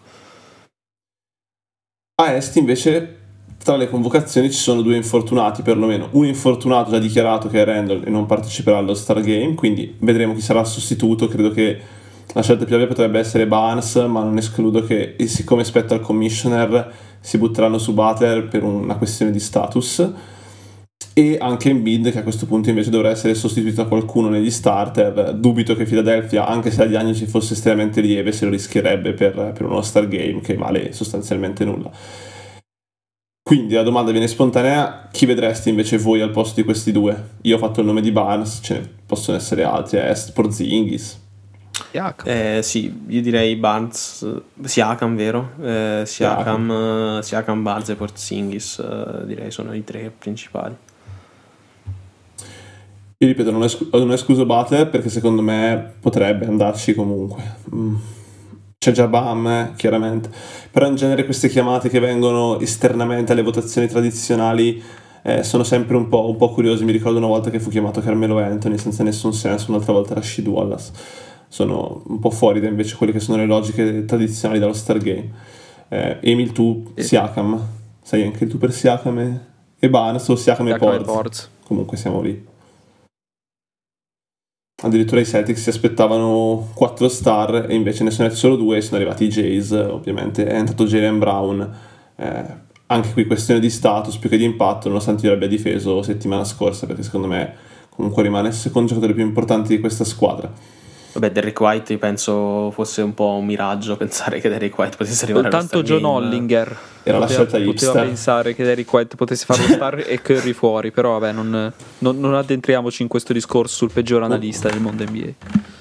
[2.18, 3.24] A Est invece
[3.65, 6.09] tra le convocazioni ci sono due infortunati perlomeno.
[6.11, 10.35] Un infortunato già dichiarato che è Randall e non parteciperà allo Star Game, quindi vedremo
[10.35, 11.27] chi sarà sostituto.
[11.27, 11.79] Credo che
[12.31, 16.93] la scelta più ovvia potrebbe essere Barnes, ma non escludo che, siccome spetta al commissioner,
[17.19, 20.11] si butteranno su Butler per una questione di status.
[21.15, 24.51] E anche in bid che a questo punto invece dovrà essere sostituito da qualcuno negli
[24.51, 25.33] starter.
[25.33, 29.65] Dubito che Philadelphia, anche se la diagnosi fosse estremamente lieve, se lo rischierebbe per, per
[29.65, 31.89] uno Star Game che vale sostanzialmente nulla.
[33.47, 37.34] Quindi la domanda viene spontanea, chi vedresti invece voi al posto di questi due?
[37.41, 41.22] Io ho fatto il nome di Barnes, ce ne possono essere altri, Est, Porzingis.
[41.91, 42.27] Siakam.
[42.27, 45.51] Eh, sì, io direi Barnes, Siakam, vero?
[45.61, 50.76] Eh, Siakam, Siakam, Barnes e Porzingis, eh, direi sono i tre principali.
[53.19, 57.43] Io ripeto, non, non escluso Butler perché secondo me potrebbe andarci comunque.
[57.72, 57.95] Mm
[58.86, 60.30] c'è già BAM, eh, chiaramente,
[60.70, 64.80] però in genere queste chiamate che vengono esternamente alle votazioni tradizionali
[65.24, 66.84] eh, sono sempre un po', un po' curiosi.
[66.86, 70.45] Mi ricordo una volta che fu chiamato Carmelo Anthony senza nessun senso, un'altra volta Rashid
[70.45, 70.91] Wallace.
[71.48, 75.32] Sono un po' fuori da invece quelle che sono le logiche tradizionali dello Stargame.
[75.88, 77.60] Eh, Emil, tu, Siakam,
[78.03, 79.40] sai anche tu per Siakam e,
[79.80, 81.49] e Barnes o Siakam, Siakam e Porz?
[81.64, 82.53] Comunque siamo lì
[84.81, 88.81] addirittura i Celtics si aspettavano 4 star e invece ne sono arrivati solo 2 e
[88.81, 90.45] sono arrivati i Jays ovviamente.
[90.45, 91.76] È entrato Jalen Brown.
[92.18, 96.43] Eh, anche qui questione di status più che di impatto nonostante io l'abbia difeso settimana
[96.43, 97.53] scorsa perché secondo me
[97.89, 100.52] comunque rimane il secondo giocatore più importante di questa squadra
[101.15, 105.23] Vabbè, Derek White io penso fosse un po' un miraggio pensare che Derek White potesse
[105.23, 106.13] arrivare Soltanto John game.
[106.13, 106.67] Hollinger
[107.03, 110.51] era poteva, la scelta poteva pensare che Derek White potesse fare lo star e Curry
[110.51, 115.05] fuori, però vabbè, non, non, non addentriamoci in questo discorso sul peggior analista del mondo
[115.05, 115.73] NBA.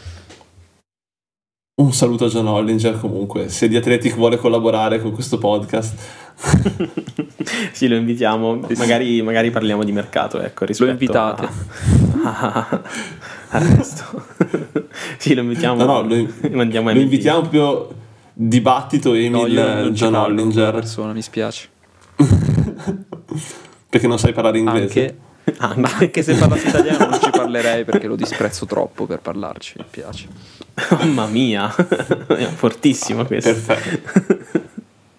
[1.82, 6.23] Un saluto a John Hollinger comunque, se The Athletic vuole collaborare con questo podcast.
[7.72, 11.48] sì, lo invitiamo, magari, magari, parliamo di mercato, ecco, Lo invitate.
[12.22, 12.80] A...
[13.50, 14.26] al resto.
[15.18, 15.84] sì, lo invitiamo.
[15.84, 17.88] No, no, lo, mandiamo lo invitiamo proprio
[18.32, 20.72] dibattito Emil no, John Hollinger.
[20.72, 21.68] persona, mi spiace.
[23.88, 25.16] perché non sai parlare inglese?
[25.56, 26.04] Anche, anche.
[26.04, 30.26] anche se parlassi italiano non ci parlerei perché lo disprezzo troppo per parlarci, mi piace.
[30.90, 33.52] Mamma mia, è fortissimo questo.
[33.52, 34.72] Perfetto.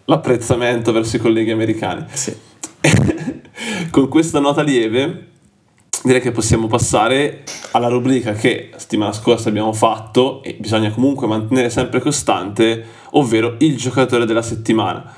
[0.05, 2.05] L'apprezzamento verso i colleghi americani.
[2.13, 2.35] Sì.
[3.89, 5.29] Con questa nota lieve
[6.03, 11.71] direi che possiamo passare alla rubrica che settimana scorsa abbiamo fatto e bisogna comunque mantenere
[11.71, 15.11] sempre costante, ovvero il giocatore della settimana.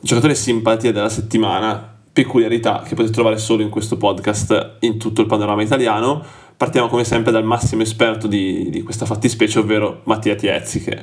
[0.00, 5.26] Giocatore simpatia della settimana, peculiarità che potete trovare solo in questo podcast in tutto il
[5.26, 6.24] panorama italiano.
[6.56, 11.02] Partiamo come sempre dal massimo esperto di, di questa fattispecie, ovvero Mattia Tiezzi, che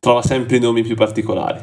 [0.00, 1.62] trova sempre i nomi più particolari.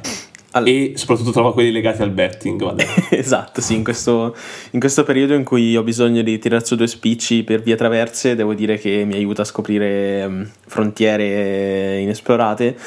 [0.56, 0.68] All...
[0.68, 2.76] E soprattutto trova quelli legati al betting.
[3.12, 4.36] esatto, sì, in questo,
[4.72, 8.36] in questo, periodo in cui ho bisogno di tirare su due spicci per vie traverse,
[8.36, 12.78] devo dire che mi aiuta a scoprire um, frontiere inesplorate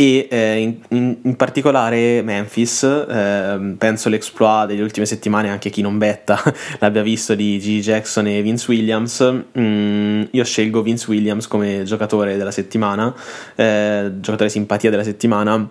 [0.00, 5.82] e eh, in, in, in, particolare Memphis, eh, penso l'exploit delle ultime settimane, anche chi
[5.82, 6.40] non betta
[6.78, 7.80] l'abbia visto di G.
[7.80, 9.34] Jackson e Vince Williams.
[9.58, 13.12] Mm, io scelgo Vince Williams come giocatore della settimana,
[13.56, 15.68] eh, giocatore simpatia della settimana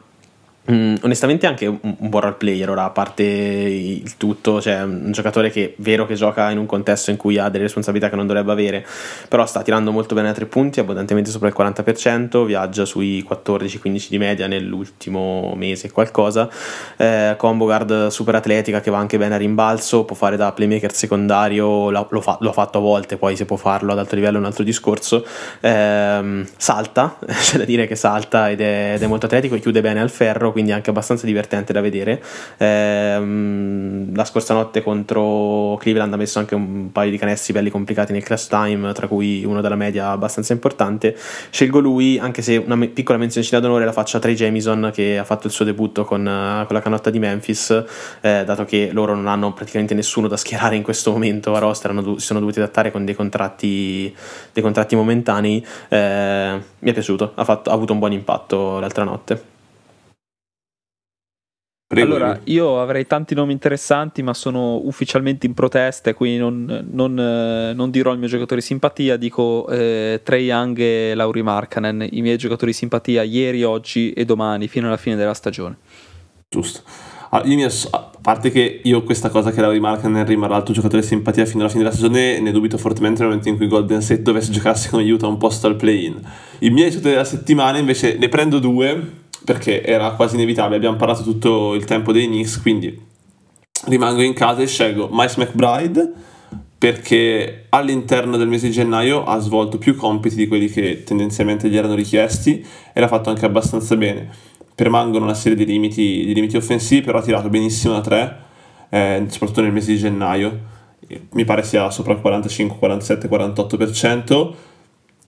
[0.69, 5.49] Mm, onestamente anche un, buon role player ora a parte il tutto cioè un giocatore
[5.49, 8.27] che è vero che gioca in un contesto in cui ha delle responsabilità che non
[8.27, 8.85] dovrebbe avere
[9.29, 14.07] però sta tirando molto bene a tre punti abbondantemente sopra il 40% viaggia sui 14-15
[14.09, 16.49] di media nell'ultimo mese qualcosa.
[16.97, 20.93] Eh, combo guard super atletica che va anche bene a rimbalzo può fare da playmaker
[20.93, 24.35] secondario lo, fa, lo ha fatto a volte poi se può farlo ad alto livello
[24.35, 25.25] è un altro discorso.
[25.61, 30.01] Eh, salta c'è da dire che salta ed è, ed è molto atletico chiude bene
[30.01, 32.19] al ferro quindi anche abbastanza divertente da vedere.
[32.57, 38.11] Ehm, la scorsa notte contro Cleveland ha messo anche un paio di canestri belli complicati
[38.11, 41.15] nel class time, tra cui uno della media abbastanza importante.
[41.51, 45.19] Scelgo lui, anche se una me- piccola menzione d'onore la faccio a Trey Jamison che
[45.19, 47.83] ha fatto il suo debutto con, uh, con la canotta di Memphis,
[48.21, 51.93] eh, dato che loro non hanno praticamente nessuno da schierare in questo momento a roster,
[51.93, 54.11] do- si sono dovuti adattare con dei contratti,
[54.51, 55.63] dei contratti momentanei.
[55.87, 59.55] Eh, mi è piaciuto, ha, fatto, ha avuto un buon impatto l'altra notte.
[61.87, 62.15] Prego.
[62.15, 67.73] Allora, io avrei tanti nomi interessanti, ma sono ufficialmente in protesta, quindi non, non, eh,
[67.73, 72.21] non dirò il mio giocatore di simpatia, dico eh, Trey Young e Lauri Markkanen, i
[72.21, 75.77] miei giocatori di simpatia ieri, oggi e domani, fino alla fine della stagione.
[76.49, 76.81] Giusto.
[77.29, 81.01] Allora, io a parte che io questa cosa che Lauri Markkanen rimarrà il tuo giocatore
[81.01, 84.01] di simpatia fino alla fine della stagione, ne dubito fortemente nel momento in cui Golden
[84.01, 86.19] State dovesse giocarsi con aiuto a un posto al play-in.
[86.59, 91.23] I miei giocatori della settimana invece ne prendo due perché era quasi inevitabile, abbiamo parlato
[91.23, 93.01] tutto il tempo dei Knicks, quindi
[93.85, 96.11] rimango in casa e scelgo Miles McBride
[96.77, 101.77] perché all'interno del mese di gennaio ha svolto più compiti di quelli che tendenzialmente gli
[101.77, 102.61] erano richiesti
[102.91, 104.29] e l'ha fatto anche abbastanza bene.
[104.75, 108.37] Permangono una serie di limiti, di limiti offensivi, però ha tirato benissimo da tre,
[108.89, 110.59] eh, soprattutto nel mese di gennaio.
[111.31, 114.53] Mi pare sia sopra il 45, 47, 48%.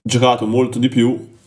[0.02, 1.38] Giocato molto di più,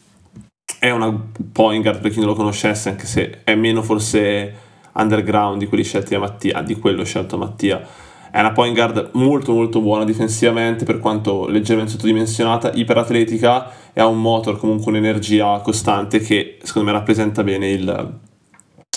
[0.79, 1.17] è una
[1.51, 4.53] point guard per chi non lo conoscesse, anche se è meno forse
[4.93, 7.81] underground di quelli scelti da Mattia, di quello scelto Mattia.
[8.29, 14.07] È una point guard molto molto buona difensivamente, per quanto leggermente sottodimensionata, iperatletica e ha
[14.07, 18.19] un motor, comunque un'energia costante che secondo me rappresenta bene il,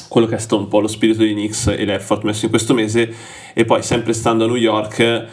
[0.08, 2.74] quello che è stato un po' lo spirito di Knicks e l'effort messo in questo
[2.74, 3.12] mese
[3.52, 5.26] e poi sempre stando a New York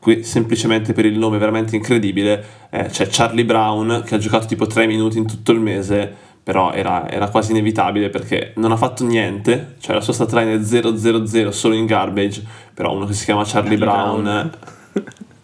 [0.00, 4.66] qui semplicemente per il nome veramente incredibile eh, c'è Charlie Brown che ha giocato tipo
[4.66, 9.04] 3 minuti in tutto il mese però era, era, quasi inevitabile perché non ha fatto
[9.04, 12.42] niente cioè la sua stat line è 0-0-0 solo in garbage
[12.72, 14.50] però uno che si chiama Charlie, Charlie Brown, Brown.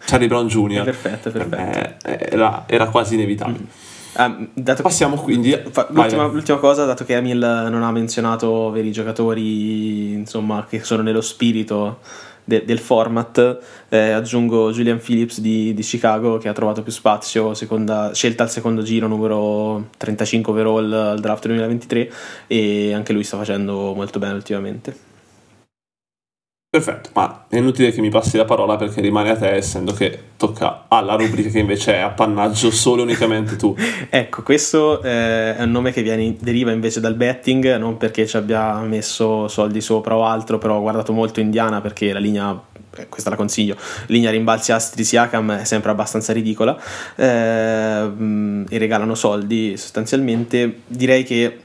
[0.07, 0.83] Charlie Brown Jr.
[0.85, 2.07] perfetto, perfetto.
[2.07, 3.86] Eh, era, era, quasi inevitabile mm.
[4.17, 4.49] Um,
[4.81, 5.51] Passiamo quindi.
[5.51, 11.21] L'ultima, l'ultima, cosa, dato che Emil non ha menzionato veri giocatori insomma, che sono nello
[11.21, 11.99] spirito
[12.43, 17.53] de, del format, eh, aggiungo Julian Phillips di, di, Chicago che ha trovato più spazio,
[17.53, 22.11] seconda, scelta al secondo giro, numero 35 overall al draft 2023
[22.47, 25.06] e anche lui sta facendo molto bene ultimamente.
[26.69, 30.31] Perfetto, ma è inutile che mi passi la parola perché rimane a te, essendo che
[30.35, 33.73] tocca alla rubrica che invece è appannaggio solo e unicamente tu.
[34.09, 38.35] ecco, questo eh, è un nome che viene, deriva invece dal betting, non perché ci
[38.35, 42.61] abbia messo soldi sopra o altro, però ho guardato molto Indiana perché la linea
[42.97, 43.77] eh, questa la consiglio,
[44.07, 46.77] linea rimbalzi astri Siakam è sempre abbastanza ridicola
[47.15, 48.11] eh,
[48.67, 50.81] e regalano soldi sostanzialmente.
[50.85, 51.59] Direi che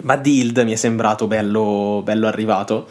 [0.00, 2.88] Buddy Hield mi è sembrato bello, bello arrivato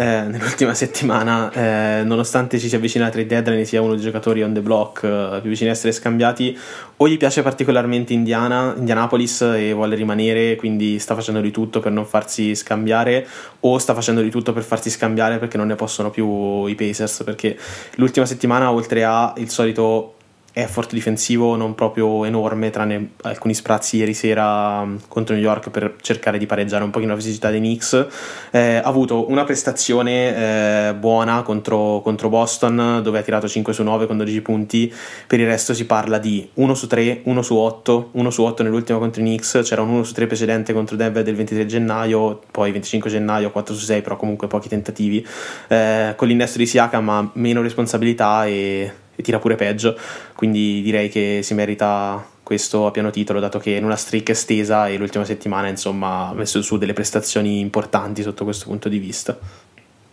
[0.00, 4.42] eh, nell'ultima settimana, eh, nonostante ci si avvicina alla trade deadline, sia uno dei giocatori
[4.42, 6.58] on the block eh, più vicini a essere scambiati,
[6.96, 11.92] o gli piace particolarmente Indiana, Indianapolis e vuole rimanere, quindi sta facendo di tutto per
[11.92, 13.26] non farsi scambiare,
[13.60, 17.22] o sta facendo di tutto per farsi scambiare perché non ne possono più i Pacers,
[17.22, 17.58] perché
[17.96, 20.14] l'ultima settimana, oltre a il solito
[20.52, 25.96] effort difensivo non proprio enorme, tranne alcuni sprazzi ieri sera mm, contro New York per
[26.00, 28.06] cercare di pareggiare un pochino la fisicità dei Knicks.
[28.50, 33.82] Eh, ha avuto una prestazione eh, buona contro, contro, Boston, dove ha tirato 5 su
[33.82, 34.92] 9 con 12 punti.
[35.26, 38.62] Per il resto si parla di 1 su 3, 1 su 8, 1 su 8
[38.62, 39.60] nell'ultima contro i Knicks.
[39.62, 43.74] C'era un 1 su 3 precedente contro Denver del 23 gennaio, poi 25 gennaio 4
[43.74, 45.26] su 6, però comunque pochi tentativi.
[45.68, 49.96] Eh, con l'innesto di Siakam ha meno responsabilità e e tira pure peggio,
[50.34, 54.88] quindi direi che si merita questo a piano titolo, dato che in una streak estesa
[54.88, 59.38] e l'ultima settimana insomma ha messo su delle prestazioni importanti sotto questo punto di vista.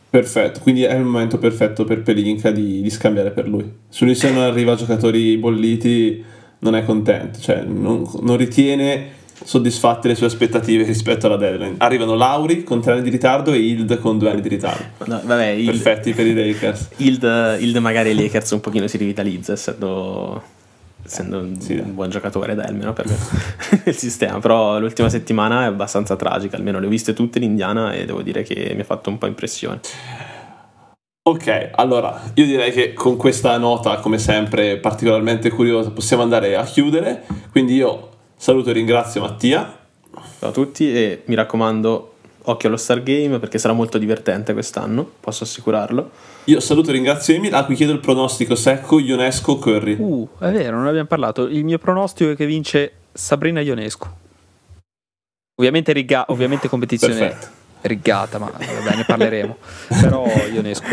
[0.09, 3.69] Perfetto, quindi è il momento perfetto per Pelinka di, di scambiare per lui.
[3.89, 6.23] Se lui se non arriva giocatori bolliti
[6.59, 11.75] non è contento, cioè non, non ritiene soddisfatte le sue aspettative rispetto alla deadline.
[11.77, 15.05] Arrivano Lauri con tre anni di ritardo e Hild con due anni di ritardo.
[15.05, 16.89] No, vabbè, Hild, Perfetti per i Lakers.
[16.97, 20.41] Hild, Hild magari i Lakers un pochino si rivitalizza essendo,
[21.05, 23.05] essendo un, sì, un buon giocatore dai, almeno per
[23.85, 24.39] il sistema.
[24.39, 28.21] Però l'ultima settimana è abbastanza tragica, almeno le ho viste tutte in Indiana e devo
[28.21, 29.79] dire che mi ha fatto un po' impressione.
[31.27, 36.63] Ok, allora io direi che con questa nota, come sempre, particolarmente curiosa, possiamo andare a
[36.63, 37.25] chiudere.
[37.51, 39.79] Quindi io Saluto e ringrazio Mattia.
[40.39, 45.43] Ciao a tutti e mi raccomando occhio allo Stargame perché sarà molto divertente quest'anno, posso
[45.43, 46.11] assicurarlo.
[46.45, 49.95] Io saluto e ringrazio Emil, a cui chiedo il pronostico secco Ionesco Curry.
[49.99, 51.47] Uh, è vero, non abbiamo parlato.
[51.47, 54.15] Il mio pronostico è che vince Sabrina Ionesco.
[55.55, 57.47] Ovviamente, riga- ovviamente competizione Perfetto.
[57.81, 59.57] rigata, ma vabbè, ne parleremo.
[59.99, 60.85] Però Ionesco.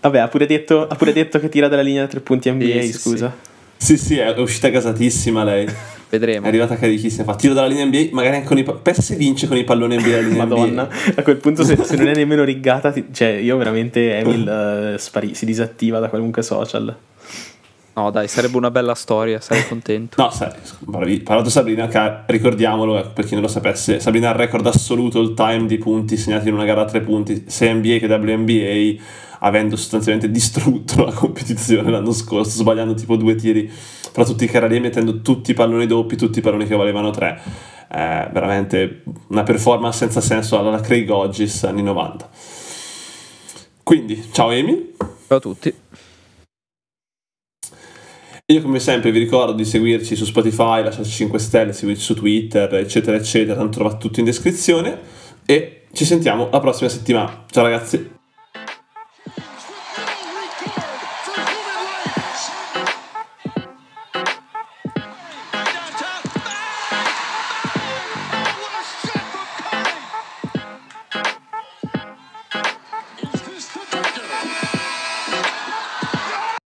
[0.00, 2.82] Vabbè, ha pure, detto, ha pure detto che tira dalla linea da tre punti NBA,
[2.82, 3.32] sì, scusa.
[3.34, 3.44] Sì.
[3.44, 3.49] sì,
[3.96, 5.66] sì, è uscita gasatissima lei.
[6.10, 6.44] Vedremo.
[6.44, 7.24] È arrivata carichissima.
[7.24, 9.96] Fa tiro dalla linea NBA, magari anche con i Pensa se vince con i palloni
[9.96, 11.12] NBA dalla linea Madonna, NBA.
[11.14, 15.34] a quel punto se, se, non è nemmeno riggata, cioè io veramente Emil uh, spari,
[15.34, 16.94] si disattiva da qualunque social.
[17.92, 20.22] No, dai, sarebbe una bella storia, sarei contento.
[20.22, 20.52] No, sai.
[21.22, 25.34] Parlato Sabrina, ricordiamolo eh, per chi non lo sapesse, Sabrina ha il record assoluto all
[25.34, 29.02] time di punti segnati in una gara a tre punti, sia NBA che WNBA,
[29.40, 33.70] avendo sostanzialmente distrutto la competizione l'anno scorso, sbagliando tipo due tiri
[34.12, 37.40] fra tutti i carabinieri mettendo tutti i palloni doppi, tutti i palloni che valevano 3.
[37.92, 42.28] Eh, veramente una performance senza senso alla Craig Hodges anni 90.
[43.82, 44.94] Quindi, ciao Amy.
[45.26, 45.74] Ciao a tutti.
[48.50, 52.74] Io come sempre vi ricordo di seguirci su Spotify, lasciarci 5 stelle, seguirci su Twitter,
[52.74, 54.98] eccetera, eccetera, tanto trovate tutto in descrizione
[55.46, 57.44] e ci sentiamo la prossima settimana.
[57.48, 58.19] Ciao ragazzi.